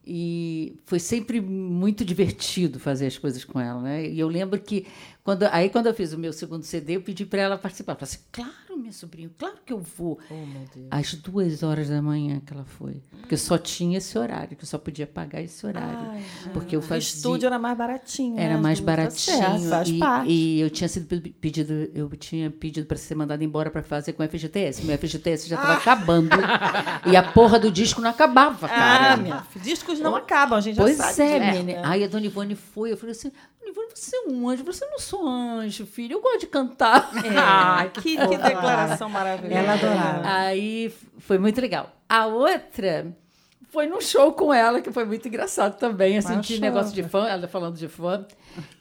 E 0.07 0.77
foi 0.85 0.99
sempre 0.99 1.41
muito 1.41 2.05
divertido 2.05 2.79
fazer 2.79 3.07
as 3.07 3.17
coisas 3.17 3.43
com 3.43 3.59
ela, 3.59 3.81
né? 3.81 4.07
E 4.07 4.19
eu 4.19 4.27
lembro 4.27 4.59
que 4.59 4.85
quando 5.23 5.43
aí 5.43 5.67
quando 5.69 5.87
eu 5.87 5.93
fiz 5.95 6.13
o 6.13 6.17
meu 6.17 6.31
segundo 6.31 6.63
CD, 6.63 6.97
eu 6.97 7.01
pedi 7.01 7.25
para 7.25 7.41
ela 7.41 7.57
participar. 7.57 7.93
Eu 7.93 7.97
falei 7.97 8.13
assim, 8.13 8.23
claro, 8.31 8.51
minha 8.75 8.91
sobrinha, 8.91 9.29
claro 9.37 9.55
que 9.65 9.71
eu 9.73 9.79
vou. 9.79 10.19
Oh, 10.29 10.33
meu. 10.33 10.65
Às 10.91 11.13
duas 11.15 11.63
horas 11.63 11.89
da 11.89 12.01
manhã 12.01 12.39
que 12.45 12.53
ela 12.53 12.65
foi, 12.65 13.01
porque 13.21 13.37
só 13.37 13.57
tinha 13.57 13.97
esse 13.97 14.17
horário, 14.17 14.55
que 14.55 14.63
eu 14.63 14.67
só 14.67 14.77
podia 14.77 15.07
pagar 15.07 15.41
esse 15.41 15.65
horário, 15.65 16.09
Ai, 16.11 16.23
porque 16.53 16.75
eu 16.75 16.79
O 16.79 16.83
fazia 16.83 16.99
estúdio 17.15 17.47
era 17.47 17.57
mais 17.59 17.77
baratinho. 17.77 18.39
era 18.39 18.55
né? 18.55 18.61
mais 18.61 18.79
Tá 18.79 18.85
baratinho 18.85 19.37
certo, 19.37 19.69
faz 19.69 19.89
e, 19.89 19.99
parte. 19.99 20.31
e 20.31 20.59
eu 20.61 20.69
tinha 20.69 20.87
sido 20.87 21.07
pe- 21.07 21.29
pedido, 21.31 21.73
eu 21.93 22.09
tinha 22.11 22.49
pedido 22.51 22.85
para 22.87 22.97
ser 22.97 23.15
mandada 23.15 23.43
embora 23.43 23.69
para 23.69 23.81
fazer 23.83 24.13
com 24.13 24.23
o 24.23 24.27
FGTS. 24.27 24.83
Meu 24.85 24.97
FGTS 24.97 25.47
já 25.49 25.55
estava 25.55 25.73
acabando 25.75 26.29
e 27.05 27.15
a 27.15 27.23
porra 27.23 27.59
do 27.59 27.71
disco 27.71 28.01
não 28.01 28.09
acabava, 28.09 28.67
cara. 28.67 29.13
Ah, 29.13 29.17
minha 29.17 29.41
filha, 29.43 29.63
discos 29.65 29.99
não 29.99 30.15
acabam, 30.15 30.57
a 30.57 30.61
gente 30.61 30.75
já 30.75 30.83
Pois 30.83 30.97
sabe 30.97 31.21
é, 31.21 31.39
disso, 31.39 31.63
menina. 31.63 31.81
né? 31.81 31.87
Aí 31.87 32.03
a 32.03 32.07
dona 32.07 32.25
Ivone 32.25 32.55
foi, 32.55 32.91
eu 32.91 32.97
falei 32.97 33.11
assim, 33.11 33.31
Ivone, 33.69 33.87
você 33.93 34.15
é 34.15 34.21
um 34.29 34.49
anjo. 34.49 34.63
Você 34.63 34.85
não 34.85 34.99
sou 34.99 35.27
anjo, 35.27 35.85
filho, 35.85 36.13
eu 36.13 36.21
gosto 36.21 36.41
de 36.41 36.47
cantar. 36.47 37.09
Ah, 37.37 37.87
que, 37.93 38.15
que 38.17 38.37
declaração 38.37 39.09
maravilhosa. 39.09 39.55
Ela 39.59 39.73
adorava. 39.73 40.21
Aí 40.27 40.93
foi 41.19 41.37
muito 41.37 41.59
legal. 41.61 41.95
A 42.07 42.25
outra 42.27 43.15
foi 43.69 43.87
num 43.87 43.99
show 43.99 44.31
com 44.33 44.53
ela, 44.53 44.79
que 44.81 44.91
foi 44.91 45.03
muito 45.05 45.27
engraçado 45.27 45.77
também, 45.77 46.17
assim, 46.17 46.39
de 46.39 46.61
negócio 46.61 46.93
de 46.93 47.03
fã, 47.03 47.27
ela 47.27 47.47
falando 47.47 47.75
de 47.75 47.87
fã, 47.89 48.25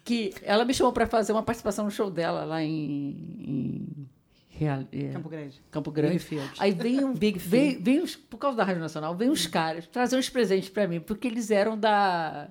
que 0.05 0.33
ela 0.43 0.65
me 0.65 0.73
chamou 0.73 0.93
para 0.93 1.07
fazer 1.07 1.33
uma 1.33 1.43
participação 1.43 1.85
no 1.85 1.91
show 1.91 2.11
dela 2.11 2.45
lá 2.45 2.63
em... 2.63 3.17
em 3.47 4.09
Real, 4.57 4.85
é, 4.93 5.09
Campo 5.09 5.29
Grande. 5.29 5.63
Campo 5.69 5.91
Grande. 5.91 6.09
Greenfield. 6.19 6.53
Aí 6.61 6.71
veio, 6.71 7.13
Big 7.13 7.41
veio, 7.41 7.83
veio 7.83 8.05
os- 8.05 8.15
por 8.15 8.39
causa 8.39 8.57
da 8.57 8.63
Rádio 8.63 8.81
Nacional, 8.81 9.17
veio 9.17 9.33
uns 9.33 9.49
caras 9.49 9.85
trazer 9.89 10.17
uns 10.17 10.29
presentes 10.31 10.69
para 10.69 10.87
mim, 10.87 11.01
porque 11.01 11.27
eles 11.27 11.51
eram 11.51 11.77
da 11.77 12.47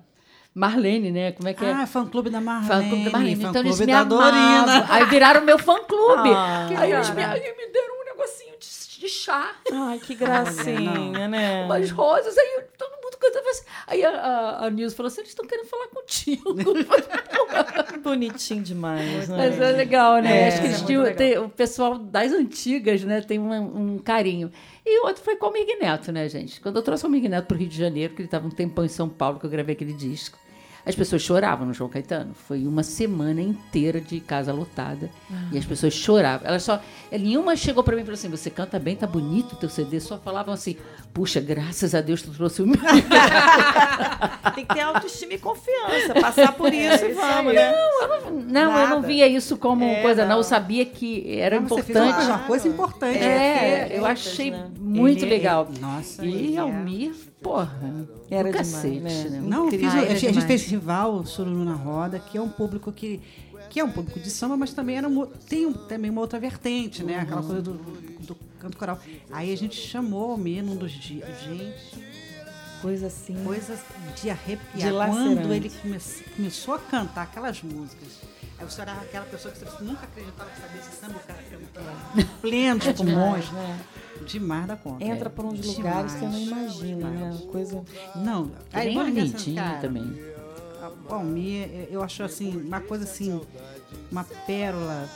Marlene, 0.54 1.10
né? 1.10 1.32
Como 1.32 1.48
é 1.48 1.54
que 1.54 1.64
é? 1.64 1.72
Ah, 1.72 1.86
fã 1.86 2.06
clube 2.06 2.30
da 2.30 2.40
Marlene. 2.40 2.68
Fã 2.68 2.88
clube 2.88 3.04
da 3.04 3.10
Marlene. 3.10 3.44
Então 3.44 3.62
eles 3.62 3.76
fã-clube 3.78 3.86
me 3.86 3.92
amavam. 3.92 4.84
Aí 4.88 5.04
viraram 5.06 5.40
meu 5.44 5.58
fã 5.58 5.82
clube. 5.82 6.30
Ah, 6.32 6.68
aí 6.78 6.92
eles 6.92 7.10
me, 7.10 7.24
aí 7.24 7.40
me 7.56 7.66
deram 7.72 8.00
um 8.00 8.04
negocinho 8.04 8.54
de, 8.58 9.00
de 9.00 9.08
chá, 9.08 9.52
Ai, 9.72 9.98
que 9.98 10.14
gracinha, 10.14 11.26
né? 11.26 11.64
umas 11.64 11.90
rosas. 11.90 12.38
Aí 12.38 12.60
todo 12.78 12.90
mundo 13.02 13.03
cantava 13.18 13.48
assim. 13.50 13.64
Aí 13.86 14.04
a, 14.04 14.10
a, 14.10 14.66
a 14.66 14.70
Nilce 14.70 14.94
falou 14.94 15.08
assim: 15.08 15.20
eles 15.20 15.30
estão 15.30 15.46
querendo 15.46 15.66
falar 15.66 15.88
contigo. 15.88 16.54
Bonitinho 18.02 18.62
demais, 18.62 19.28
né? 19.28 19.36
Mas 19.36 19.60
é 19.60 19.72
legal, 19.72 20.20
né? 20.20 20.42
É, 20.42 20.48
Acho 20.48 20.60
que 20.60 20.66
eles 20.66 20.82
é 20.82 20.86
tinham, 20.86 21.14
tem- 21.14 21.38
o 21.38 21.48
pessoal 21.48 21.98
das 21.98 22.32
antigas, 22.32 23.02
né, 23.04 23.20
tem 23.22 23.38
um, 23.38 23.52
um 23.94 23.98
carinho. 23.98 24.50
E 24.84 25.00
o 25.02 25.06
outro 25.06 25.22
foi 25.22 25.36
com 25.36 25.46
o 25.46 25.52
Mig 25.52 25.74
Neto, 25.80 26.12
né, 26.12 26.28
gente? 26.28 26.60
Quando 26.60 26.76
eu 26.76 26.82
trouxe 26.82 27.06
o 27.06 27.08
Mig 27.08 27.26
Neto 27.28 27.46
para 27.46 27.54
o 27.54 27.58
Rio 27.58 27.68
de 27.68 27.76
Janeiro, 27.78 28.14
que 28.14 28.20
ele 28.20 28.26
estava 28.26 28.46
um 28.46 28.50
tempão 28.50 28.84
em 28.84 28.88
São 28.88 29.08
Paulo, 29.08 29.38
que 29.40 29.46
eu 29.46 29.50
gravei 29.50 29.74
aquele 29.74 29.94
disco, 29.94 30.38
as 30.86 30.94
pessoas 30.94 31.22
choravam 31.22 31.66
no 31.66 31.72
João 31.72 31.88
Caetano. 31.88 32.34
Foi 32.34 32.66
uma 32.66 32.82
semana 32.82 33.40
inteira 33.40 34.00
de 34.00 34.20
casa 34.20 34.52
lotada. 34.52 35.08
E 35.50 35.56
as 35.58 35.64
pessoas 35.64 35.94
choravam. 35.94 36.46
Elas 36.46 36.62
só. 36.62 36.80
Nenhuma 37.10 37.56
chegou 37.56 37.82
para 37.82 37.94
mim 37.96 38.02
e 38.02 38.04
falou 38.04 38.14
assim: 38.14 38.28
você 38.28 38.50
canta 38.50 38.78
bem, 38.78 38.94
tá 38.96 39.06
bonito 39.06 39.52
o 39.54 39.56
teu 39.56 39.68
CD. 39.68 39.98
Só 40.00 40.18
falavam 40.18 40.52
assim: 40.52 40.76
puxa, 41.12 41.40
graças 41.40 41.94
a 41.94 42.00
Deus 42.00 42.20
tu 42.22 42.30
trouxe 42.32 42.62
o 42.62 42.66
meu. 42.66 42.76
Tem 44.54 44.64
que 44.64 44.74
ter 44.74 44.80
autoestima 44.80 45.34
e 45.34 45.38
confiança, 45.38 46.14
passar 46.20 46.52
por 46.52 46.72
isso 46.72 47.04
e 47.06 47.12
vamos, 47.12 47.54
né? 47.54 47.72
Não, 48.46 48.62
eu 48.78 48.88
não 48.88 48.96
Nada. 48.96 49.06
via 49.06 49.26
isso 49.26 49.56
como 49.56 49.84
É, 49.84 50.02
coisa, 50.02 50.22
não. 50.22 50.30
não. 50.30 50.36
Eu 50.38 50.42
sabia 50.44 50.84
que 50.84 51.24
era 51.38 51.58
Não, 51.60 51.66
você 51.68 51.82
fez 51.82 51.96
importante. 51.98 52.24
uma, 52.26 52.36
uma 52.36 52.46
coisa 52.46 52.68
importante. 52.68 53.18
É, 53.18 53.84
eu 53.86 53.88
feitas, 53.88 54.04
achei 54.04 54.50
né? 54.50 54.66
muito 54.78 55.24
Ele- 55.24 55.30
legal. 55.30 55.68
ele- 55.70 55.80
nossa, 55.80 56.24
e 56.24 56.54
é- 56.56 56.58
Almir, 56.60 57.12
porra, 57.44 57.70
Era 58.30 58.50
do 58.50 58.52
demais, 58.52 58.72
cacete, 58.72 58.98
né? 59.00 59.28
né? 59.30 59.40
Não, 59.44 59.70
fiz, 59.70 59.82
Ah, 59.84 59.98
era 59.98 60.00
a 60.06 60.14
gente 60.16 60.26
demais. 60.28 60.46
fez 60.46 60.60
festival 60.62 61.24
Sururu 61.26 61.64
na 61.64 61.74
Roda, 61.74 62.18
que 62.18 62.36
é 62.36 62.40
um 62.40 62.48
público 62.48 62.90
que, 62.90 63.20
que 63.70 63.78
é 63.78 63.84
um 63.84 63.90
público 63.92 64.18
de 64.18 64.30
samba, 64.30 64.56
mas 64.56 64.72
também 64.72 64.96
era 64.96 65.06
um- 65.08 65.26
tem 65.26 65.66
um- 65.66 65.72
também 65.72 66.10
uma 66.10 66.20
outra 66.22 66.40
vertente, 66.40 67.04
né? 67.04 67.20
Aquela 67.20 67.40
Uhum. 67.42 67.46
coisa 67.46 67.62
do, 67.62 67.72
do 67.74 68.36
canto 68.58 68.76
coral. 68.76 68.98
Aí 69.30 69.52
a 69.52 69.56
gente 69.56 69.76
chamou 69.76 70.28
o 70.28 70.32
Almir 70.32 70.64
num 70.64 70.74
dos 70.76 70.90
dias. 70.92 71.28
Gente, 71.42 72.14
Coisa 72.80 73.06
assim. 73.06 73.34
coisas 73.44 73.78
de 74.20 74.28
arrepiar. 74.30 74.88
Dilacerante. 74.88 75.34
Quando 75.42 75.52
ele 75.54 75.70
come- 75.70 75.98
começou 76.36 76.74
a 76.74 76.78
cantar 76.78 77.22
aquelas 77.22 77.62
músicas, 77.62 78.08
aí 78.58 78.64
você 78.70 78.82
olhava 78.82 79.00
aquela 79.02 79.24
pessoa 79.24 79.52
que 79.54 79.60
você 79.60 79.84
nunca 79.84 80.04
acreditava 80.04 80.50
que 80.50 80.60
sabia 80.60 80.80
esse 80.82 80.96
samba, 81.00 81.14
o 81.16 81.20
cara 81.26 81.42
cantando 81.50 82.28
plenos 82.42 82.84
pulmões. 82.92 83.50
né? 83.52 83.80
Demais 84.26 84.66
da 84.66 84.76
conta. 84.76 85.04
Entra 85.04 85.28
por 85.30 85.44
uns 85.44 85.58
Demais, 85.60 85.76
lugares 85.76 86.12
que 86.14 86.18
você 86.20 86.24
não 86.26 86.66
demais. 86.68 86.80
né? 87.40 87.46
Coisa. 87.50 87.82
Não, 88.16 88.50
assim, 88.72 88.98
Anitinha 88.98 89.62
cara, 89.62 89.78
também. 89.78 90.18
a 91.08 91.14
Almir, 91.14 91.68
eu- 91.72 91.86
eu 91.90 92.02
acho 92.02 92.22
assim, 92.22 92.56
uma 92.56 92.80
coisa 92.80 93.04
assim, 93.04 93.40
uma 94.10 94.24
pérola 94.46 95.08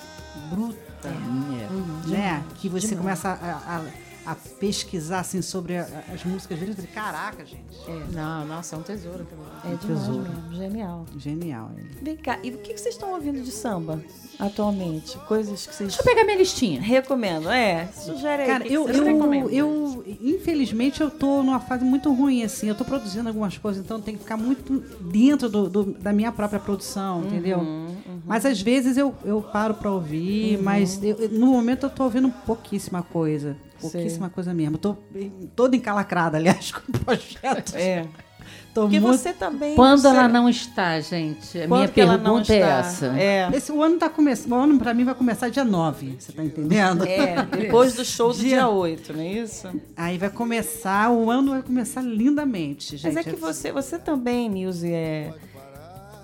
bruta, 0.50 1.08
É. 1.08 2.08
né? 2.10 2.44
Que 2.56 2.68
você 2.68 2.94
começa 2.96 3.28
a, 3.30 3.76
a- 3.76 4.07
a 4.26 4.34
pesquisar 4.34 5.20
assim, 5.20 5.40
sobre 5.42 5.76
a- 5.76 6.04
as 6.12 6.22
músicas 6.24 6.58
dele. 6.58 6.72
Eu 6.72 6.76
falei, 6.76 6.90
caraca, 6.92 7.44
gente. 7.46 7.62
Não, 8.12 8.44
nossa, 8.46 8.76
é 8.76 8.78
um 8.78 8.82
tesouro 8.82 9.24
também. 9.24 9.46
É 9.72 9.76
demais 9.76 10.00
tesouro. 10.02 10.22
mesmo. 10.30 10.54
Genial. 10.54 11.06
Genial 11.16 11.70
ele. 11.76 11.88
Vem 12.02 12.16
cá, 12.16 12.38
e 12.42 12.50
o 12.50 12.58
que 12.58 12.74
que 12.74 12.80
vocês 12.80 12.94
estão 12.94 13.12
ouvindo 13.14 13.40
de 13.42 13.50
samba 13.50 14.02
atualmente? 14.38 15.16
Coisas 15.26 15.66
que 15.66 15.74
vocês 15.74 15.88
Deixa 15.94 16.02
eu 16.02 16.04
pegar 16.04 16.24
minha 16.24 16.36
listinha. 16.38 16.80
recomendam. 16.80 17.50
É, 17.50 17.86
sugere 17.88 18.42
aí. 18.42 18.48
Cara, 18.48 18.60
o 18.60 18.62
que 18.62 18.68
que 18.68 18.74
eu, 18.74 18.82
vocês 18.84 18.98
eu, 18.98 19.50
eu, 19.50 20.04
infelizmente, 20.20 21.00
eu 21.00 21.10
tô 21.10 21.42
numa 21.42 21.60
fase 21.60 21.84
muito 21.84 22.12
ruim, 22.12 22.42
assim. 22.42 22.68
Eu 22.68 22.74
tô 22.74 22.84
produzindo 22.84 23.28
algumas 23.28 23.56
coisas, 23.58 23.84
então 23.84 24.00
tem 24.00 24.14
que 24.14 24.20
ficar 24.20 24.36
muito 24.36 24.80
dentro 25.00 25.48
do, 25.48 25.68
do- 25.68 25.84
da 25.94 26.12
minha 26.12 26.30
própria 26.32 26.60
produção, 26.60 27.24
entendeu? 27.24 27.60
Mas 28.24 28.44
às 28.44 28.60
vezes 28.60 28.96
eu, 28.96 29.14
eu 29.24 29.40
paro 29.40 29.74
pra 29.74 29.90
ouvir, 29.90 30.58
mas 30.62 31.02
eu- 31.02 31.16
eu- 31.16 31.28
no 31.30 31.46
momento 31.46 31.84
eu 31.86 31.90
tô 31.90 32.04
ouvindo 32.04 32.30
pouquíssima 32.44 33.02
coisa. 33.02 33.56
Pouquíssima 33.80 34.28
coisa 34.30 34.52
mesmo. 34.54 34.74
Eu 34.74 34.78
tô 34.78 34.96
toda 35.56 35.76
encalacrada, 35.76 36.36
aliás, 36.38 36.70
com 36.72 36.80
o 36.92 36.98
projeto. 37.04 37.74
É. 37.76 38.06
Tô 38.74 38.82
Porque 38.82 39.00
muito... 39.00 39.16
você 39.18 39.32
também. 39.32 39.74
Quando 39.74 40.00
você- 40.00 40.06
ela 40.08 40.28
não 40.28 40.48
está, 40.48 41.00
gente? 41.00 41.58
A 41.60 41.66
Quando 41.68 41.78
minha 41.80 41.88
que 41.88 42.00
ela 42.00 42.16
não 42.16 42.42
pergunta 42.42 42.54
é 42.54 42.58
está? 42.60 42.78
essa. 42.78 43.06
É. 43.18 43.50
Esse, 43.54 43.72
o 43.72 43.82
ano 43.82 43.98
tá 43.98 44.08
começando. 44.08 44.52
O 44.52 44.54
ano 44.54 44.78
pra 44.78 44.94
mim 44.94 45.04
vai 45.04 45.14
começar 45.14 45.48
dia 45.48 45.64
9, 45.64 46.16
você 46.18 46.32
tá 46.32 46.44
entendendo? 46.44 47.04
É, 47.04 47.44
depois 47.44 47.94
do 47.94 48.04
show 48.04 48.32
do 48.32 48.38
Dia- 48.38 48.48
dia 48.58 48.68
8, 48.68 49.12
não 49.12 49.20
é 49.22 49.32
isso? 49.32 49.68
Aí 49.96 50.16
vai 50.18 50.30
começar, 50.30 51.10
o 51.10 51.30
ano 51.30 51.50
vai 51.52 51.62
começar 51.62 52.02
lindamente, 52.02 52.96
gente. 52.96 53.12
Mas 53.14 53.26
é 53.26 53.30
que 53.30 53.36
você, 53.36 53.72
você 53.72 53.98
também, 53.98 54.48
Nilce, 54.48 54.92
é... 54.92 55.32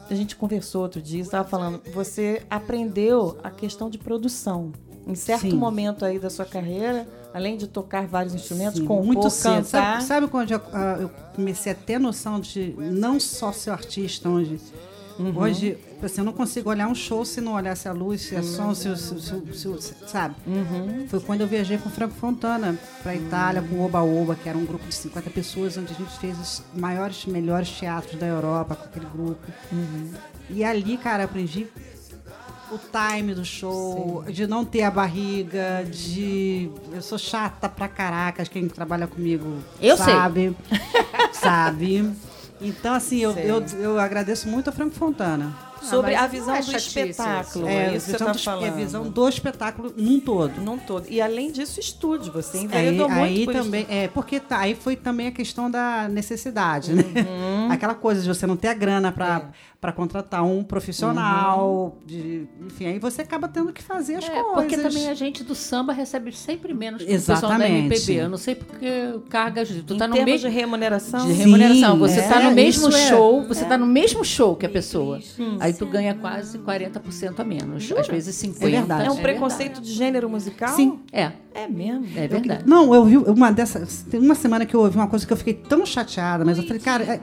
a 0.08 0.14
gente 0.14 0.36
conversou 0.36 0.82
outro 0.82 1.02
dia, 1.02 1.22
você 1.24 1.28
estava 1.28 1.48
falando, 1.48 1.82
você 1.92 2.42
aprendeu 2.48 3.38
a 3.42 3.50
questão 3.50 3.90
de 3.90 3.98
produção. 3.98 4.72
Em 5.06 5.14
certo 5.14 5.42
Sim. 5.50 5.54
momento 5.56 6.04
aí 6.04 6.18
da 6.18 6.30
sua 6.30 6.44
carreira, 6.46 7.06
além 7.34 7.56
de 7.58 7.66
tocar 7.66 8.06
vários 8.06 8.32
instrumentos, 8.34 8.78
Sim, 8.80 8.86
compor, 8.86 9.04
muito 9.04 9.28
cedo. 9.28 9.56
cantar... 9.56 9.66
Sabe, 10.00 10.04
sabe 10.04 10.28
quando 10.28 10.52
eu, 10.52 10.60
ah, 10.72 10.96
eu 11.00 11.10
comecei 11.34 11.72
a 11.72 11.74
ter 11.74 11.98
noção 11.98 12.38
de 12.40 12.74
não 12.78 13.18
só 13.20 13.52
ser 13.52 13.70
artista, 13.70 14.28
onde 14.28 14.58
Hoje, 15.36 15.78
assim, 16.02 16.22
eu 16.22 16.24
não 16.24 16.32
consigo 16.32 16.68
olhar 16.70 16.88
um 16.88 16.94
show 16.94 17.24
se 17.24 17.40
não 17.40 17.52
olhasse 17.52 17.88
a 17.88 17.92
luz, 17.92 18.20
se 18.22 18.34
é 18.34 18.42
som, 18.42 18.74
se, 18.74 18.96
se, 18.96 19.20
se, 19.20 19.42
se- 19.52 19.80
se- 19.80 19.94
sabe? 20.08 20.34
Foi 21.08 21.20
quando 21.20 21.42
eu 21.42 21.46
viajei 21.46 21.78
com 21.78 21.88
o 21.88 21.92
Franco 21.92 22.14
Fontana 22.14 22.76
para 23.00 23.12
a 23.12 23.14
Itália, 23.14 23.62
com 23.62 23.76
o 23.76 23.84
Oba 23.84 24.02
Oba, 24.02 24.34
que 24.34 24.48
era 24.48 24.58
um 24.58 24.64
grupo 24.64 24.84
de 24.88 24.92
50 24.96 25.30
pessoas, 25.30 25.76
onde 25.76 25.92
a 25.92 25.96
gente 25.96 26.18
fez 26.18 26.36
os 26.40 26.62
maiores, 26.74 27.24
melhores 27.26 27.70
teatros 27.70 28.18
da 28.18 28.26
Europa 28.26 28.74
com 28.74 28.84
aquele 28.86 29.06
grupo. 29.06 29.38
E 30.50 30.64
ali, 30.64 30.96
cara, 30.98 31.22
aprendi 31.22 31.68
o 32.74 32.80
time 32.90 33.34
do 33.34 33.44
show, 33.44 34.24
de 34.28 34.46
não 34.46 34.64
ter 34.64 34.82
a 34.82 34.90
barriga, 34.90 35.84
de. 35.84 36.70
Eu 36.92 37.02
sou 37.02 37.18
chata 37.18 37.68
pra 37.68 37.88
caracas, 37.88 38.48
quem 38.48 38.68
trabalha 38.68 39.06
comigo 39.06 39.58
Eu 39.80 39.96
sei. 39.96 40.06
sabe. 40.06 40.56
sabe? 41.32 42.10
Então, 42.60 42.94
assim, 42.94 43.18
eu, 43.18 43.32
eu, 43.32 43.64
eu 43.78 43.98
agradeço 43.98 44.48
muito 44.48 44.70
a 44.70 44.72
Franco 44.72 44.94
Fontana. 44.94 45.54
Sobre 45.84 46.12
mas 46.12 46.22
a 46.22 46.26
visão 46.26 46.54
é 46.54 46.62
do 46.62 46.76
espetáculo. 46.76 47.66
É, 47.68 47.74
É, 47.74 47.96
isso 47.96 48.06
que 48.06 48.10
você 48.10 48.12
visão 48.12 48.26
tá 48.26 48.32
do, 48.32 48.38
falando. 48.38 48.64
é 48.66 48.70
visão 48.70 49.08
do 49.08 49.28
espetáculo 49.28 49.94
num 49.96 50.20
todo. 50.20 50.60
Num 50.60 50.78
todo. 50.78 51.06
E 51.08 51.20
além 51.20 51.50
disso, 51.52 51.78
estúdio. 51.80 52.32
Você 52.32 52.58
Aí, 52.58 52.64
enveredou 52.64 53.08
muito 53.08 53.22
aí 53.22 53.44
por 53.44 53.54
também, 53.54 53.86
é, 53.88 54.08
porque 54.08 54.40
tá- 54.40 54.58
aí 54.60 54.74
foi 54.74 54.96
também 54.96 55.26
a 55.28 55.32
questão 55.32 55.70
da 55.70 56.08
necessidade, 56.08 56.92
né? 56.92 57.02
Uhum. 57.28 57.70
Aquela 57.72 57.94
coisa 57.94 58.22
de 58.22 58.28
você 58.28 58.46
não 58.46 58.56
ter 58.56 58.68
a 58.68 58.74
grana 58.74 59.10
para 59.12 59.36
É. 59.38 59.74
para 59.80 59.92
contratar 59.92 60.42
um 60.42 60.64
profissional, 60.64 61.98
Uhum. 62.00 62.06
de, 62.06 62.48
enfim, 62.64 62.86
aí 62.86 62.98
você 62.98 63.20
acaba 63.20 63.46
tendo 63.48 63.70
que 63.70 63.82
fazer 63.82 64.14
as 64.16 64.24
É, 64.24 64.28
coisas. 64.30 64.52
porque 64.54 64.76
também 64.78 65.08
a 65.10 65.14
gente 65.14 65.44
do 65.44 65.54
samba 65.54 65.92
recebe 65.92 66.32
sempre 66.32 66.72
menos 66.72 67.02
que 67.02 67.08
o 67.08 67.12
pessoal 67.12 67.40
da 67.40 67.46
Exatamente. 67.48 67.86
MPB. 67.94 68.12
Eu 68.14 68.28
não 68.30 68.38
sei 68.38 68.54
porque 68.54 69.20
cargas. 69.28 69.68
Tu 69.86 69.94
Em 69.94 69.98
tá 69.98 70.08
no 70.08 70.14
termos 70.14 70.32
mesmo 70.32 70.48
de 70.48 70.54
remuneração. 70.54 71.26
de 71.26 71.32
Sim, 71.34 71.38
remuneração. 71.38 71.98
Você 71.98 72.20
está 72.20 72.40
é, 72.40 72.44
no 72.44 72.50
mesmo 72.52 72.88
é. 72.88 73.08
show, 73.08 73.42
você 73.46 73.62
está 73.62 73.76
no 73.76 73.86
mesmo 73.86 74.24
show 74.24 74.56
que 74.56 74.64
a 74.64 74.70
pessoa. 74.70 75.20
Aí 75.60 75.73
tu 75.78 75.86
ganha 75.86 76.14
quase 76.14 76.58
40% 76.58 77.40
a 77.40 77.44
menos. 77.44 77.90
Às 77.92 78.06
vezes 78.08 78.34
50%. 78.36 78.58
verdade. 78.70 79.06
É 79.06 79.10
um 79.10 79.18
É 79.18 79.22
preconceito 79.22 79.80
de 79.80 79.92
gênero 79.92 80.28
musical? 80.28 80.74
Sim. 80.74 81.00
É, 81.12 81.32
É 81.54 81.68
mesmo. 81.68 82.06
é 82.16 82.26
verdade. 82.28 82.64
Não, 82.66 82.94
eu 82.94 83.04
vi 83.04 83.16
uma 83.18 83.50
dessas. 83.52 84.02
Tem 84.10 84.18
uma 84.20 84.34
semana 84.34 84.64
que 84.66 84.74
eu 84.74 84.80
ouvi 84.80 84.96
uma 84.96 85.06
coisa 85.08 85.26
que 85.26 85.32
eu 85.32 85.36
fiquei 85.36 85.54
tão 85.54 85.84
chateada, 85.86 86.44
mas 86.44 86.58
eu 86.58 86.64
falei, 86.64 86.80
cara, 86.82 87.04
é, 87.04 87.20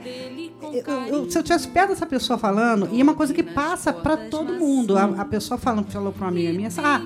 eu- 0.72 1.06
eu- 1.24 1.30
se 1.30 1.38
eu 1.38 1.42
tivesse 1.42 1.68
perto 1.68 1.88
dessa 1.90 2.06
pessoa 2.06 2.38
falando, 2.38 2.88
e 2.92 3.00
é 3.00 3.02
uma 3.02 3.14
coisa 3.14 3.34
que 3.34 3.42
passa 3.42 3.92
pra 3.92 4.16
todo 4.16 4.54
mundo. 4.54 4.96
A, 4.96 5.04
a 5.04 5.24
pessoa 5.24 5.58
falando, 5.58 5.90
falou 5.90 6.12
pra 6.12 6.24
uma 6.26 6.30
amiga 6.30 6.52
minha, 6.52 6.68
assim, 6.68 6.80
ah, 6.82 7.02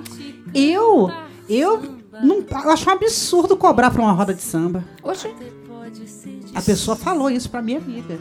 eu, 0.53 1.11
eu, 1.49 1.81
não, 2.23 2.37
eu 2.63 2.71
acho 2.71 2.89
um 2.89 2.93
absurdo 2.93 3.55
cobrar 3.57 3.91
pra 3.91 4.01
uma 4.01 4.11
roda 4.11 4.33
de 4.33 4.41
samba. 4.41 4.83
Oxe, 5.03 5.29
A 6.55 6.61
pessoa 6.61 6.95
falou 6.95 7.29
isso 7.29 7.49
pra 7.49 7.61
minha 7.61 7.77
amiga. 7.77 8.17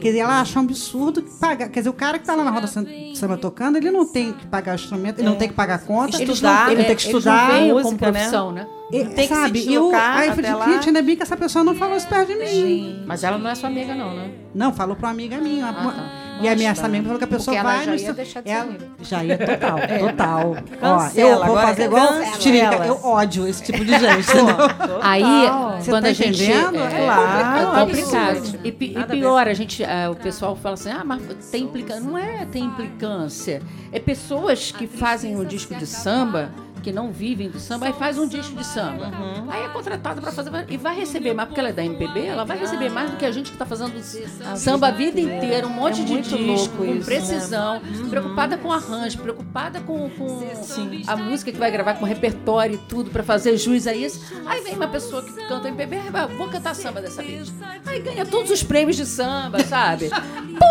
Quer 0.00 0.08
dizer, 0.08 0.18
ela 0.18 0.40
acha 0.40 0.58
um 0.58 0.62
absurdo 0.62 1.22
pagar. 1.40 1.68
Quer 1.68 1.80
dizer, 1.80 1.90
o 1.90 1.92
cara 1.94 2.18
que 2.18 2.24
tá 2.26 2.34
lá 2.34 2.44
na 2.44 2.50
roda 2.50 2.66
de 2.66 3.16
samba 3.18 3.36
tocando, 3.36 3.76
ele 3.76 3.90
não 3.90 4.06
tem 4.06 4.32
que 4.32 4.46
pagar 4.46 4.72
o 4.72 4.74
instrumento, 4.74 5.18
ele 5.18 5.28
não 5.28 5.36
tem 5.36 5.48
que 5.48 5.54
pagar 5.54 5.76
a 5.76 5.78
conta, 5.78 6.22
Estudar, 6.22 6.26
ele 6.26 6.64
não, 6.66 6.72
ele 6.72 6.82
é, 6.82 6.84
tem 6.84 6.96
que 6.96 7.02
estudar. 7.02 7.48
não 7.48 7.54
veem 7.54 7.68
como 7.70 7.82
música, 7.82 8.06
né? 8.06 8.12
profissão, 8.12 8.52
né? 8.52 8.66
E, 8.90 9.04
Tem 9.06 9.14
que 9.14 9.22
se 9.22 9.28
sabe? 9.28 9.58
E 9.58 9.62
eu, 9.74 9.82
deslocar 9.84 10.18
aí 10.18 10.28
eu 10.28 10.34
falei, 10.34 10.74
gente, 10.74 10.88
ainda 10.88 11.02
bem 11.02 11.16
que 11.16 11.22
essa 11.22 11.36
pessoa 11.36 11.64
não 11.64 11.74
falou 11.74 11.96
isso 11.96 12.06
perto 12.08 12.28
de 12.28 12.34
mim. 12.34 13.02
Mas 13.06 13.24
ela 13.24 13.38
não 13.38 13.48
é 13.48 13.54
sua 13.54 13.70
amiga, 13.70 13.94
não, 13.94 14.14
né? 14.14 14.30
Não, 14.54 14.72
falou 14.72 14.94
pra 14.94 15.06
uma 15.08 15.12
amiga 15.12 15.38
minha. 15.38 15.64
uma- 15.64 15.90
Ah, 15.90 15.92
tá. 15.92 16.21
E 16.42 16.48
a 16.48 16.56
minha 16.56 16.70
essa 16.70 16.86
amiga 16.86 17.04
falou 17.04 17.18
que 17.18 17.24
a 17.24 17.26
pessoa 17.26 17.54
Porque 17.56 17.66
ela 17.66 17.76
vai 17.76 17.84
já 17.84 17.96
ia 18.06 18.12
deixar 18.12 18.40
de 18.40 18.48
ser 18.48 18.54
ela- 18.54 18.64
amiga. 18.64 18.86
Já 19.02 19.24
ia 19.24 19.38
total, 19.38 19.78
total. 20.00 20.56
Ó, 20.82 20.98
Cancela, 20.98 21.28
eu 21.30 21.34
vou 21.36 21.44
agora 21.44 21.66
fazer 21.68 21.84
igual 21.84 22.08
cancela. 22.08 22.38
Tiririca, 22.38 22.84
eu 22.86 23.04
ódio 23.04 23.46
esse 23.48 23.62
tipo 23.62 23.84
de 23.84 23.92
gente, 23.92 24.30
entendeu? 24.30 24.56
Aí, 25.00 25.22
Você 25.78 25.90
quando 25.90 26.02
tá 26.04 26.08
a 26.10 26.12
gente. 26.12 26.42
entendendo? 26.44 26.76
É, 26.78 27.04
Claro, 27.04 27.58
é 27.78 27.80
complicado. 27.84 28.36
absurdo. 28.36 28.58
E, 28.64 28.72
pi- 28.72 28.86
e 28.90 28.94
Nada 28.94 29.04
a 29.04 29.08
ver. 29.08 29.20
pior, 29.20 29.48
a 29.48 29.54
gente, 29.54 29.84
ah, 29.84 30.10
o 30.10 30.16
pessoal 30.16 30.56
fala 30.56 30.74
assim: 30.74 30.90
ah, 30.90 31.02
mas 31.04 31.22
tem 31.50 31.64
implicância. 31.64 32.02
Não 32.02 32.18
é 32.18 32.46
tem 32.50 32.64
implicância. 32.64 33.62
É 33.92 33.98
pessoas 34.00 34.72
que 34.72 34.86
fazem 34.86 35.36
um 35.36 35.44
disco 35.44 35.74
de 35.74 35.86
samba. 35.86 36.50
Que 36.82 36.90
não 36.92 37.12
vivem 37.12 37.48
do 37.48 37.60
samba, 37.60 37.86
aí 37.86 37.92
faz 37.92 38.18
um 38.18 38.26
disco 38.26 38.56
de 38.56 38.66
samba. 38.66 39.06
Uhum. 39.06 39.46
Aí 39.50 39.62
é 39.64 39.68
contratada 39.68 40.20
para 40.20 40.32
fazer. 40.32 40.50
E 40.68 40.76
vai 40.76 40.96
receber 40.96 41.32
mais, 41.32 41.48
porque 41.48 41.60
ela 41.60 41.68
é 41.68 41.72
da 41.72 41.84
MPB, 41.84 42.26
ela 42.26 42.44
vai 42.44 42.58
receber 42.58 42.90
mais 42.90 43.10
do 43.10 43.16
que 43.16 43.24
a 43.24 43.30
gente 43.30 43.46
que 43.50 43.54
está 43.54 43.64
fazendo 43.64 43.92
samba 44.56 44.88
a 44.88 44.90
vida 44.90 45.20
inteira, 45.20 45.66
um 45.66 45.70
monte 45.70 46.00
É 46.00 46.04
de 46.04 46.20
disco, 46.22 46.76
com 46.76 46.84
isso, 46.84 46.94
né? 46.98 47.04
precisão, 47.04 47.80
preocupada 48.10 48.56
com 48.58 48.72
arranjo, 48.72 49.18
preocupada 49.18 49.80
com, 49.80 50.10
com 50.10 50.40
a 51.06 51.16
música 51.16 51.52
que 51.52 51.58
vai 51.58 51.70
gravar, 51.70 51.94
com 51.94 52.04
o 52.04 52.08
repertório 52.08 52.74
e 52.74 52.78
tudo, 52.78 53.10
para 53.10 53.22
fazer 53.22 53.56
jus 53.56 53.86
a 53.86 53.94
isso. 53.94 54.20
Aí 54.46 54.60
vem 54.62 54.74
uma 54.74 54.88
pessoa 54.88 55.22
que 55.22 55.32
canta 55.46 55.68
MPB, 55.68 55.98
ah, 56.12 56.26
vou 56.26 56.48
cantar 56.48 56.74
samba 56.74 57.00
dessa 57.00 57.22
vez. 57.22 57.52
Aí 57.86 58.00
ganha 58.00 58.26
todos 58.26 58.50
os 58.50 58.62
prêmios 58.62 58.96
de 58.96 59.06
samba, 59.06 59.62
sabe? 59.64 60.10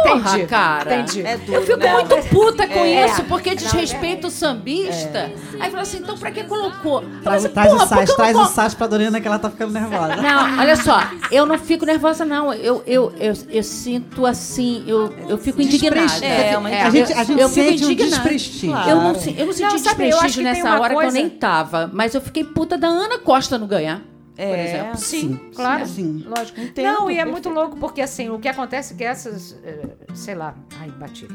Porra, 0.03 0.31
Entendi, 0.31 0.47
cara. 0.47 0.95
entendi. 1.01 1.21
É 1.25 1.37
duro, 1.37 1.53
Eu 1.53 1.61
fico 1.65 1.77
né? 1.79 1.93
muito 1.93 2.15
puta 2.29 2.67
com 2.67 2.79
É. 2.79 3.05
isso, 3.05 3.23
porque 3.25 3.55
desrespeita 3.55 4.27
o 4.27 4.31
sambista. 4.31 5.31
Aí 5.59 5.69
fala 5.69 5.83
assim, 5.83 6.00
então 6.01 6.17
pra 6.17 6.31
que 6.31 6.43
colocou? 6.43 7.03
Traz, 7.23 7.45
assim, 7.45 7.53
traz 7.53 7.71
porra, 7.71 7.83
o 7.99 8.01
eu 8.03 8.15
traz 8.15 8.37
o 8.37 8.45
Sás 8.45 8.73
pra 8.73 8.87
Dorina 8.87 9.19
que 9.21 9.27
ela 9.27 9.39
tá 9.39 9.49
ficando 9.49 9.71
nervosa. 9.73 10.15
não, 10.17 10.59
olha 10.59 10.75
só, 10.75 10.99
eu 11.31 11.45
não 11.45 11.57
fico 11.57 11.85
nervosa, 11.85 12.25
não. 12.25 12.53
Eu, 12.53 12.83
eu, 12.85 13.13
eu, 13.19 13.33
eu 13.49 13.63
sinto 13.63 14.25
assim, 14.25 14.83
eu, 14.87 15.13
eu 15.27 15.37
fico 15.37 15.61
indignada. 15.61 16.25
É, 16.25 16.57
uma 16.57 16.69
a 16.69 16.89
gente, 16.89 17.13
a 17.13 17.23
gente 17.23 17.39
eu 17.39 17.49
fico 17.49 17.67
sente 17.67 17.85
um 17.85 17.95
desprestígio. 17.95 18.71
Claro. 18.71 18.89
Eu 18.89 18.95
não, 18.95 19.03
eu 19.03 19.11
não 19.11 19.53
senti 19.53 19.61
Não, 19.63 19.77
sabe, 19.79 20.05
desprestígio 20.07 20.43
nessa 20.43 20.69
hora 20.79 20.89
que 20.89 20.95
eu 20.95 20.99
coisa- 21.01 21.17
nem 21.17 21.29
tava. 21.29 21.89
Mas 21.93 22.13
eu 22.15 22.21
fiquei 22.21 22.43
puta 22.43 22.77
da 22.77 22.87
Ana 22.87 23.17
Costa 23.19 23.57
não 23.57 23.67
ganhar, 23.67 24.01
por 24.35 24.41
É. 24.43 24.65
exemplo. 24.65 24.97
Sim, 24.97 25.51
claro. 25.55 25.85
Sim. 25.85 26.23
Lógico. 26.25 26.59
Entendo, 26.59 26.85
não, 26.85 27.11
e 27.11 27.17
é 27.17 27.25
muito 27.25 27.49
louco 27.49 27.77
porque 27.77 28.01
assim, 28.01 28.29
o 28.29 28.39
que 28.39 28.47
acontece 28.47 28.93
é 28.93 28.97
que 28.97 29.03
essas, 29.03 29.57
eh, 29.63 29.95
sei 30.13 30.35
lá, 30.35 30.55
ai, 30.79 30.89
bati. 30.91 31.27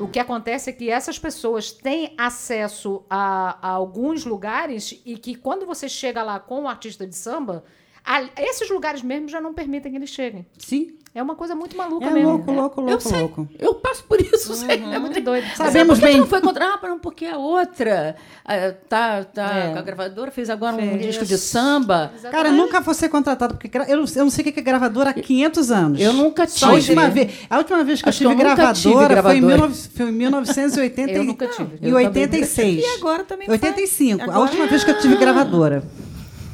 O 0.00 0.08
que 0.08 0.18
acontece 0.18 0.70
é 0.70 0.72
que 0.72 0.88
essas 0.88 1.18
pessoas 1.18 1.70
têm 1.72 2.14
acesso 2.16 3.04
a, 3.10 3.58
a 3.60 3.70
alguns 3.72 4.24
lugares 4.24 4.98
e 5.04 5.18
que 5.18 5.34
quando 5.34 5.66
você 5.66 5.88
chega 5.90 6.22
lá 6.22 6.40
com 6.40 6.62
um 6.62 6.68
artista 6.68 7.06
de 7.06 7.14
samba, 7.14 7.64
a- 8.04 8.24
esses 8.38 8.68
lugares 8.70 9.02
mesmo 9.02 9.28
já 9.28 9.40
não 9.40 9.52
permitem 9.54 9.90
que 9.92 9.98
eles 9.98 10.10
cheguem. 10.10 10.46
Sim. 10.58 10.94
É 11.12 11.20
uma 11.20 11.34
coisa 11.34 11.56
muito 11.56 11.76
maluca 11.76 12.06
É 12.06 12.10
mesmo. 12.10 12.28
louco, 12.30 12.52
louco, 12.52 12.80
Eu 12.82 12.84
louco, 12.86 13.02
sei. 13.02 13.18
louco. 13.18 13.48
Eu 13.58 13.74
passo 13.74 14.04
por 14.04 14.20
isso, 14.20 14.54
sei. 14.54 14.80
É 14.80 14.96
muito 15.00 15.20
doido. 15.20 15.44
Sabemos 15.56 15.98
Por 15.98 16.06
que 16.06 16.12
bem. 16.12 16.20
não 16.20 16.26
foi 16.28 16.40
contra? 16.40 16.64
Ah, 16.64 16.78
não, 16.84 17.00
porque 17.00 17.26
a 17.26 17.36
outra 17.36 18.14
ah, 18.44 18.72
tá, 18.88 19.24
tá 19.24 19.52
É. 19.58 19.72
com 19.72 19.78
a 19.80 19.82
gravadora, 19.82 20.30
fez 20.30 20.48
agora 20.48 20.76
um 20.76 20.78
Fez. 20.78 21.02
disco 21.02 21.24
de 21.26 21.36
samba. 21.36 22.12
Cara, 22.30 22.50
eu 22.50 22.52
nunca 22.52 22.80
vou 22.80 22.94
ser 22.94 23.08
contratado, 23.08 23.56
porque 23.56 23.76
eu 23.76 23.80
não, 23.96 24.04
eu 24.04 24.22
não 24.22 24.30
sei 24.30 24.44
o 24.48 24.52
que 24.52 24.60
é 24.60 24.62
gravadora 24.62 25.10
há 25.10 25.14
500 25.14 25.72
anos. 25.72 26.00
Eu 26.00 26.12
nunca 26.12 26.44
A 26.44 26.46
tive. 26.46 26.70
última, 26.70 27.08
vez, 27.10 27.32
a 27.50 27.58
última 27.58 27.82
vez 27.82 28.00
que 28.02 28.08
Acho 28.08 28.22
eu 28.22 28.30
que 28.30 28.36
tive 28.36 28.48
eu 28.48 28.56
nunca 28.56 28.72
tive 28.72 28.94
gravadora, 28.94 29.22
foi 29.24 29.36
em, 29.36 29.40
gravadora. 29.40 29.68
19, 29.72 29.88
foi 29.96 30.06
em 30.08 30.12
1980 30.12 31.10
Eu 31.12 31.24
nunca 31.24 31.46
tive. 31.48 31.70
e 31.82 31.88
Eu 31.88 31.94
também 31.94 32.06
86. 32.06 32.84
E 32.84 32.86
agora 32.98 33.24
também 33.24 33.46
faz. 33.48 33.60
85. 33.60 34.20
A 34.20 34.24
Agora- 34.24 34.38
última 34.38 34.66
vez 34.68 34.84
que 34.84 34.90
eu 34.92 34.98
tive 35.00 35.16
gravadora. 35.16 35.82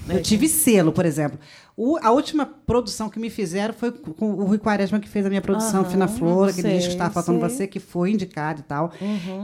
Eu 0.09 0.23
tive 0.23 0.49
selo, 0.49 0.93
por 0.93 1.05
exemplo. 1.05 1.39
O- 1.77 1.99
a 2.01 2.11
última 2.11 2.47
produção 2.47 3.11
que 3.11 3.19
me 3.19 3.29
fizeram 3.29 3.75
foi 3.75 3.93
com 3.93 4.31
o 4.33 4.45
Rui 4.47 4.57
Quaresma, 4.57 4.99
que 4.99 5.09
fez 5.09 5.27
a 5.27 5.29
minha 5.29 5.43
produção 5.43 5.81
Aham, 5.83 5.91
Fina 5.91 6.09
Flor, 6.09 6.49
aquele 6.49 6.63
sei, 6.69 6.73
disco 6.77 6.89
que 6.89 6.95
estava 6.95 7.13
faltando 7.13 7.39
sei. 7.41 7.49
você, 7.51 7.67
que 7.67 7.79
foi 7.79 8.13
indicado 8.13 8.61
e 8.61 8.63
tal. 8.63 8.93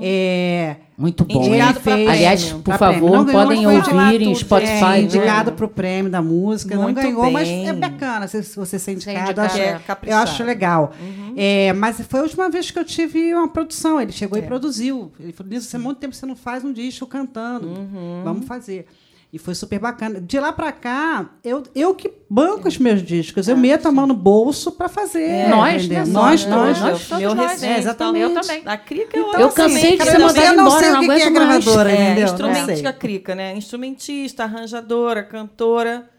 É, 0.00 0.76
Muito 0.96 1.24
bom. 1.24 1.44
Indicado 1.44 1.80
fez- 1.80 2.08
Aliás, 2.08 2.52
por 2.52 2.78
favor. 2.78 3.10
Não 3.10 3.26
podem 3.26 3.64
mas 3.66 3.88
ouvir 3.88 4.22
em 4.22 4.34
Spotify. 4.34 4.72
é, 4.72 4.80
né? 4.80 5.00
indicado 5.02 5.52
para 5.52 5.64
o 5.64 5.68
prêmio 5.68 6.10
da 6.10 6.22
música. 6.22 6.74
Muito 6.76 6.96
não 6.96 7.02
ganhou, 7.02 7.30
mas 7.30 7.48
bem. 7.48 7.68
é 7.68 7.72
bacana 7.74 8.26
se 8.28 8.42
se 8.42 8.56
você 8.56 8.78
ser 8.78 8.92
indicado. 8.92 9.18
indicado, 9.30 9.40
acho- 9.42 9.58
é 9.58 9.80
eu 10.06 10.16
acho 10.16 10.42
legal. 10.44 10.92
É, 11.36 11.72
mas 11.74 12.00
foi 12.00 12.20
a 12.20 12.22
última 12.22 12.48
vez 12.48 12.70
que 12.70 12.78
eu 12.78 12.84
tive 12.84 13.34
uma 13.34 13.48
produção. 13.48 14.00
Ele 14.00 14.12
chegou 14.12 14.38
É. 14.38 14.42
e 14.42 14.46
produziu. 14.46 15.12
Ele 15.20 15.32
falou: 15.32 15.52
Nisso, 15.52 15.74
há 15.76 15.78
muito 15.78 15.98
tempo 15.98 16.14
você 16.14 16.24
não 16.24 16.36
faz 16.36 16.64
um 16.64 16.72
disco 16.72 17.06
cantando. 17.06 17.66
Uhum. 17.68 18.22
Vamos 18.24 18.46
fazer. 18.46 18.86
E 19.32 19.38
foi 19.38 19.54
super 19.54 19.78
bacana. 19.78 20.20
De 20.20 20.38
lá 20.38 20.52
pra 20.52 20.70
cá, 20.70 21.30
eu, 21.42 21.62
eu 21.74 21.94
que 21.94 22.12
banco 22.28 22.68
os 22.68 22.76
meus 22.76 23.02
discos. 23.02 23.48
Eu 23.48 23.56
meto 23.56 23.88
a 23.88 23.90
mão 23.90 24.06
no 24.06 24.12
bolso 24.12 24.72
pra 24.72 24.90
fazer. 24.90 25.22
É, 25.22 25.48
Nós, 25.48 25.88
né? 25.88 26.00
Nós, 26.00 26.44
Nós, 26.44 26.78
nós. 26.78 27.08
nós, 27.08 27.18
Meu- 27.18 27.34
recente, 27.34 27.64
É, 27.72 27.78
exatamente. 27.78 28.22
Eu 28.22 28.34
também. 28.42 28.62
A 28.66 28.76
crica 28.76 29.16
é 29.16 29.20
Então, 29.20 29.24
outra 29.24 29.40
Eu 29.40 29.48
cansei 29.50 29.96
de 29.96 30.04
ser 30.04 30.18
mandada 30.18 30.32
sei- 30.32 30.48
eu 30.48 30.54
não 30.56 30.64
embora, 30.66 30.80
sei 30.80 30.90
o 30.92 31.00
que 31.00 31.06
que 31.06 31.12
é 31.22 31.30
gravadora, 31.30 31.90
É, 31.90 31.94
entendeu? 31.94 32.26
Sei. 32.66 32.92
crica, 32.92 33.34
né? 33.34 33.56
Instrumentista, 33.56 34.44
arranjadora, 34.44 35.22
cantora. 35.22 36.10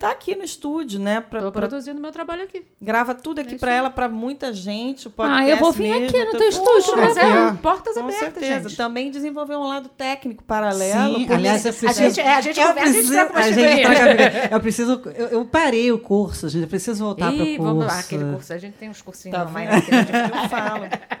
Tá 0.00 0.10
aqui 0.12 0.34
no 0.34 0.42
estúdio, 0.42 0.98
né? 0.98 1.20
Pra, 1.20 1.42
Tô 1.42 1.52
pra- 1.52 1.68
produzindo 1.68 2.00
meu 2.00 2.10
trabalho 2.10 2.42
aqui. 2.44 2.64
grava 2.80 3.14
tudo 3.14 3.40
aqui 3.42 3.58
pra 3.58 3.70
ela, 3.70 3.90
pra 3.90 4.08
muita 4.08 4.50
gente. 4.50 5.08
O 5.08 5.10
podcast 5.10 5.44
Ah, 5.44 5.48
eu 5.54 5.58
vou 5.58 5.70
vir 5.72 5.90
mesmo, 5.90 6.06
aqui 6.08 6.24
no 6.24 6.30
teu 6.38 6.48
estúdio, 6.48 6.96
Mas 6.96 7.16
é, 7.18 7.52
portas 7.60 7.94
Com 7.94 8.00
abertas, 8.00 8.18
certeza. 8.32 8.68
gente. 8.70 8.76
Também 8.78 9.10
desenvolveu 9.10 9.58
um 9.60 9.66
lado 9.68 9.90
técnico 9.90 10.42
paralelo. 10.42 11.18
Sim, 11.18 11.26
aliás, 11.30 11.66
eu 11.66 11.70
necessidade. 11.72 11.98
A 11.98 12.02
preciso. 12.02 12.14
gente, 12.14 12.20
é, 12.26 12.34
a 12.34 12.40
gente 12.40 12.58
eu 12.60 12.66
conversa, 12.66 12.88
a 12.88 12.92
gente 12.92 12.94
preciso, 13.06 13.14
troca 13.26 13.32
uma 13.32 13.40
a 13.40 13.52
gente 13.52 13.82
troca- 13.82 14.48
eu 14.54 14.60
preciso. 14.60 15.02
Eu, 15.16 15.26
eu 15.28 15.44
parei 15.44 15.92
o 15.92 15.98
curso, 15.98 16.48
gente. 16.48 16.62
Eu 16.62 16.68
preciso 16.68 17.04
voltar 17.04 17.30
para 17.30 17.42
o 17.42 17.46
Ih, 17.46 17.56
curso. 17.58 17.62
vamos 17.62 17.86
lá, 17.86 17.98
aquele 17.98 18.24
curso. 18.32 18.52
A 18.54 18.58
gente 18.58 18.74
tem 18.78 18.88
uns 18.88 19.02
cursinhos 19.02 19.36
Tá 19.36 19.44
online 19.46 19.80
vendo? 19.82 20.00
aqui. 20.00 21.19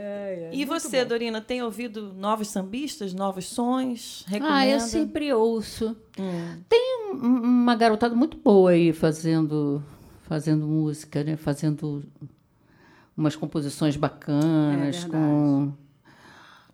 Eu 0.00 0.44
falo. 0.50 0.54
e 0.54 0.64
você, 0.64 1.04
Dorina, 1.04 1.40
tem 1.40 1.62
ouvido 1.62 2.12
novos 2.14 2.48
sambistas, 2.48 3.12
novos 3.14 3.46
sons? 3.46 4.24
Recomenda? 4.26 4.56
Ah, 4.56 4.66
eu 4.66 4.80
sempre 4.80 5.32
ouço. 5.32 5.96
Hum. 6.18 6.58
Tem 6.68 6.80
um- 7.12 7.16
uma 7.42 7.74
garotada 7.74 8.14
muito 8.14 8.36
boa 8.36 8.70
aí 8.70 8.92
fazendo, 8.92 9.82
fazendo 10.22 10.66
música, 10.66 11.22
né? 11.24 11.36
Fazendo 11.36 12.02
umas 13.16 13.36
composições 13.36 13.96
bacanas, 13.96 15.04
É 15.04 15.08
com 15.08 15.72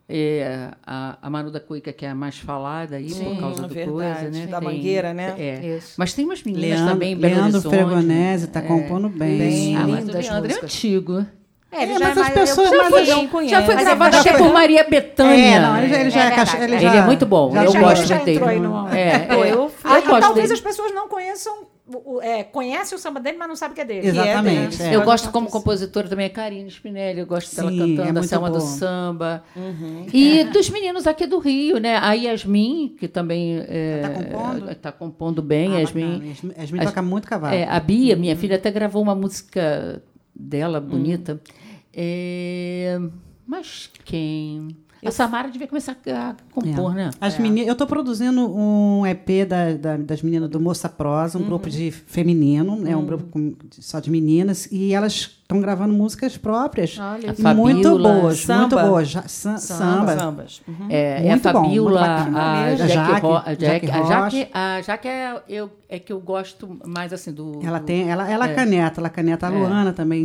é, 0.09 0.71
a, 0.87 1.19
a 1.21 1.29
Manu 1.31 1.51
da 1.51 1.59
Cuica, 1.59 1.93
que 1.93 2.07
é 2.07 2.11
a 2.11 2.15
mais 2.15 2.39
falada 2.39 2.95
aí 2.97 3.11
Sim, 3.11 3.25
por 3.25 3.41
causa 3.41 3.63
do 3.63 3.75
verdade. 3.75 3.91
coisa, 4.23 4.31
né? 4.31 4.47
Da 4.47 4.61
Mangueira, 4.61 5.13
né? 5.13 5.35
É. 5.37 5.77
Isso. 5.79 5.95
Mas 5.99 6.15
tem 6.15 6.25
umas 6.25 6.43
meninas 6.45 6.71
Leandro, 6.71 6.93
também, 6.93 7.15
Leandro. 7.17 7.61
Fregonese 7.63 8.45
está 8.45 8.63
compondo 8.63 9.09
bem. 9.09 9.39
bem. 9.39 9.77
Ah, 9.77 9.87
mas 9.89 10.09
o 10.09 10.13
Leandro 10.13 10.53
é 10.53 10.65
antigo. 10.65 11.27
É, 11.73 11.83
ele 11.83 11.93
É, 11.95 11.99
já 11.99 12.09
mas 12.09 12.09
é 12.09 12.11
as 12.11 12.17
mais- 12.29 12.35
pessoas- 12.35 12.73
eu- 12.73 12.91
mas 12.91 13.09
não 13.09 13.27
conhece. 13.29 13.51
Já 13.51 13.63
foi 13.63 13.75
é 13.75 13.79
gravado 13.85 14.17
até 14.17 14.33
por 14.39 14.53
Maria 14.53 14.85
Bethânia. 14.85 15.57
É, 15.57 15.61
não, 15.61 15.77
ele 15.79 15.89
já, 15.89 16.01
ele 16.01 16.11
já, 16.11 16.25
É 16.25 16.27
é 16.27 16.31
caixa- 16.31 16.59
Ele 16.65 16.79
já- 16.79 16.95
é 16.95 17.03
muito 17.05 17.27
bom. 17.27 17.53
já 17.53 17.65
eu 17.65 17.73
já- 17.73 17.81
gosto 17.81 18.07
já 18.07 18.19
dele. 18.19 18.59
no- 18.61 18.89
É, 18.89 19.27
é. 19.29 19.29
eu- 19.53 19.73
Ah, 19.85 19.97
eu 19.99 20.03
gosto 20.07 20.21
talvez 20.21 20.49
dele. 20.49 20.53
as 20.53 20.61
pessoas 20.61 20.95
não 20.95 21.09
conheçam, 21.09 21.53
é, 22.23 22.45
conhecem 22.45 22.97
o 22.97 23.01
samba 23.01 23.19
dele, 23.21 23.37
mas 23.37 23.49
não 23.49 23.57
sabem 23.57 23.75
que 23.75 23.81
é 23.81 23.85
dele. 23.85 24.07
Exatamente. 24.09 24.79
dele. 24.79 24.91
é. 24.91 24.97
Eu 24.97 25.03
gosto 25.03 25.31
como 25.31 25.49
compositora 25.51 26.09
também 26.09 26.27
a 26.27 26.31
Karine 26.31 26.71
Spinelli, 26.71 27.19
eu 27.21 27.27
gosto 27.27 27.55
dela 27.55 27.71
Sim, 27.71 27.97
cantando 27.97 28.19
é 28.19 28.23
a 28.23 28.25
Selma 28.25 28.49
do. 28.49 28.61
Samba. 28.61 29.43
E 30.15 30.45
dos 30.45 30.71
meninos 30.71 31.05
aqui 31.07 31.27
do 31.27 31.39
Rio, 31.39 31.79
né? 31.79 31.99
A 32.01 32.13
Yasmin, 32.13 32.95
que 32.99 33.09
também 33.09 33.63
é, 33.69 34.01
Tá 34.03 34.09
compondo? 34.11 34.75
tá 34.77 34.93
compondo 34.93 35.43
bem, 35.43 35.75
Ah, 35.75 35.81
Yasmin. 35.81 36.05
bacana. 36.13 36.27
Yasmin, 36.29 36.53
Yasmin 36.59 36.79
As- 36.81 36.87
toca 36.87 37.03
muito 37.03 37.27
cavalo. 37.29 37.55
É, 37.55 37.65
a 37.69 37.81
Bia, 37.81 38.15
minha 38.17 38.37
filha, 38.37 38.55
até 38.57 38.71
gravou 38.71 39.03
uma 39.03 39.15
música 39.17 40.01
dela, 40.39 40.81
bonita. 40.81 41.41
É, 41.93 43.01
mas 43.47 43.91
quem? 44.05 44.69
A 45.05 45.11
Samara 45.13 45.49
devia 45.51 45.69
começar 45.69 45.97
a 46.09 46.35
compor, 46.51 46.95
né? 46.95 47.11
As 47.21 47.39
meni- 47.39 47.67
Eu 47.67 47.73
estou 47.73 47.87
produzindo 47.87 48.41
um 48.41 49.07
EP 49.07 49.45
da- 49.47 49.75
da- 49.75 49.97
das 49.97 50.21
meninas 50.21 50.49
do 50.51 50.59
Moça 50.61 50.89
Prosa, 50.89 51.39
um 51.39 51.43
grupo 51.45 51.71
de 51.71 51.91
feminino, 51.91 52.87
é 52.87 52.97
um 52.97 53.05
grupo 53.07 53.25
com- 53.31 53.51
de- 53.71 53.83
só 53.85 54.01
de 54.01 54.11
meninas, 54.11 54.67
e 54.73 54.93
elas 54.93 55.36
estão 55.47 55.61
gravando 55.61 55.95
músicas 55.95 56.37
próprias. 56.37 56.99
Olha. 56.99 57.31
A 57.31 57.55
muito 57.55 57.83
Fabiola, 57.89 58.13
boas, 58.21 58.39
samba. 58.41 58.61
muito 58.61 58.77
boas. 58.81 59.09
Já- 59.09 59.29
sam- 59.29 59.59
samba. 59.59 60.17
Sambas. 60.19 60.61
Uhum. 60.67 60.87
É, 60.91 61.25
é 61.27 61.29
a 61.29 61.31
Muito 61.31 61.53
bom, 61.53 61.61
muito 61.61 61.85
Fabiola, 61.85 62.01
bacana. 62.01 62.63
a. 62.65 62.77
Jaque, 62.77 62.91
a 62.91 63.55
Jaque 63.55 63.87
a. 63.87 64.03
Jaque, 64.05 64.49
a 64.53 64.83
Jaque 64.83 65.09
é, 65.09 65.43
eu, 65.49 65.71
é 65.89 65.99
que 66.01 66.13
eu 66.13 66.19
gosto 66.21 66.77
mais 66.85 67.13
assim 67.13 67.33
do. 67.33 67.61
Ela 67.63 67.79
do- 67.79 67.85
tem, 67.87 68.11
ela, 68.11 68.29
ela 68.29 68.49
É. 68.49 68.55
caneta, 68.55 69.01
ela 69.01 69.09
caneta 69.09 69.47
a 69.47 69.53
É. 69.53 69.57
Luana 69.57 69.93
também. 69.93 70.25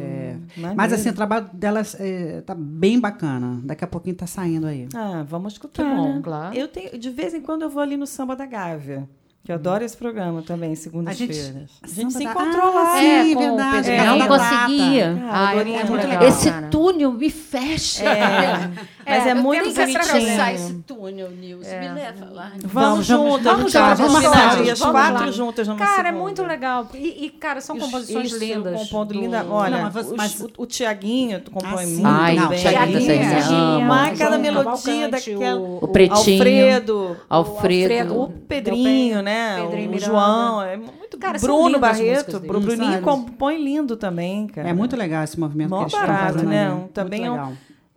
é. 0.00 0.36
maneiro. 0.56 0.76
Mas 0.76 0.92
assim, 0.92 1.08
o 1.10 1.14
trabalho 1.14 1.46
delas 1.52 1.96
é, 1.98 2.40
tá 2.42 2.54
bem 2.56 2.98
bacana. 3.00 3.60
Daqui 3.64 3.82
a 3.84 3.88
pouquinho 3.88 4.14
tá 4.16 4.26
saindo 4.26 4.66
aí. 4.68 4.88
Ah, 4.94 5.24
vamos 5.28 5.54
escutar. 5.54 5.82
Que 5.82 5.88
bom, 5.96 6.14
né? 6.14 6.20
claro. 6.22 6.54
Eu 6.56 6.68
tenho, 6.68 6.96
de 6.98 7.10
vez 7.10 7.34
em 7.34 7.40
quando 7.40 7.62
eu 7.62 7.70
vou 7.70 7.82
ali 7.82 7.96
no 7.96 8.06
Samba 8.06 8.36
da 8.36 8.46
Gávea, 8.46 9.08
que 9.42 9.50
eu 9.50 9.56
adoro 9.56 9.82
esse 9.82 9.96
programa 9.96 10.42
também, 10.42 10.74
segundas-feiras. 10.74 11.70
A 11.82 11.86
gente, 11.88 12.12
se 12.12 12.22
encontrou 12.24 12.76
Ah, 12.76 12.82
lá. 12.82 12.98
sim, 12.98 13.06
É, 13.06 13.34
verdade. 13.34 13.90
Casa 13.96 14.16
não 14.16 14.28
conseguia. 14.28 15.18
Ah, 15.30 15.48
Ah, 15.48 15.54
é 15.56 15.64
muito 15.64 15.92
legal. 16.08 16.22
Esse 16.24 16.50
cara. 16.50 16.68
túnel 16.68 17.12
me 17.12 17.30
fecha. 17.30 18.04
É, 18.04 18.70
mas 19.16 19.26
é, 19.26 19.32
eu 19.32 19.36
muito 19.36 19.62
tenho 19.72 19.74
que 19.74 19.96
atravessar 19.96 20.44
bonitinho. 20.46 20.54
esse 20.54 20.74
túnel, 20.86 21.30
Nilson. 21.30 21.70
Me 21.80 21.88
leva 21.88 22.24
lá. 22.30 22.52
Vamos, 22.62 22.72
Vamos, 22.72 23.06
juntas, 23.06 23.42
vamos 23.44 23.72
vamos, 23.72 23.72
juntas, 23.72 23.98
vamos, 23.98 23.98
vamos 23.98 24.78
vamos, 24.78 24.92
quatro 24.92 25.24
lá. 25.26 25.32
juntas 25.32 25.68
numa 25.68 25.78
Cara, 25.78 25.92
é 25.92 25.96
segunda. 26.04 26.22
muito 26.22 26.42
legal. 26.44 26.86
E, 26.94 27.24
e, 27.26 27.30
cara, 27.30 27.60
são 27.62 27.78
composições 27.78 28.26
Isso, 28.26 28.38
lindas. 28.38 28.78
Compondo 28.78 29.14
do- 29.14 29.20
linda. 29.20 29.44
Olha, 29.48 29.76
Não, 29.78 29.90
mas 29.92 30.12
mas- 30.12 30.40
o, 30.40 30.50
o 30.58 30.66
Tiaguinho 30.66 31.40
compõe 31.50 31.70
Ah, 31.72 31.86
muito 31.86 32.06
Ai, 32.06 32.36
Não, 32.36 32.48
bem. 32.50 32.58
Tiaguinho, 32.60 33.10
é. 33.10 33.84
Mas 33.84 34.12
aquela 34.20 34.38
melodia 34.38 35.08
daquela- 35.08 35.56
o- 35.58 35.78
O 35.82 35.88
Pretinho. 35.88 36.16
Alfredo. 36.36 37.16
Alfredo. 37.28 38.20
O 38.20 38.28
Pedrinho, 38.28 39.22
né? 39.22 39.29
Pedrinho 39.62 39.88
o 39.88 39.92
Miranda. 39.92 40.06
João. 40.12 40.62
É 40.62 40.76
muito 40.76 41.18
Cara, 41.18 41.38
Bruno 41.38 41.78
Barreto. 41.78 42.36
O. 42.36 42.40
Bruninho 42.40 43.02
compõe 43.02 43.62
lindo 43.62 43.96
também, 43.96 44.46
cara. 44.46 44.68
É 44.68 44.72
muito 44.72 44.96
legal 44.96 45.22
esse 45.24 45.38
movimento 45.38 45.70
Mó 45.70 45.76
que 45.78 45.82
eles 45.84 45.92
estão 45.94 46.06
barato, 46.06 46.32
fazendo 46.34 46.48
né? 46.48 46.72
Um- 46.72 46.88
também 46.88 47.20
muito 47.20 47.28
é 47.28 47.30
um- 47.30 47.34
legal. 47.48 47.52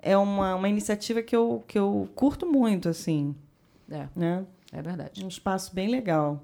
É 0.06 0.18
uma, 0.18 0.56
uma 0.56 0.68
iniciativa 0.70 1.22
que 1.22 1.36
eu, 1.36 1.64
que 1.68 1.80
eu 1.80 2.10
curto 2.16 2.46
muito, 2.46 2.90
assim. 2.90 3.34
É, 3.90 4.08
Né? 4.16 4.44
é 4.72 4.82
verdade. 4.82 5.24
Um 5.24 5.28
espaço 5.28 5.74
bem 5.74 5.88
legal. 5.88 6.42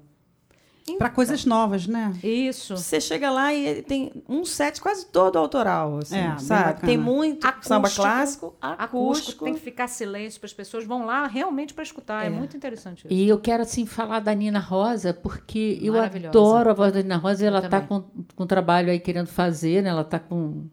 Para 0.98 1.10
coisas 1.10 1.44
novas, 1.44 1.86
né? 1.86 2.12
Isso. 2.22 2.76
Você 2.76 3.00
chega 3.00 3.30
lá 3.30 3.52
e 3.54 3.66
ele 3.66 3.82
tem 3.82 4.12
um 4.28 4.44
set 4.44 4.80
quase 4.80 5.06
todo 5.06 5.38
autoral, 5.38 5.98
assim, 5.98 6.16
É, 6.16 6.38
sabe? 6.38 6.80
Tem 6.80 6.98
muito 6.98 7.46
samba 7.62 7.88
clássico, 7.88 8.54
acústico. 8.60 8.82
acústico. 8.82 9.44
Tem 9.44 9.54
que 9.54 9.60
ficar 9.60 9.88
silêncio 9.88 10.40
para 10.40 10.46
as 10.46 10.52
pessoas 10.52 10.84
vão 10.84 11.06
lá 11.06 11.26
realmente 11.26 11.72
para 11.74 11.84
escutar. 11.84 12.24
É. 12.24 12.26
É. 12.26 12.30
muito 12.30 12.56
interessante 12.56 13.06
isso. 13.06 13.12
E 13.14 13.28
eu 13.28 13.38
quero 13.38 13.62
assim 13.62 13.86
falar 13.86 14.20
da 14.20 14.34
Nina 14.34 14.58
Rosa, 14.58 15.12
porque 15.14 15.78
eu 15.82 15.94
adoro 16.00 16.70
a 16.70 16.74
voz 16.74 16.92
da 16.92 17.02
Nina 17.02 17.16
Rosa 17.16 17.44
e 17.44 17.46
ela 17.46 17.60
está 17.60 17.80
com, 17.80 18.04
com 18.34 18.46
trabalho 18.46 18.90
aí 18.90 18.98
querendo 18.98 19.26
fazer, 19.28 19.82
né? 19.82 19.90
Ela 19.90 20.02
está 20.02 20.18
com. 20.18 20.64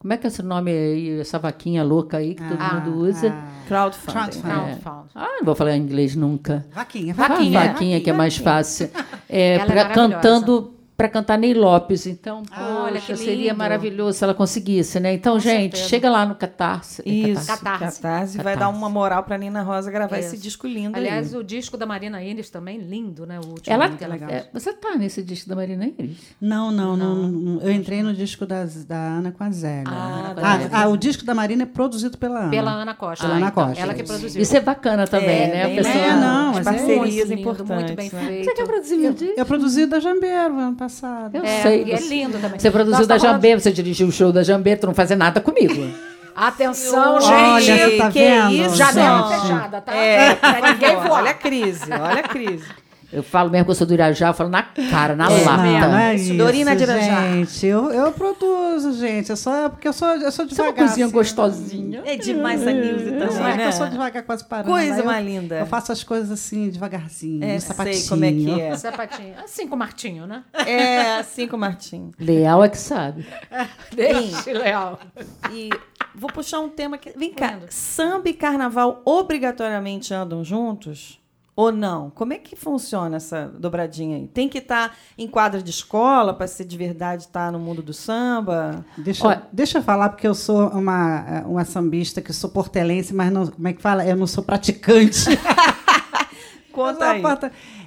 Como 0.00 0.14
é 0.14 0.16
que 0.16 0.26
é 0.26 0.28
esse 0.28 0.42
nome 0.42 0.70
aí, 0.70 1.20
essa 1.20 1.38
vaquinha 1.38 1.84
louca 1.84 2.16
aí 2.16 2.34
que 2.34 2.42
todo 2.42 2.58
Ah, 2.58 2.74
mundo 2.80 2.96
usa? 3.00 3.28
ah, 3.32 3.66
Crowdfunding. 3.68 4.40
Crowdfunding. 4.40 4.70
É. 4.72 4.78
Ah, 5.14 5.28
não 5.38 5.44
vou 5.44 5.54
falar 5.54 5.76
inglês 5.76 6.16
nunca. 6.16 6.64
Vaquinha, 6.72 7.12
Vaquinha, 7.12 7.36
vaquinha. 7.38 7.60
vaquinha, 7.72 8.00
que 8.00 8.08
é 8.10 8.12
mais 8.14 8.36
fácil. 8.36 8.88
É, 9.32 9.54
Ela 9.56 9.62
é 9.62 9.66
pra, 9.66 9.74
maravilhosa. 9.76 10.12
cantando 10.14 10.74
para 11.00 11.08
cantar 11.08 11.38
Ney 11.38 11.54
Lopes. 11.54 12.06
Então, 12.06 12.42
Ah, 12.50 12.82
olha 12.84 13.00
que 13.00 13.16
seria 13.16 13.44
lindo. 13.52 13.56
maravilhoso 13.56 14.18
se 14.18 14.22
ela 14.24 14.34
conseguisse, 14.34 15.00
né? 15.00 15.14
Então, 15.14 15.32
Com 15.34 15.38
gente, 15.40 15.72
certeza. 15.78 15.88
chega 15.88 16.10
lá 16.10 16.26
no 16.26 16.34
Catarse. 16.34 17.00
É 17.06 17.10
Isso, 17.10 17.46
Catarse. 17.46 17.64
Catarse. 17.64 18.02
Catarse. 18.02 18.36
vai 18.36 18.44
Catarse. 18.54 18.58
dar 18.60 18.68
uma 18.78 18.90
moral 18.90 19.22
pra 19.22 19.38
Nina 19.38 19.62
Rosa 19.62 19.90
gravar 19.90 20.18
Isso. 20.18 20.34
esse 20.34 20.42
disco 20.42 20.66
lindo 20.66 20.98
Aliás, 20.98 21.32
aí. 21.32 21.40
o 21.40 21.42
disco 21.42 21.78
da 21.78 21.86
Marina 21.86 22.22
Iris 22.22 22.50
também, 22.50 22.76
lindo, 22.76 23.24
né? 23.24 23.40
O 23.42 23.48
último 23.48 23.72
Ela, 23.74 23.88
que 23.88 24.04
ela 24.04 24.12
legal. 24.12 24.28
é, 24.28 24.46
você 24.52 24.74
tá 24.74 24.94
nesse 24.94 25.22
disco 25.22 25.48
da 25.48 25.56
Marina 25.56 25.86
Iris? 25.86 26.18
Não, 26.38 26.70
não, 26.70 26.98
não, 26.98 27.14
não. 27.16 27.62
Eu 27.62 27.72
entrei 27.72 28.02
no 28.02 28.12
disco 28.12 28.44
das, 28.44 28.84
da 28.84 28.96
Ana 28.98 29.32
com 29.32 29.42
a 29.42 29.50
Zélia. 29.50 29.84
Ah, 29.88 30.34
Ah, 30.36 30.82
ah, 30.82 30.88
o 30.88 30.98
disco 30.98 31.24
da 31.24 31.34
Marina 31.34 31.62
é 31.62 31.66
produzido 31.66 32.18
pela 32.18 32.40
Ana. 32.40 32.50
Pela 32.50 32.70
Ana 32.72 32.92
Costa. 32.94 33.24
Pela 33.24 33.38
Ana 33.38 33.48
então, 33.48 33.66
Costa, 33.68 33.82
Ela 33.82 33.94
que 33.94 34.02
isso. 34.02 34.12
produziu. 34.12 34.42
Isso 34.42 34.54
é 34.54 34.60
bacana 34.60 35.06
também, 35.06 35.28
É, 35.30 35.46
né? 35.48 35.64
bem 35.66 35.78
A 35.78 35.82
pessoa-. 35.82 36.04
É, 36.04 36.16
não, 36.16 36.50
As 36.50 36.58
é 36.58 36.62
parcerias 36.64 37.30
importantes. 37.30 37.74
Muito 37.74 37.94
bem 37.96 38.10
né? 38.12 38.26
feito. 38.26 38.44
Você 38.44 38.54
quer 38.54 38.66
produzir 38.66 38.96
meu 38.98 39.14
disco? 39.14 39.34
Eu 39.34 39.46
produzi 39.46 39.86
da 39.86 39.98
Jambeiro 39.98 40.58
ano 40.58 40.76
passado. 40.76 40.89
Eu 41.32 41.44
É, 41.44 41.62
sei. 41.62 41.84
e 41.84 41.92
é 41.92 41.96
você- 41.96 42.08
lindo 42.08 42.38
também. 42.38 42.58
Você 42.58 42.70
produziu 42.70 42.98
Nós 42.98 43.06
da 43.06 43.14
tá 43.14 43.20
falando- 43.20 43.36
Jambê, 43.36 43.58
você 43.60 43.72
dirigiu 43.72 44.08
o 44.08 44.12
show 44.12 44.32
da 44.32 44.42
Jambê, 44.42 44.76
tu 44.76 44.86
não 44.86 44.94
fazia 44.94 45.16
nada 45.16 45.40
comigo. 45.40 45.90
Atenção, 46.34 47.16
Olha, 47.16 47.60
gente. 47.60 47.90
você 47.90 47.96
tá 47.96 48.10
que 48.10 48.18
vendo? 48.20 48.52
isso? 48.52 48.76
Já 48.76 48.92
deu 48.92 49.02
uma 49.02 49.28
gente? 49.28 49.40
fechada, 49.42 49.80
tá? 49.80 49.94
É, 49.94 50.34
pra 50.34 50.72
ninguém 50.72 50.96
voar. 50.96 51.10
olha 51.22 51.30
a 51.32 51.34
crise, 51.34 51.92
olha 51.92 52.20
a 52.20 52.22
crise. 52.22 52.64
Eu 53.12 53.22
falo 53.24 53.50
mesmo 53.50 53.64
que 53.64 53.70
eu 53.72 53.74
sou 53.74 53.86
do 53.86 53.92
Irajá, 53.92 54.28
eu 54.28 54.34
falo 54.34 54.48
na 54.50 54.62
cara, 54.62 55.16
na 55.16 55.28
É, 55.30 55.44
lata. 55.44 55.62
Não, 55.62 55.90
não 55.90 55.98
é 55.98 56.14
Isso, 56.14 56.24
isso, 56.26 56.34
Dorina 56.38 56.76
de 56.76 56.82
Irajá. 56.84 57.22
gente. 57.32 57.66
Eu, 57.66 57.90
eu 57.90 58.12
produzo, 58.12 58.92
gente. 58.98 59.30
Eu 59.30 59.36
sou, 59.36 59.70
porque 59.70 59.88
eu 59.88 59.92
sou, 59.92 60.08
eu 60.10 60.30
sou 60.30 60.46
Você 60.48 60.60
é 60.60 60.64
uma 60.64 60.70
devagar. 60.70 60.74
coisinha 60.74 61.06
assim. 61.06 61.14
gostosinha. 61.14 62.02
É 62.04 62.16
demais 62.16 62.64
a 62.66 62.70
Nilce 62.72 63.10
Não, 63.10 63.26
também, 63.28 63.52
é 63.52 63.56
né? 63.56 63.66
eu 63.66 63.72
sou 63.72 63.88
devagar, 63.88 64.22
quase 64.22 64.44
parando. 64.44 64.70
Coisa 64.70 65.02
mais 65.02 65.26
linda. 65.26 65.56
Eu 65.58 65.66
faço 65.66 65.90
as 65.90 66.04
coisas 66.04 66.30
assim, 66.30 66.68
devagarzinho, 66.70 67.42
É, 67.42 67.54
no 67.54 67.60
sei 67.60 67.68
sapatinho. 67.68 68.08
como 68.08 68.24
é 68.24 68.32
que 68.32 68.60
é. 68.60 68.76
Sapatinho. 68.78 69.34
Assim 69.44 69.66
com 69.66 69.74
o 69.74 69.78
Martinho, 69.78 70.26
né? 70.26 70.44
É, 70.66 71.16
assim 71.18 71.48
com 71.48 71.56
o 71.56 71.58
Martim. 71.60 72.12
Leal 72.18 72.62
é 72.64 72.68
que 72.68 72.78
sabe. 72.78 73.26
Deixa, 73.92 74.52
Leal. 74.52 75.00
E 75.50 75.70
vou 76.14 76.30
puxar 76.30 76.60
um 76.60 76.68
tema 76.68 76.96
que. 76.96 77.10
Vem 77.16 77.32
cá, 77.32 77.58
samba 77.68 78.28
e 78.28 78.32
carnaval 78.34 79.02
obrigatoriamente 79.04 80.14
andam 80.14 80.44
juntos? 80.44 81.19
Ou 81.60 81.70
não? 81.70 82.08
Como 82.10 82.32
é 82.32 82.38
que 82.38 82.56
funciona 82.56 83.16
essa 83.16 83.46
dobradinha 83.58 84.16
aí? 84.16 84.26
Tem 84.28 84.48
que 84.48 84.56
estar 84.56 84.96
em 85.18 85.28
quadra 85.28 85.62
de 85.62 85.68
escola 85.68 86.32
para 86.32 86.46
ser 86.46 86.64
de 86.64 86.74
verdade 86.74 87.24
estar 87.24 87.52
no 87.52 87.58
mundo 87.58 87.82
do 87.82 87.92
samba? 87.92 88.82
Deixa, 88.96 89.26
Olha- 89.28 89.42
deixa 89.52 89.76
eu 89.76 89.82
falar, 89.82 90.08
porque 90.08 90.26
eu 90.26 90.34
sou 90.34 90.68
uma, 90.68 91.42
uma 91.44 91.64
sambista 91.66 92.22
que 92.22 92.32
sou 92.32 92.48
portelense, 92.48 93.12
mas 93.14 93.30
não, 93.30 93.46
como 93.46 93.68
é 93.68 93.74
que 93.74 93.82
fala? 93.82 94.06
Eu 94.06 94.16
não 94.16 94.26
sou 94.26 94.42
praticante. 94.42 95.26
Conta 96.72 97.10
aí. 97.10 97.22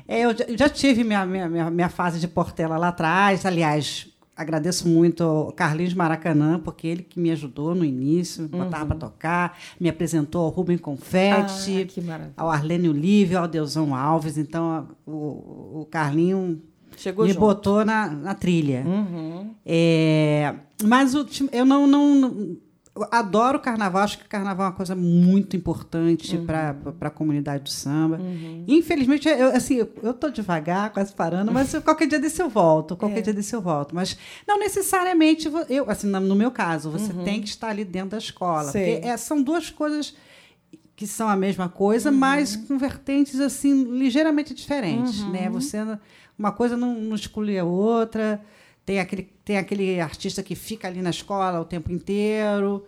é, 0.07 0.21
eu 0.25 0.37
já, 0.37 0.45
já 0.55 0.69
tive 0.69 1.03
minha, 1.03 1.25
minha, 1.25 1.49
minha, 1.49 1.71
minha 1.71 1.89
fase 1.89 2.19
de 2.19 2.27
Portela 2.27 2.77
lá 2.77 2.89
atrás. 2.89 3.43
Aliás, 3.43 4.07
agradeço 4.35 4.87
muito 4.87 5.23
ao 5.23 5.51
Carlinhos 5.51 5.93
Maracanã, 5.93 6.59
porque 6.59 6.87
ele 6.87 7.03
que 7.03 7.19
me 7.19 7.29
ajudou 7.31 7.75
no 7.75 7.85
início, 7.85 8.47
botava 8.47 8.85
para 8.87 8.97
tocar, 8.97 9.57
me 9.79 9.87
apresentou 9.89 10.41
ao 10.43 10.49
Rubem 10.49 10.77
Confetti, 10.77 11.87
Ah, 12.09 12.29
ao 12.37 12.49
Arlênio 12.49 12.91
Lívio, 12.91 13.39
ao 13.39 13.47
Deusão 13.47 13.93
Alves. 13.95 14.37
Então, 14.37 14.87
o, 15.05 15.81
o 15.81 15.87
Carlinho 15.91 16.61
Chegou 16.97 17.25
me 17.25 17.31
junto. 17.33 17.39
botou 17.39 17.83
na, 17.85 18.07
na 18.09 18.33
trilha. 18.35 18.83
Uhum. 18.85 19.51
É, 19.65 20.53
mas 20.83 21.15
o 21.15 21.25
eu 21.51 21.65
não, 21.65 21.87
não- 21.87 22.57
eu 22.95 23.07
adoro 23.11 23.57
o 23.57 23.61
carnaval, 23.61 24.03
acho 24.03 24.19
que 24.19 24.25
o 24.25 24.29
carnaval 24.29 24.67
é 24.67 24.69
uma 24.69 24.75
coisa 24.75 24.95
muito 24.95 25.55
importante 25.57 26.37
Uhum. 26.37 26.45
para 26.45 26.75
a 27.01 27.09
comunidade 27.09 27.63
do 27.63 27.69
samba. 27.69 28.19
Infelizmente, 28.67 29.27
eu, 29.27 29.47
assim, 29.55 29.75
eu, 29.75 29.91
eu 30.03 30.13
tô 30.13 30.29
devagar, 30.29 30.91
quase 30.91 31.11
parando, 31.13 31.51
mas 31.51 31.73
qualquer 31.83 32.07
dia 32.07 32.19
desse 32.19 32.41
eu 32.41 32.49
volto, 32.49 32.95
qualquer 32.95 33.19
É. 33.19 33.21
dia 33.21 33.33
desse 33.33 33.55
eu 33.55 33.61
volto. 33.61 33.95
Mas 33.95 34.15
não 34.47 34.59
necessariamente, 34.59 35.49
eu, 35.69 35.89
assim, 35.89 36.07
no 36.07 36.35
meu 36.35 36.51
caso, 36.51 36.91
você 36.91 37.11
Uhum. 37.11 37.23
tem 37.23 37.41
que 37.41 37.47
estar 37.47 37.69
ali 37.69 37.83
dentro 37.83 38.11
da 38.11 38.17
escola. 38.19 38.71
Sei. 38.71 38.95
Porque 38.95 39.07
é, 39.07 39.17
são 39.17 39.41
duas 39.41 39.69
coisas 39.69 40.15
que 40.95 41.07
são 41.07 41.27
a 41.27 41.35
mesma 41.35 41.67
coisa, 41.67 42.11
Uhum. 42.11 42.17
mas 42.17 42.55
com 42.55 42.77
vertentes 42.77 43.39
assim 43.39 43.85
ligeiramente 43.97 44.53
diferentes, 44.53 45.23
né? 45.29 45.49
Você 45.49 45.83
não- 45.83 45.99
uma 46.37 46.51
coisa 46.51 46.77
não, 46.77 46.93
não 46.99 47.15
exclui 47.15 47.57
a 47.57 47.63
outra. 47.65 48.39
Tem 48.85 48.99
aquele, 48.99 49.23
tem 49.45 49.57
aquele 49.57 49.99
artista 50.01 50.43
que 50.43 50.55
fica 50.55 50.87
ali 50.87 51.01
na 51.01 51.09
escola 51.09 51.59
o 51.59 51.65
tempo 51.65 51.91
inteiro. 51.91 52.85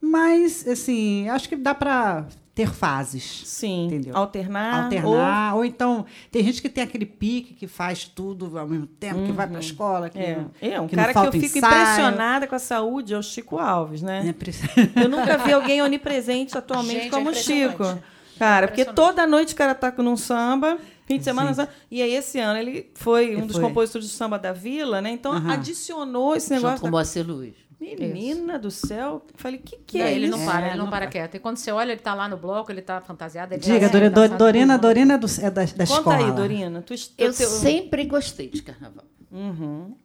Mas, 0.00 0.66
assim, 0.66 1.28
acho 1.28 1.48
que 1.48 1.56
dá 1.56 1.74
para 1.74 2.26
ter 2.54 2.68
fases. 2.68 3.42
Sim. 3.46 3.86
Entendeu? 3.86 4.16
Alternar. 4.16 4.84
Alternar. 4.84 5.54
Ou... 5.56 5.64
então, 5.64 6.04
tem 6.30 6.42
gente 6.44 6.60
que 6.60 6.68
tem 6.68 6.84
aquele 6.84 7.06
pique 7.06 7.54
que 7.54 7.66
faz 7.66 8.04
tudo 8.04 8.58
ao 8.58 8.66
mesmo 8.68 8.86
tempo, 8.86 9.24
que 9.24 9.32
vai 9.32 9.46
para 9.46 9.56
a 9.56 9.60
escola. 9.60 10.10
Que 10.10 10.18
Uhum. 10.18 10.24
É, 10.24 10.34
não- 10.36 10.50
é 10.60 10.80
um 10.80 10.86
que 10.88 10.96
não 10.96 11.02
cara 11.04 11.12
que 11.14 11.26
eu 11.26 11.32
fico 11.40 11.58
ensaio. 11.58 11.72
impressionada 11.82 12.46
com 12.46 12.54
a 12.54 12.58
saúde 12.58 13.14
é 13.14 13.18
o 13.18 13.22
Chico 13.22 13.58
Alves, 13.58 14.02
né? 14.02 14.24
É 14.28 14.32
pre- 14.32 14.52
Eu 14.96 15.08
nunca 15.08 15.38
vi 15.38 15.52
alguém 15.52 15.80
onipresente 15.82 16.56
atualmente 16.58 17.02
Gente, 17.04 17.10
como 17.10 17.28
é 17.28 17.32
o 17.32 17.34
Chico. 17.34 17.98
Cara, 18.38 18.66
porque 18.66 18.84
toda 18.84 19.24
noite 19.26 19.54
o 19.54 19.56
cara 19.56 19.74
tá 19.74 19.92
num 19.98 20.16
samba, 20.16 20.76
fim 21.06 21.18
de 21.18 21.24
semana. 21.24 21.68
E 21.90 22.00
aí, 22.02 22.14
esse 22.14 22.38
ano, 22.38 22.58
ele 22.58 22.90
foi 22.94 23.30
um 23.34 23.38
Ele 23.38 23.46
dos 23.46 23.56
foi. 23.56 23.62
compositores 23.64 24.06
do 24.08 24.12
samba 24.12 24.38
da 24.38 24.52
Vila, 24.52 25.00
né? 25.00 25.10
Então, 25.10 25.32
adicionou 25.50 26.34
esse 26.36 26.48
Junto 26.54 26.62
negócio. 26.62 26.80
com 26.80 26.86
o 26.86 26.90
Da... 26.90 26.90
Moacir 26.92 27.26
Luiz. 27.26 27.54
Menina 27.80 28.60
do 28.60 28.70
céu. 28.70 29.26
Falei, 29.34 29.58
o 29.58 29.62
que, 29.62 29.76
que 29.78 29.98
Não, 29.98 30.04
é 30.06 30.14
ele 30.14 30.26
isso? 30.28 30.38
não 30.38 30.46
para, 30.46 30.66
É, 30.66 30.68
ele 30.68 30.76
não 30.78 30.84
não 30.84 30.90
para 30.90 31.00
para. 31.00 31.10
quieto. 31.10 31.34
E 31.34 31.40
quando 31.40 31.56
você 31.56 31.72
olha, 31.72 31.90
ele 31.90 32.00
tá 32.00 32.14
lá 32.14 32.28
no 32.28 32.36
bloco, 32.36 32.70
ele 32.70 32.80
tá 32.80 33.00
fantasiado. 33.00 33.54
Ele 33.54 33.60
Diga, 33.60 33.88
tá 33.90 33.98
dançando 33.98 34.38
Dorina, 34.38 34.74
tudo. 34.78 34.86
Dorina 34.88 35.14
é, 35.14 35.18
do, 35.18 35.26
é 35.26 35.50
da, 35.50 35.64
da 35.64 35.66
Conta 35.66 35.82
escola. 35.82 36.16
aí, 36.16 36.30
Dorina. 36.32 36.80
Tu, 36.82 36.94
Eu 37.18 37.32
teu- 37.34 37.48
sempre 37.48 38.04
gostei 38.04 38.48
de 38.48 38.62
carnaval. 38.62 39.04
Uhum. 39.32 39.96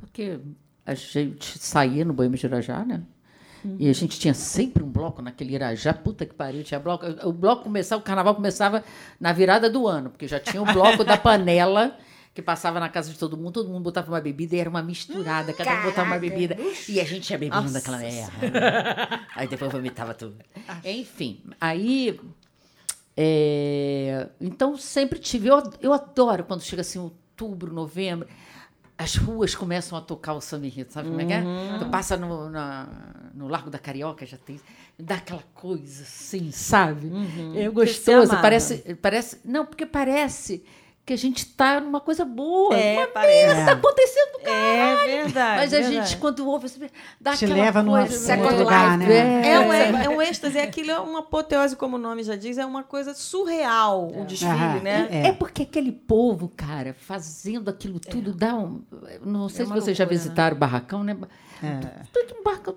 Porque 0.00 0.38
a 0.86 0.94
gente 0.94 1.58
saía 1.58 2.06
no 2.06 2.14
Boêmio 2.14 2.38
de 2.38 2.46
Irajá, 2.46 2.82
né? 2.86 3.02
Uhum. 3.64 3.76
E 3.78 3.88
a 3.88 3.92
gente 3.92 4.18
tinha 4.18 4.34
sempre 4.34 4.82
um 4.82 4.90
bloco 4.90 5.22
naquele 5.22 5.54
Irajá, 5.54 5.94
puta 5.94 6.26
que 6.26 6.34
pariu, 6.34 6.62
tinha 6.62 6.78
bloco. 6.78 7.06
O 7.26 7.32
bloco 7.32 7.64
começava, 7.64 8.00
o 8.00 8.04
carnaval 8.04 8.34
começava 8.34 8.84
na 9.18 9.32
virada 9.32 9.70
do 9.70 9.88
ano, 9.88 10.10
porque 10.10 10.28
já 10.28 10.38
tinha 10.38 10.62
o 10.62 10.66
bloco 10.66 11.02
da 11.02 11.16
panela, 11.16 11.96
que 12.34 12.42
passava 12.42 12.78
na 12.78 12.88
casa 12.88 13.10
de 13.10 13.18
todo 13.18 13.36
mundo, 13.36 13.52
todo 13.52 13.70
mundo 13.70 13.82
botava 13.82 14.10
uma 14.12 14.20
bebida 14.20 14.54
e 14.54 14.58
era 14.58 14.68
uma 14.68 14.82
misturada, 14.82 15.52
cada 15.52 15.80
um 15.80 15.82
botava 15.84 16.08
uma 16.08 16.18
bebida. 16.18 16.56
E 16.88 17.00
a 17.00 17.04
gente 17.04 17.30
ia 17.30 17.38
bebendo 17.38 17.72
daquela 17.72 17.98
merda. 17.98 19.26
Aí 19.34 19.48
depois 19.48 19.72
vomitava 19.72 20.12
tudo. 20.12 20.36
Enfim, 20.84 21.42
aí. 21.60 22.20
é, 23.16 24.28
então 24.40 24.76
sempre 24.76 25.18
tive. 25.18 25.48
Eu, 25.48 25.62
eu 25.80 25.92
adoro 25.92 26.44
quando 26.44 26.60
chega 26.60 26.82
assim 26.82 26.98
outubro, 26.98 27.72
novembro. 27.72 28.28
As 28.96 29.16
ruas 29.16 29.54
começam 29.56 29.98
a 29.98 30.00
tocar 30.00 30.34
o 30.34 30.40
samba 30.40 30.66
enredo, 30.66 30.92
sabe 30.92 31.08
como 31.08 31.20
é 31.20 31.24
que 31.24 31.32
é? 31.32 31.42
Tu 31.80 31.86
passa 31.86 32.16
no, 32.16 32.48
na- 32.48 32.86
no 33.34 33.48
Largo 33.48 33.68
da 33.68 33.78
Carioca, 33.78 34.24
já 34.24 34.36
tem. 34.36 34.60
Dá 34.96 35.16
aquela 35.16 35.42
coisa 35.52 36.02
assim, 36.04 36.52
sabe? 36.52 37.10
É 37.56 37.64
Você 37.64 37.68
gostoso. 37.70 38.30
Parece, 38.40 38.94
parece. 39.02 39.40
Não, 39.44 39.66
porque 39.66 39.84
parece 39.84 40.64
que 41.06 41.12
a 41.12 41.18
gente 41.18 41.44
tá 41.46 41.80
numa 41.80 42.00
coisa 42.00 42.24
boa. 42.24 42.74
É, 42.74 42.96
uma 42.98 43.06
parece. 43.08 43.46
merda 43.56 43.64
tá 43.66 43.72
acontecendo, 43.72 44.42
cara. 44.42 44.54
É 44.56 45.22
verdade. 45.24 45.56
Mas 45.60 45.74
a 45.74 45.76
verdade. 45.80 45.94
gente, 46.08 46.16
quando 46.16 46.48
ouve, 46.48 46.68
você 46.68 46.90
dá 47.20 47.32
Te 47.36 47.44
aquela 47.44 47.60
leva 47.60 47.84
coisa. 47.84 48.00
outro 48.00 48.16
Second 48.16 48.56
lugar, 48.56 48.98
Life, 48.98 49.10
né? 49.12 49.48
É 49.50 49.58
um, 49.60 49.72
é 49.72 50.08
um 50.08 50.22
êxtase, 50.22 50.56
é 50.58 50.62
aquilo 50.62 50.90
é 50.90 50.98
uma 50.98 51.18
apoteose, 51.20 51.76
como 51.76 51.96
o 51.96 51.98
nome 51.98 52.22
já 52.22 52.36
diz, 52.36 52.56
é 52.56 52.64
uma 52.64 52.82
coisa 52.82 53.12
surreal 53.14 54.08
o 54.16 54.24
desfile, 54.24 54.50
Aham, 54.52 54.80
né? 54.80 55.08
é. 55.10 55.26
É 55.28 55.32
porque 55.32 55.62
aquele 55.62 55.92
povo, 55.92 56.50
cara, 56.56 56.94
fazendo 56.98 57.68
aquilo 57.68 58.00
tudo 58.00 58.32
dá 58.32 58.54
um. 58.54 58.82
Não 59.24 59.48
sei 59.48 59.64
É 59.64 59.68
se 59.68 59.72
vocês 59.74 59.96
já 59.96 60.04
loucura, 60.04 60.18
visitaram 60.20 60.56
o 60.56 60.58
barracão, 60.58 61.04
né? 61.04 61.14
É. 61.62 61.80
Tudo 62.12 62.34
um 62.40 62.42
barracão. 62.42 62.74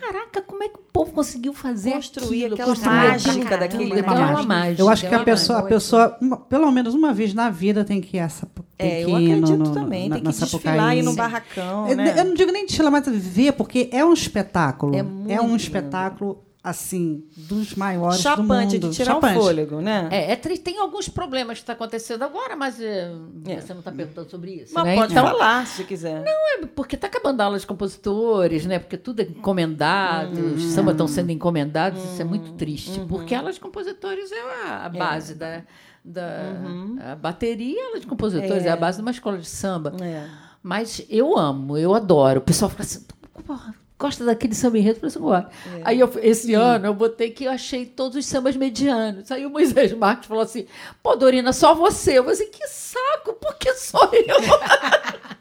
Caraca, 0.00 0.42
como 0.42 0.62
é 0.62 0.68
que 0.68 0.76
o 0.76 0.82
povo 0.92 1.12
conseguiu 1.12 1.52
fazer 1.52 1.92
Construir 1.92 2.44
aquilo? 2.44 2.54
aquela 2.54 2.68
Construir 2.68 2.92
mágica 2.94 3.30
aquilo? 3.30 3.58
daquele 3.58 3.98
É 4.00 4.02
uma 4.02 4.42
mágica. 4.42 4.82
Eu 4.82 4.88
acho 4.88 5.08
que 5.08 5.14
é 5.14 5.16
a 5.16 5.24
pessoa, 5.24 5.58
a 5.60 5.62
pessoa 5.62 6.16
uma- 6.20 6.36
pelo 6.36 6.70
menos 6.70 6.94
uma 6.94 7.12
vez 7.12 7.32
na 7.34 7.48
vida 7.50 7.59
tem 7.84 8.00
que 8.00 8.16
ir 8.16 8.20
essa 8.20 8.46
tem 8.76 8.90
É, 8.90 9.04
eu 9.04 9.08
ir 9.10 9.32
acredito 9.32 9.50
no- 9.58 9.64
no- 9.68 9.74
também. 9.74 10.08
na- 10.08 10.16
tem 10.16 10.24
que 10.24 10.30
desfilar 10.30 10.50
Sapucaí. 10.50 10.78
aí 10.98 11.02
no 11.02 11.12
barracão, 11.14 11.88
Eu, 11.88 11.96
né? 11.96 12.14
eu 12.18 12.24
não 12.24 12.34
digo 12.34 12.50
nem 12.52 12.64
desfilar, 12.66 12.90
mas 12.90 13.04
ver, 13.08 13.52
porque 13.52 13.88
é 13.92 14.04
um 14.04 14.12
espetáculo. 14.12 14.94
É 14.94 14.98
É, 14.98 15.02
muito 15.02 15.42
um 15.42 15.46
lindo. 15.46 15.56
espetáculo, 15.56 16.44
assim, 16.62 17.24
dos 17.36 17.74
maiores 17.74 18.18
do 18.18 18.22
Chapante 18.22 18.74
mundo. 18.74 18.90
de 18.90 18.96
tirar 18.96 19.14
Chapante. 19.14 19.38
o 19.38 19.42
fôlego, 19.42 19.80
né? 19.80 20.08
É, 20.10 20.32
é 20.32 20.36
tri- 20.36 20.58
tem 20.58 20.78
alguns 20.78 21.08
problemas 21.08 21.56
que 21.56 21.62
estão 21.62 21.74
acontecendo 21.74 22.22
agora, 22.22 22.54
mas 22.54 22.78
é, 22.78 23.10
É. 23.46 23.60
você 23.62 23.72
não 23.72 23.78
está 23.80 23.90
perguntando 23.90 24.30
sobre 24.30 24.50
isso. 24.56 24.74
Mas 24.74 24.84
né? 24.84 24.94
pode 24.94 25.12
Então, 25.12 25.24
falar, 25.26 25.66
se 25.66 25.84
quiser. 25.84 26.22
É, 26.26 26.66
porque 26.74 26.96
está 26.96 27.06
acabando 27.06 27.40
a 27.40 27.44
aula 27.46 27.58
de 27.58 27.66
compositores, 27.66 28.66
né? 28.66 28.78
Porque 28.78 28.98
tudo 28.98 29.20
é 29.20 29.24
encomendado, 29.24 30.38
os 30.54 30.62
samba 30.64 30.92
estão 30.92 31.08
sendo 31.08 31.30
encomendados, 31.32 32.02
isso 32.04 32.20
é 32.20 32.24
muito 32.24 32.52
triste. 32.52 33.00
Porque 33.08 33.34
a 33.34 33.38
aula 33.38 33.52
de 33.52 33.60
compositores 33.60 34.30
é 34.30 34.40
a, 34.68 34.84
a 34.84 34.88
base 34.90 35.34
da. 35.34 35.62
Da 36.04 37.12
A 37.12 37.16
bateria, 37.16 37.82
a 37.82 37.86
aula 37.86 38.00
de 38.00 38.06
compositores, 38.06 38.64
é. 38.64 38.70
a 38.70 38.76
base 38.76 38.98
de 38.98 39.02
uma 39.02 39.10
escola 39.10 39.38
de 39.38 39.48
samba. 39.48 39.94
É. 40.02 40.26
Mas 40.62 41.04
eu 41.08 41.36
amo, 41.38 41.76
eu 41.76 41.94
adoro. 41.94 42.40
O 42.40 42.42
pessoal 42.42 42.70
fica 42.70 42.82
assim. 42.82 43.04
"Porra, 43.46 43.74
Gosta 44.00 44.24
daquele 44.24 44.54
samba 44.54 44.78
enredo? 44.78 44.96
Eu 44.96 45.10
falei 45.10 45.10
assim, 45.10 45.20
gosto. 45.20 45.84
Aí, 45.84 46.00
eu, 46.00 46.10
esse 46.22 46.54
ano, 46.54 46.86
eu 46.86 46.94
botei 46.94 47.30
que 47.30 47.44
eu 47.44 47.50
achei 47.50 47.84
todos 47.84 48.16
os 48.16 48.24
sambas 48.24 48.56
medianos. 48.56 49.30
Aí 49.30 49.44
o 49.44 49.50
Moisés 49.50 49.92
Marques 49.92 50.26
falou 50.26 50.42
assim: 50.42 50.64
pô, 51.02 51.14
Dorina, 51.16 51.52
só 51.52 51.74
você. 51.74 52.16
Eu 52.18 52.24
falei 52.24 52.38
assim: 52.40 52.50
que 52.50 52.66
saco, 52.66 53.34
porque 53.34 53.74
sou 53.74 54.08
eu. 54.14 54.36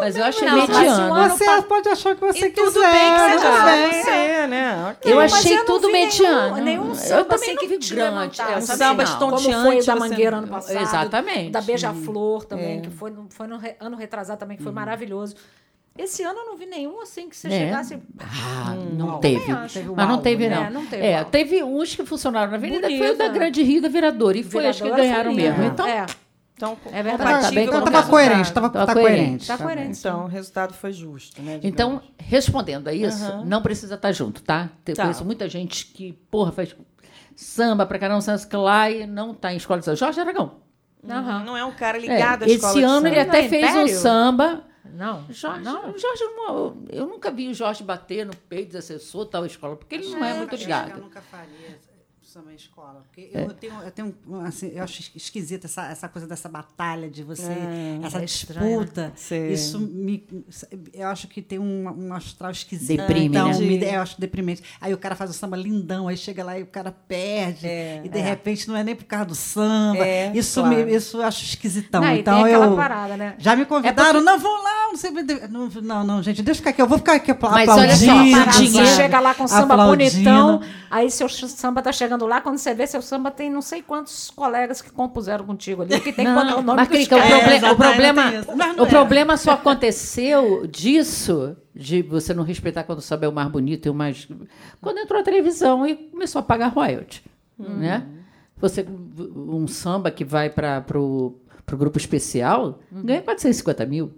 Mas 0.00 0.16
eu 0.16 0.24
achei 0.24 0.48
não, 0.48 0.56
mediano. 0.56 1.14
ano 1.14 1.30
Você 1.30 1.62
pode 1.62 1.88
achar 1.88 2.12
o 2.12 2.16
que 2.16 2.20
você 2.24 2.46
E 2.46 2.50
quiser. 2.50 2.64
tudo 2.64 2.80
bem 2.80 3.12
que 3.14 3.20
seja 3.40 3.64
bem. 3.64 4.02
você, 4.02 4.46
né? 4.46 4.90
Ok. 4.90 5.12
Eu 5.12 5.20
achei 5.20 5.58
eu 5.58 5.64
tudo 5.64 5.88
nenhum- 5.88 6.06
mediano. 6.06 6.56
nenhum 6.62 6.88
eu 6.88 6.94
samba 6.94 7.24
também 7.24 7.34
assim 7.36 7.52
não 7.54 7.58
que 7.58 7.66
grande. 7.94 8.40
eu 8.40 8.58
Um 8.58 8.60
samba 8.60 8.94
não. 8.94 9.04
estonteante. 9.04 9.44
Como 9.50 9.62
foi 9.64 9.76
o 9.78 9.84
da 9.86 9.92
você- 9.94 9.98
Mangueira 9.98 10.36
ano 10.36 10.48
passado. 10.48 10.76
Exatamente. 10.82 11.50
Da 11.50 11.60
Beija-Flor 11.60 12.44
também, 12.44 12.78
É. 12.78 12.80
que 12.82 12.90
foi, 12.90 13.10
no- 13.10 13.26
foi 13.30 13.46
no 13.46 13.56
re- 13.58 13.76
ano 13.80 13.96
retrasado 13.96 14.38
também, 14.38 14.56
que 14.56 14.62
foi 14.62 14.72
maravilhoso. 14.72 15.34
Esse 15.98 16.22
ano 16.22 16.40
eu 16.40 16.44
não 16.46 16.56
vi 16.58 16.66
nenhum 16.66 17.00
assim 17.00 17.26
que 17.26 17.34
você 17.34 17.48
É. 17.48 17.50
chegasse. 17.50 17.98
Ah, 18.20 18.74
não 18.92 19.06
Não. 19.06 19.18
teve. 19.18 19.50
Acho. 19.50 19.94
Mas 19.96 20.08
não 20.08 20.18
teve, 20.18 20.46
não. 20.46 20.64
É, 20.64 20.68
não 20.70 20.84
teve 20.84 21.06
É, 21.06 21.24
teve 21.24 21.62
uns 21.62 21.94
que 21.96 22.04
funcionaram 22.04 22.50
na 22.50 22.58
Avenida, 22.58 22.86
que 22.86 22.98
foi 22.98 23.12
o 23.12 23.16
da? 23.16 23.28
Grande 23.28 23.62
Rio 23.62 23.80
da 23.80 23.88
Viradora. 23.88 24.36
E 24.36 24.42
foi 24.42 24.66
as 24.66 24.78
que 24.78 24.90
ganharam 24.90 25.32
mesmo. 25.32 25.64
Então, 25.64 25.86
é, 25.86 26.04
Então, 26.56 26.76
É 26.90 27.02
verdade. 27.02 27.54
Bem 27.54 27.66
com 27.68 27.76
então 27.76 27.82
o 27.82 27.84
tava 27.84 27.96
resultado. 27.98 28.10
coerente, 28.10 28.52
tava, 28.52 28.70
Tava 28.70 28.86
tá 28.86 28.92
coerente. 28.94 29.18
coerente. 29.20 29.46
Tá 29.46 29.58
tá 29.58 29.64
coerente. 29.64 29.98
Então, 29.98 30.24
o 30.24 30.26
resultado 30.26 30.72
foi 30.72 30.90
justo, 30.92 31.42
né? 31.42 31.60
Então, 31.62 32.00
respondendo 32.18 32.88
a 32.88 32.94
isso, 32.94 33.24
Aham. 33.24 33.44
não 33.44 33.60
precisa 33.60 33.94
estar 33.94 34.10
junto, 34.12 34.42
tá? 34.42 34.70
Eu 34.86 34.94
Tá. 34.94 35.02
conheço 35.02 35.24
muita 35.24 35.48
gente 35.50 35.84
que, 35.86 36.14
porra, 36.30 36.52
faz 36.52 36.74
samba 37.34 37.84
pra 37.84 37.98
caramba, 37.98 38.22
samba 38.22 38.38
que 38.46 38.56
lá 38.56 38.90
e 38.90 39.06
não 39.06 39.34
tá 39.34 39.52
em 39.52 39.58
escola 39.58 39.80
de 39.80 39.84
samba. 39.84 39.96
Jorge 39.96 40.18
Aragão. 40.18 40.54
Aham. 41.06 41.44
Não 41.44 41.56
é 41.56 41.64
um 41.64 41.72
cara 41.72 41.98
É, 41.98 42.00
ligado 42.00 42.44
à 42.44 42.46
escola 42.46 42.72
esse 42.72 42.78
de 42.80 42.84
ano 42.84 43.06
ele 43.06 43.20
até 43.20 43.42
Não, 43.42 43.48
fez 43.50 43.64
um 43.64 43.68
Império? 43.82 43.98
samba. 43.98 44.64
Não. 44.94 45.26
Jorge, 45.28 45.62
não. 45.62 45.82
Jorge 45.98 46.22
eu 46.88 47.06
nunca 47.06 47.30
vi 47.30 47.48
o 47.48 47.54
Jorge 47.54 47.84
bater 47.84 48.24
no 48.24 48.34
peito 48.34 48.70
de 48.70 48.78
assessor 48.78 49.26
tal 49.26 49.44
escola, 49.44 49.76
porque 49.76 49.94
ele 49.94 50.08
não 50.08 50.24
é 50.24 50.32
muito 50.32 50.54
Eu 50.54 50.58
ligado. 50.58 51.00
nunca 51.02 51.20
faria 51.20 51.78
samba 52.36 52.52
em 52.52 52.56
escola. 52.56 53.02
Porque 53.06 53.30
eu, 53.32 53.54
tenho, 53.54 53.82
eu 53.82 53.90
tenho 53.90 54.14
um, 54.28 54.40
assim, 54.40 54.68
eu 54.68 54.84
acho 54.84 55.10
esquisita 55.16 55.66
essa, 55.66 55.86
essa 55.86 56.08
coisa 56.08 56.28
dessa 56.28 56.48
batalha 56.48 57.08
de 57.08 57.22
você, 57.22 57.52
essa 58.04 58.20
é 58.20 58.24
estranho, 58.24 58.84
disputa. 58.84 59.12
Isso 59.50 59.80
me. 59.80 60.26
Eu 60.92 61.08
acho 61.08 61.28
que 61.28 61.40
tem 61.40 61.58
um, 61.58 61.88
um 61.88 62.12
astral 62.12 62.50
esquisito. 62.50 62.98
Deprime, 62.98 63.26
então, 63.26 63.48
né? 63.48 63.58
me- 63.58 63.82
eu 63.82 64.00
acho 64.02 64.20
deprimente. 64.20 64.62
Aí 64.80 64.92
o 64.92 64.98
cara 64.98 65.14
faz 65.14 65.30
o 65.30 65.32
samba 65.32 65.56
lindão, 65.56 66.08
aí 66.08 66.16
chega 66.16 66.44
lá 66.44 66.58
e 66.58 66.62
o 66.62 66.66
cara 66.66 66.92
perde. 66.92 67.66
É, 67.66 68.02
e 68.04 68.08
de 68.08 68.18
é. 68.18 68.22
repente 68.22 68.68
não 68.68 68.76
é 68.76 68.84
nem 68.84 68.94
por 68.94 69.04
causa 69.04 69.26
do 69.26 69.34
samba. 69.34 70.06
É, 70.06 70.32
isso, 70.36 70.60
claro. 70.60 70.76
me, 70.76 70.94
isso 70.94 71.16
eu 71.16 71.22
acho 71.22 71.42
esquisitão. 71.42 72.02
Não, 72.02 72.14
então 72.14 72.46
eu. 72.46 72.76
parada, 72.76 73.16
né? 73.16 73.34
Já 73.38 73.56
me 73.56 73.64
convidaram, 73.64 74.20
não, 74.20 74.38
vão 74.38 74.62
lá, 74.62 74.85
não 74.96 75.70
sei. 75.70 75.82
Não, 75.82 75.82
não, 75.82 76.04
não, 76.04 76.22
gente, 76.22 76.42
deixa 76.42 76.58
eu 76.58 76.62
ficar 76.62 76.70
aqui, 76.70 76.82
eu 76.82 76.86
vou 76.86 76.98
ficar 76.98 77.14
aqui 77.14 77.30
apla- 77.30 77.50
Mas 77.50 77.68
olha 77.68 77.94
só, 77.96 78.10
aplaudindo. 78.10 78.72
Você 78.72 78.86
chega 78.86 79.20
lá 79.20 79.34
com 79.34 79.46
samba 79.46 79.74
Aplaudindo. 79.74 80.12
bonitão, 80.12 80.60
aí 80.90 81.10
seu 81.10 81.28
samba 81.28 81.82
tá 81.82 81.92
chegando 81.92 82.26
lá, 82.26 82.40
quando 82.40 82.58
você 82.58 82.74
vê 82.74 82.86
seu 82.86 83.02
samba 83.02 83.30
tem 83.30 83.50
não 83.50 83.62
sei 83.62 83.82
quantos 83.82 84.30
colegas 84.30 84.80
que 84.82 84.90
compuseram 84.90 85.44
contigo 85.44 85.82
ali, 85.82 86.00
que 86.00 86.12
tem 86.12 86.26
que 86.26 86.32
botar 86.32 86.56
o 86.56 86.62
nome 86.62 86.76
Mas, 86.80 86.88
dos 86.88 86.96
Crica, 86.98 87.16
o, 87.16 87.18
caras. 87.20 87.62
É, 87.62 87.72
o 87.72 87.76
problema, 87.76 88.30
não 88.76 88.84
o 88.84 88.88
problema 88.88 89.36
só 89.36 89.52
aconteceu 89.52 90.66
disso, 90.66 91.56
de 91.74 92.02
você 92.02 92.32
não 92.34 92.42
respeitar 92.42 92.84
quando 92.84 92.98
o 92.98 93.02
samba 93.02 93.26
é 93.26 93.28
o 93.28 93.32
mais 93.32 93.48
bonito 93.48 93.86
e 93.86 93.90
o 93.90 93.94
mais. 93.94 94.26
Quando 94.80 94.98
entrou 94.98 95.20
a 95.20 95.24
televisão 95.24 95.86
e 95.86 95.94
começou 95.94 96.40
a 96.40 96.42
pagar 96.42 96.68
royalty. 96.68 97.22
Né? 97.58 98.04
Você, 98.58 98.86
um 99.34 99.66
samba 99.66 100.10
que 100.10 100.24
vai 100.24 100.48
para 100.50 100.82
o 100.98 101.38
grupo 101.72 101.98
especial 101.98 102.78
ganha 102.90 103.20
450 103.22 103.84
mil. 103.86 104.12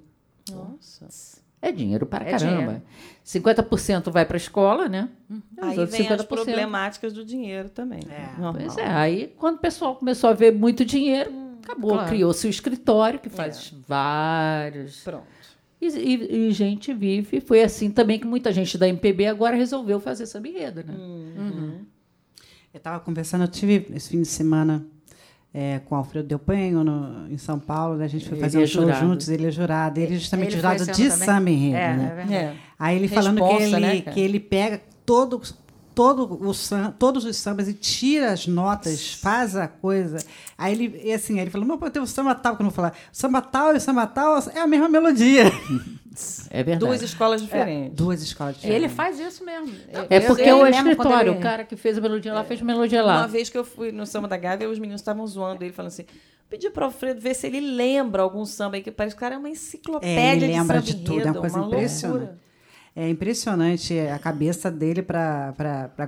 Nossa. 1.01 1.39
É 1.61 1.73
dinheiro 1.73 2.07
para 2.07 2.25
É 2.25 2.31
caramba. 2.33 2.57
dinheiro. 2.63 2.83
50% 3.25 4.11
vai 4.13 4.25
para 4.25 4.37
a 4.37 4.39
escola, 4.39 4.89
né? 4.89 5.09
Os 5.29 5.41
Aí 5.61 5.85
vem 5.87 6.09
as 6.09 6.25
problemáticas 6.25 7.13
do 7.13 7.25
dinheiro 7.25 7.69
também. 7.69 8.01
É. 8.09 8.41
Normal. 8.41 8.55
Pois 8.55 8.79
é, 8.79 8.87
aí 8.87 9.35
quando 9.37 9.57
o 9.57 9.61
pessoal 9.61 9.97
começou 9.97 10.31
a 10.31 10.33
ver 10.33 10.53
muito 10.53 10.85
dinheiro, 10.85 11.31
acabou. 11.63 11.93
claro. 11.95 12.09
Criou-se 12.09 12.47
o 12.47 12.51
escritório, 12.51 13.19
que 13.19 13.29
faz 13.29 13.75
vários. 13.87 15.01
Pronto. 15.03 15.27
E, 15.81 15.87
e- 15.89 16.49
e 16.49 16.51
gente 16.53 16.93
vive. 16.95 17.41
Foi 17.41 17.63
assim 17.63 17.91
também 17.91 18.19
que 18.19 18.27
muita 18.27 18.53
gente 18.53 18.79
da 18.79 18.89
MPB 18.89 19.27
agora 19.27 19.57
resolveu 19.57 19.99
fazer 20.01 20.27
samba 20.27 20.49
enredo, 20.49 20.83
né? 20.85 20.95
Eu 22.73 22.79
estava 22.79 23.01
conversando, 23.01 23.43
eu 23.45 23.49
tive 23.49 23.87
esse 23.95 24.11
fim 24.11 24.23
de 24.23 24.29
semana 24.29 24.87
é, 25.53 25.81
com 25.87 25.95
Alfredo 25.97 26.29
Del 26.29 26.39
Penho 26.39 26.85
no, 26.85 27.27
em 27.31 27.39
São 27.39 27.59
Paulo, 27.59 27.97
né? 27.97 28.05
a 28.05 28.09
gente 28.09 28.25
foi 28.29 28.37
Ele 28.37 28.45
fazer 28.45 28.59
um 28.59 28.63
é 28.63 28.67
show 28.67 28.83
jurado. 28.83 29.07
juntos, 29.07 29.29
ele 29.29 29.47
é 29.47 29.51
jurado, 29.51 29.99
ele 29.99 30.15
é 30.15 30.19
justamente 30.19 30.49
Ele 30.53 30.57
jurado 30.57 30.87
de 30.87 31.03
ano 31.07 31.13
samba 31.25 31.51
enredo, 31.51 31.77
É, 31.77 31.97
né? 31.97 32.27
é. 32.31 32.55
Aí 32.79 32.97
ele 32.97 33.09
falando 33.09 33.41
que 33.43 33.63
ele, 33.63 33.81
né, 33.81 34.01
que 34.03 34.21
ele 34.21 34.39
pega 34.41 34.81
todo, 35.07 35.41
todo 35.99 36.39
o 36.49 36.55
sam- 36.55 36.95
todos 36.97 37.25
os 37.25 37.37
sambas 37.37 37.67
e 37.67 37.75
tira 37.75 38.31
as 38.31 38.47
notas, 38.47 39.15
faz 39.15 39.57
a 39.57 39.67
coisa. 39.67 40.19
Aí 40.57 40.73
ele, 40.73 41.01
e 41.03 41.13
assim, 41.13 41.35
aí 41.35 41.41
ele 41.41 41.51
falou, 41.51 41.67
não, 41.67 41.77
pô, 41.77 41.91
tem 41.91 42.01
o 42.01 42.07
samba 42.07 42.37
tal, 42.37 42.55
que 42.55 42.63
eu 42.63 42.65
não 42.65 42.71
vou 42.71 42.77
falar. 42.77 42.95
Samba 43.11 43.43
tal 43.43 43.75
e 43.75 43.79
o 43.79 43.81
samba 43.81 44.07
tal 44.07 44.39
é 44.55 44.61
a 44.61 44.67
mesma 44.69 44.89
melodia. 44.89 45.45
É 46.51 46.65
verdade. 46.65 46.81
Duas 46.85 47.01
escolas 47.01 47.41
diferentes. 47.41 47.95
Duas 47.97 48.21
escolas 48.23 48.57
diferentes. 48.57 48.85
Ele 48.85 48.93
faz 48.93 49.21
isso 49.21 49.45
mesmo. 49.45 49.73
É 50.11 50.19
porque 50.19 50.43
é 50.43 50.53
o 50.55 50.67
escritório. 50.67 51.33
O 51.35 51.41
cara 51.41 51.63
que 51.65 51.77
fez 51.77 51.97
a 51.97 52.01
melodia 52.01 52.35
lá 52.35 52.43
fez 52.43 52.61
melodia 52.61 53.03
lá. 53.05 53.19
Uma 53.19 53.29
vez 53.29 53.49
que 53.49 53.57
eu 53.57 53.65
fui 53.65 53.93
no 53.93 54.05
Samba 54.05 54.27
da 54.27 54.37
Gávea, 54.37 54.69
os 54.69 54.81
meninos 54.81 55.01
estavam 55.01 55.25
zoando 55.29 55.63
ele, 55.63 55.73
falando 55.73 55.93
assim: 55.93 56.05
pedi 56.51 56.71
para 56.71 56.83
o 56.83 56.85
Alfredo 56.87 57.21
ver 57.21 57.35
se 57.35 57.47
ele 57.47 57.61
lembra 57.61 58.21
algum 58.23 58.45
samba 58.45 58.75
aí, 58.77 58.83
que 58.83 58.91
parece 58.91 59.15
que 59.15 59.19
o 59.19 59.21
cara 59.21 59.37
é 59.37 59.39
uma 59.39 59.49
enciclopédia 59.49 60.19
É, 60.21 60.33
ele 60.33 60.47
de 60.47 60.53
lembra 60.59 60.81
samba 60.81 60.83
de 60.83 60.95
tudo, 61.05 61.21
é 61.21 61.31
uma 61.31 61.41
coisa 61.41 61.57
loucura. 61.59 61.77
impressionante. 61.79 62.33
É 63.01 63.09
impressionante 63.09 63.97
a 63.97 64.19
cabeça 64.19 64.73
dele 64.73 65.03
para 65.03 65.55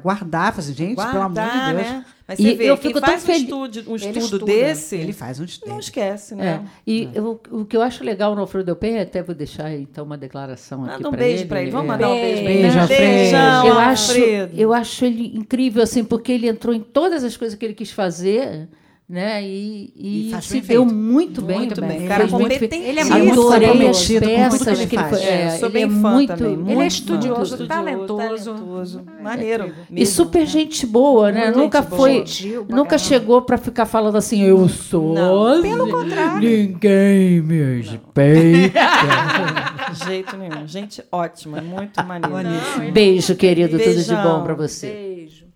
guardar. 0.02 0.52
Falei, 0.52 0.70
assim, 0.70 0.74
gente, 0.74 0.96
pelo 0.96 1.08
amor 1.08 1.28
de 1.28 1.34
Guardar, 1.34 1.74
Deus. 1.74 1.86
né? 1.86 2.04
Mas 2.26 2.38
E 2.38 2.42
você 2.42 2.54
vê, 2.56 2.64
eu 2.70 2.76
quem 2.76 2.88
fico 2.90 3.00
tão 3.00 3.08
faz 3.10 3.22
um 3.22 3.26
feliz- 3.26 3.42
estudo, 3.42 3.78
um 3.86 3.94
Ele 3.94 4.06
estudo 4.06 4.18
estuda, 4.24 4.44
desse, 4.46 4.96
Ele 4.96 5.12
faz 5.12 5.38
um 5.38 5.44
estudo. 5.44 5.68
não 5.70 5.78
esquece, 5.78 6.34
É. 6.34 6.36
né? 6.36 6.64
E 6.84 7.08
eu- 7.14 7.40
o 7.52 7.64
que 7.64 7.76
eu 7.76 7.82
acho 7.82 8.02
legal 8.02 8.34
no 8.34 8.40
Alfredo 8.40 8.74
Penha, 8.74 9.02
até 9.02 9.22
vou 9.22 9.36
deixar 9.36 9.72
então 9.72 10.04
uma 10.04 10.18
declaração 10.18 10.84
aqui 10.84 10.94
Manda 10.94 11.08
um 11.10 11.12
beijo 11.12 11.42
ele. 11.42 11.48
pra 11.48 11.62
ele. 11.62 11.70
Vamos 11.70 11.86
É. 11.86 11.92
mandar 11.92 12.08
um 12.08 12.14
beijo. 12.14 12.42
pra 12.42 12.50
ele. 12.50 12.62
Beijo, 12.62 12.78
Alfredo. 12.80 13.02
Beijão, 13.02 13.66
eu 13.66 13.78
acho, 13.78 14.10
Alfredo. 14.10 14.52
eu 14.60 14.72
acho 14.74 15.04
ele 15.04 15.36
incrível 15.36 15.82
assim, 15.84 16.02
porque 16.04 16.32
ele 16.32 16.48
entrou 16.48 16.74
em 16.74 16.80
todas 16.80 17.22
as 17.22 17.36
coisas 17.36 17.56
que 17.56 17.64
ele 17.64 17.74
quis 17.74 17.92
fazer, 17.92 18.68
né? 19.10 19.42
E, 19.42 19.92
e 19.96 20.30
E 20.30 20.42
se 20.42 20.52
bem 20.52 20.62
deu 20.62 20.86
muito 20.86 21.42
bem, 21.42 21.58
Muito 21.58 21.80
bem. 21.80 22.06
Cara 22.06 22.28
muito 22.28 22.42
competente. 22.44 22.76
Ele 22.76 23.00
é 23.00 23.04
muito 23.04 23.32
Adorei 23.32 23.68
as 23.68 23.72
comprometido 23.72 24.20
com 24.20 24.26
tudo 24.26 24.60
que 24.60 24.66
peças 24.66 24.80
ele 24.80 24.86
faz. 24.86 25.20
É, 25.20 25.42
É, 25.42 25.50
sou 25.50 25.68
ele 25.68 25.72
bem 25.72 25.82
é 25.82 25.88
fã 25.88 26.12
muito, 26.12 26.28
também. 26.28 26.52
Ele 26.52 26.70
é 26.70 26.74
muito 26.76 26.92
estudioso, 26.92 27.58
fã. 27.58 27.66
talentoso. 27.66 28.54
talentoso. 28.54 29.02
Maneiro. 29.20 29.74
E 29.90 30.06
super 30.06 30.46
gente 30.46 30.86
boa, 30.86 31.32
né? 31.32 31.46
Muito 31.46 31.58
nunca 31.58 31.82
foi. 31.82 32.18
Gentil 32.18 32.66
nunca 32.68 32.98
chegou 32.98 33.42
pra 33.42 33.58
ficar 33.58 33.84
falando 33.84 34.14
assim, 34.16 34.42
eu 34.42 34.68
sou. 34.68 35.12
Não, 35.12 35.60
pelo 35.60 35.90
contrário. 35.90 36.48
Ninguém 36.48 37.40
me 37.40 37.78
respeita. 37.78 38.80
De 39.90 40.04
jeito 40.04 40.36
nenhum. 40.36 40.68
Gente 40.68 41.02
ótima, 41.10 41.60
muito 41.60 42.00
maneiro. 42.04 42.48
Não, 42.78 42.92
Beijo, 42.92 43.34
querido, 43.34 43.76
tudo 43.76 43.80
de 43.80 43.94
Beijão. 43.94 44.22
bom 44.22 44.44
pra 44.44 44.54
você. 44.54 44.88
Beijo. 44.88 45.46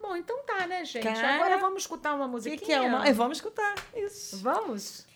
Bom, 0.00 0.14
então 0.14 0.36
né, 0.66 0.84
gente? 0.84 1.02
Cara, 1.02 1.34
Agora 1.34 1.58
vamos 1.58 1.82
escutar 1.82 2.14
uma 2.14 2.26
O 2.26 2.28
musiquinha. 2.28 2.58
que, 2.58 2.66
que 2.66 2.72
é 2.72 2.80
uma. 2.80 3.06
É, 3.06 3.12
vamos 3.12 3.38
escutar. 3.38 3.74
Isso. 3.96 4.38
Vamos? 4.42 5.10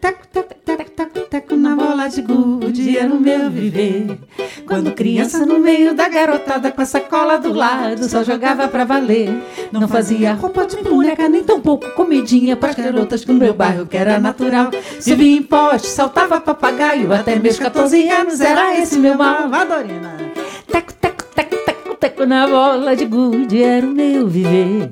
Taco, 0.00 0.26
taco, 0.28 0.54
taco, 0.66 0.90
taco, 0.90 1.20
taco 1.20 1.56
na 1.56 1.74
bola 1.74 2.08
de 2.08 2.20
gude 2.20 2.98
era 2.98 3.08
o 3.10 3.18
meu 3.18 3.50
viver. 3.50 4.18
Quando 4.66 4.92
criança 4.92 5.46
no 5.46 5.58
meio 5.58 5.94
da 5.94 6.08
garotada 6.08 6.70
com 6.70 6.82
a 6.82 6.84
sacola 6.84 7.38
do 7.38 7.52
lado 7.52 8.06
só 8.08 8.22
jogava 8.22 8.68
pra 8.68 8.84
valer. 8.84 9.30
Não 9.72 9.88
fazia 9.88 10.34
roupa 10.34 10.66
de 10.66 10.76
boneca 10.82 11.26
nem 11.28 11.42
tão 11.42 11.58
pouco 11.60 11.90
comidinha 11.92 12.54
pras 12.56 12.74
garotas 12.74 13.24
do 13.24 13.32
meu 13.32 13.54
bairro 13.54 13.86
que 13.86 13.96
era 13.96 14.18
natural. 14.18 14.70
Se 15.00 15.14
via 15.14 15.38
em 15.38 15.42
poste, 15.42 15.88
saltava 15.88 16.38
papagaio 16.40 17.10
até 17.12 17.36
meus 17.38 17.58
14 17.58 18.06
anos 18.10 18.40
era 18.40 18.78
esse 18.78 18.98
meu 18.98 19.14
mal. 19.16 19.48
Vá, 19.48 19.64
na 22.26 22.46
bola 22.46 22.96
de 22.96 23.04
gude 23.04 23.62
era 23.62 23.86
o 23.86 23.90
meu 23.90 24.26
viver. 24.26 24.90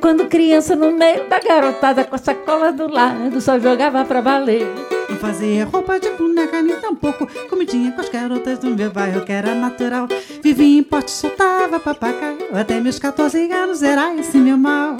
Quando 0.00 0.26
criança 0.26 0.74
no 0.74 0.90
meio 0.90 1.28
da 1.28 1.38
garotada 1.38 2.04
com 2.04 2.14
a 2.14 2.18
sacola 2.18 2.72
do 2.72 2.90
lado 2.90 3.40
só 3.40 3.58
jogava 3.58 4.04
pra 4.04 4.20
valer. 4.20 4.66
Não 5.08 5.16
fazia 5.16 5.64
roupa 5.64 6.00
de 6.00 6.10
boneca 6.10 6.62
nem 6.62 6.76
tampouco 6.76 7.26
comidinha 7.48 7.92
com 7.92 8.00
as 8.00 8.08
garotas 8.08 8.58
do 8.58 8.70
meu 8.70 8.90
bairro 8.90 9.24
que 9.24 9.32
era 9.32 9.54
natural. 9.54 10.08
Vivia 10.42 10.78
em 10.78 10.82
pote, 10.82 11.10
soltava 11.10 11.78
papagaio. 11.78 12.48
Até 12.54 12.80
meus 12.80 12.98
14 12.98 13.50
anos 13.52 13.82
era 13.82 14.14
esse 14.16 14.38
meu 14.38 14.56
mal. 14.56 14.96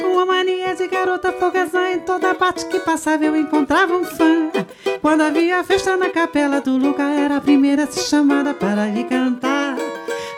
Uma 0.00 0.26
mania 0.26 0.74
de 0.74 0.86
garota 0.88 1.32
folgazã 1.32 1.92
em 1.92 2.00
toda 2.00 2.34
parte 2.34 2.66
que 2.66 2.80
passava 2.80 3.24
eu 3.24 3.36
encontrava 3.36 3.96
um 3.96 4.04
fã. 4.04 4.50
Quando 5.00 5.22
havia 5.22 5.64
festa 5.64 5.96
na 5.96 6.10
capela 6.10 6.60
do 6.60 6.76
lugar 6.76 7.12
era 7.12 7.36
a 7.36 7.40
primeira 7.40 7.84
a 7.84 7.86
ser 7.86 8.02
chamada 8.02 8.52
para 8.52 8.88
ir 8.88 9.04
cantar. 9.04 9.87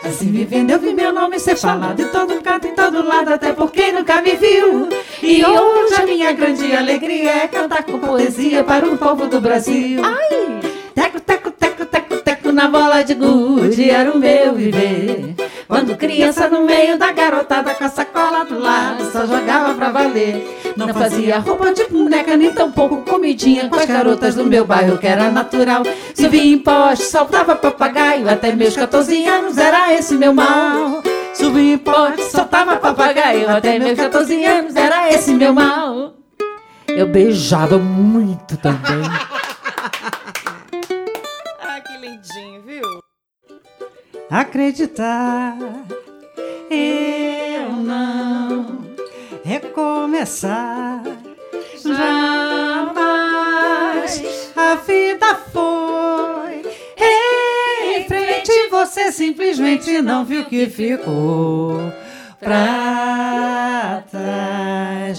Assim 0.03 0.31
vivendo 0.31 0.71
eu 0.71 0.79
vi 0.79 0.93
meu 0.93 1.13
nome 1.13 1.39
ser 1.39 1.55
falado 1.55 2.01
em 2.01 2.07
todo 2.07 2.41
canto, 2.41 2.67
em 2.67 2.73
todo 2.73 3.05
lado, 3.05 3.33
até 3.33 3.53
porque 3.53 3.91
nunca 3.91 4.21
me 4.21 4.35
viu. 4.35 4.89
E 5.21 5.45
hoje 5.45 5.93
a 5.95 6.05
minha 6.05 6.31
grande 6.33 6.75
alegria 6.75 7.43
é 7.43 7.47
cantar 7.47 7.83
com 7.83 7.99
poesia 7.99 8.63
para 8.63 8.85
o 8.87 8.97
povo 8.97 9.27
do 9.27 9.39
Brasil. 9.39 10.01
Ai! 10.03 10.59
Teco, 10.95 11.19
teco, 11.19 11.51
teco, 11.51 11.85
teco, 11.85 12.10
na 12.51 12.67
bola 12.67 13.03
de 13.03 13.13
gude 13.13 13.89
era 13.89 14.11
o 14.11 14.17
meu 14.17 14.53
viver. 14.53 15.35
Quando 15.67 15.95
criança 15.95 16.49
no 16.49 16.65
meio 16.65 16.97
da 16.97 17.11
garotada 17.11 17.73
com 17.73 17.83
a 17.83 17.89
sacola 17.89 18.43
do 18.43 18.59
lado 18.59 19.09
só 19.11 19.25
jogava 19.25 19.73
pra 19.73 19.89
valer. 19.89 20.59
Não 20.75 20.93
fazia 20.93 21.39
roupa 21.39 21.73
de 21.73 21.85
boneca 21.85 22.35
nem 22.35 22.51
tampouco 22.51 22.97
comidinha 23.09 23.69
com 23.69 23.75
as 23.75 23.85
garotas 23.85 24.35
do 24.35 24.45
meu 24.45 24.65
bairro 24.65 24.97
que 24.97 25.07
era 25.07 25.31
natural. 25.31 25.83
Se 26.13 26.27
via 26.27 26.53
em 26.53 26.57
poste, 26.57 27.05
soltava 27.05 27.55
papagaio 27.55 28.29
até 28.29 28.53
meus 28.53 28.75
14 28.75 29.25
anos 29.25 29.57
era 29.57 29.93
esse 29.93 30.15
meu 30.15 30.33
mal. 30.33 31.01
Subia 31.33 31.73
em 31.73 31.77
poste, 31.77 32.23
soltava 32.31 32.75
papagaio 32.75 33.49
até 33.49 33.79
meus 33.79 33.97
14 33.97 34.43
anos 34.43 34.75
era 34.75 35.09
esse 35.13 35.33
meu 35.33 35.53
mal. 35.53 36.13
Eu 36.87 37.07
beijava 37.07 37.77
muito 37.77 38.57
também. 38.57 39.01
Acreditar. 44.31 45.57
Eu 46.69 47.73
não 47.73 48.79
recomeçar. 49.43 51.03
Jamais 51.83 53.11
a 54.55 54.75
vida 54.75 55.35
foi 55.51 56.61
em 56.97 58.05
frente. 58.05 58.69
Você 58.69 59.11
simplesmente 59.11 60.01
não 60.01 60.23
viu 60.23 60.45
que 60.45 60.67
ficou 60.67 61.91
pra. 62.39 62.80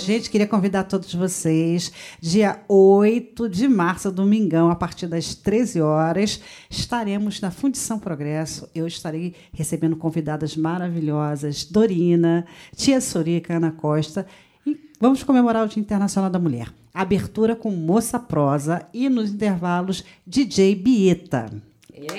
Gente, 0.02 0.30
queria 0.30 0.48
convidar 0.48 0.82
todos 0.84 1.14
vocês. 1.14 1.92
Dia 2.20 2.60
8 2.68 3.48
de 3.48 3.68
março, 3.68 4.10
domingão, 4.10 4.68
a 4.68 4.74
partir 4.74 5.06
das 5.06 5.32
13 5.32 5.80
horas, 5.80 6.40
estaremos 6.68 7.40
na 7.40 7.52
Fundição 7.52 8.00
Progresso. 8.00 8.68
Eu 8.74 8.84
estarei 8.84 9.32
recebendo 9.52 9.94
convidadas 9.96 10.56
maravilhosas, 10.56 11.64
Dorina, 11.64 12.44
Tia 12.74 13.00
Sorica, 13.00 13.54
Ana 13.54 13.70
Costa. 13.70 14.26
E 14.66 14.76
vamos 15.00 15.22
comemorar 15.22 15.64
o 15.64 15.68
Dia 15.68 15.80
Internacional 15.80 16.28
da 16.28 16.38
Mulher. 16.38 16.72
Abertura 16.92 17.54
com 17.54 17.70
Moça 17.70 18.18
Prosa 18.18 18.84
e 18.92 19.08
nos 19.08 19.30
intervalos 19.30 20.04
DJ 20.26 20.74
Bieta. 20.74 21.46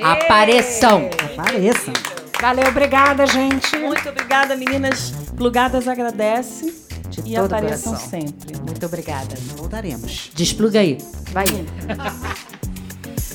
Apareçam! 0.01 1.09
Apareçam. 1.33 1.93
Valeu, 2.39 2.67
obrigada, 2.69 3.25
gente. 3.25 3.77
Muito 3.77 4.07
obrigada, 4.07 4.55
meninas. 4.55 5.11
Plugadas 5.35 5.87
agradece. 5.87 6.92
De 7.21 7.31
E 7.31 7.35
todo 7.35 7.45
apareçam 7.53 7.93
coração. 7.93 8.09
sempre. 8.09 8.57
Muito 8.57 8.85
obrigada. 8.85 9.35
Voltaremos. 9.57 10.31
Despluga 10.33 10.79
aí. 10.79 10.97
Vai. 11.31 11.45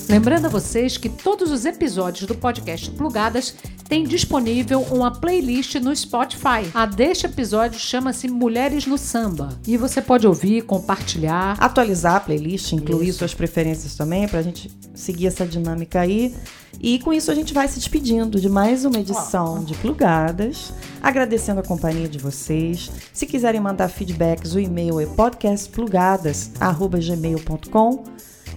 Lembrando 0.09 0.47
a 0.47 0.49
vocês 0.49 0.97
que 0.97 1.11
todos 1.11 1.53
os 1.53 1.67
episódios 1.67 2.27
do 2.27 2.35
podcast 2.35 2.91
Plugadas 2.93 3.55
têm 3.87 4.05
disponível 4.05 4.81
uma 4.91 5.11
playlist 5.11 5.75
no 5.75 5.95
Spotify. 5.95 6.65
A 6.73 6.87
deste 6.87 7.27
episódio 7.27 7.79
chama-se 7.79 8.27
Mulheres 8.27 8.87
no 8.87 8.97
Samba. 8.97 9.51
E 9.67 9.77
você 9.77 10.01
pode 10.01 10.27
ouvir, 10.27 10.63
compartilhar. 10.63 11.59
Atualizar 11.61 12.15
a 12.15 12.21
playlist, 12.21 12.73
incluir 12.73 13.09
Isso. 13.09 13.19
suas 13.19 13.35
preferências 13.35 13.97
também, 13.97 14.27
pra 14.27 14.41
gente 14.41 14.71
seguir 14.95 15.27
essa 15.27 15.45
dinâmica 15.45 16.01
aí. 16.01 16.35
E 16.81 16.99
com 17.01 17.13
isso 17.13 17.31
a 17.31 17.35
gente 17.35 17.53
vai 17.53 17.69
se 17.69 17.79
despedindo 17.79 18.41
de 18.41 18.49
mais 18.49 18.87
uma 18.87 18.99
edição 18.99 19.63
de 19.63 19.75
Plugadas, 19.75 20.73
agradecendo 21.03 21.61
a 21.61 21.63
companhia 21.63 22.09
de 22.09 22.17
vocês. 22.19 22.91
Se 23.13 23.27
quiserem 23.27 23.61
mandar 23.61 23.89
feedbacks, 23.89 24.55
o 24.55 24.61
e-mail 24.61 24.99
é 25.01 25.07
podcastplugadas@gmail.com 25.07 28.05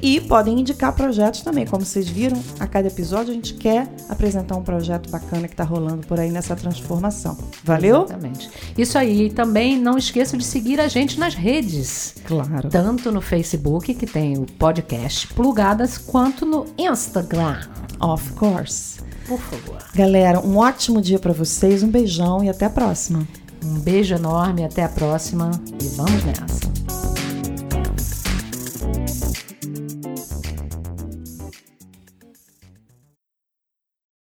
e 0.02 0.20
podem 0.20 0.60
indicar 0.60 0.93
projetos 0.93 1.41
também. 1.41 1.66
Como 1.66 1.86
vocês 1.86 2.08
viram, 2.08 2.41
a 2.60 2.68
cada 2.68 2.88
episódio 2.88 3.32
a 3.32 3.34
gente 3.34 3.54
quer 3.54 3.88
apresentar 4.10 4.56
um 4.56 4.64
projeto 4.64 5.10
bacana 5.10 5.47
que 5.47 5.54
está 5.54 5.64
rolando 5.64 6.06
por 6.08 6.20
aí 6.20 6.32
nessa 6.32 6.56
transformação. 6.56 7.38
Valeu? 7.64 8.04
Exatamente. 8.04 8.49
Isso 8.78 8.97
aí. 8.97 9.28
E 9.28 9.30
também 9.30 9.80
não 9.80 9.97
esqueçam 9.97 10.38
de 10.38 10.45
seguir 10.45 10.80
a 10.80 10.88
gente 10.88 11.20
nas 11.20 11.36
redes. 11.36 12.16
Claro. 12.26 12.70
Tanto 12.70 13.12
no 13.12 13.22
Facebook, 13.22 13.93
que 13.93 14.08
tem 14.08 14.38
o 14.38 14.45
podcast 14.45 15.28
Plugadas, 15.28 15.97
quanto 15.97 16.45
no 16.45 16.66
Instagram. 16.78 17.60
Of 17.99 18.34
course. 18.34 18.99
Por 19.28 19.39
favor. 19.39 19.78
Galera, 19.93 20.39
um 20.39 20.58
ótimo 20.58 21.02
dia 21.02 21.20
pra 21.20 21.32
vocês, 21.32 21.84
um 21.84 21.89
beijão 21.89 22.43
e 22.43 22.49
até 22.49 22.66
a 22.66 22.70
próxima. 22.70 23.28
Um 23.64 23.80
beijo 23.80 24.16
enorme, 24.16 24.66
até 24.66 24.84
a 24.84 24.89
próxima 24.89 25.52
e 25.82 25.88
vamos 25.95 26.24
nessa. 26.24 27.20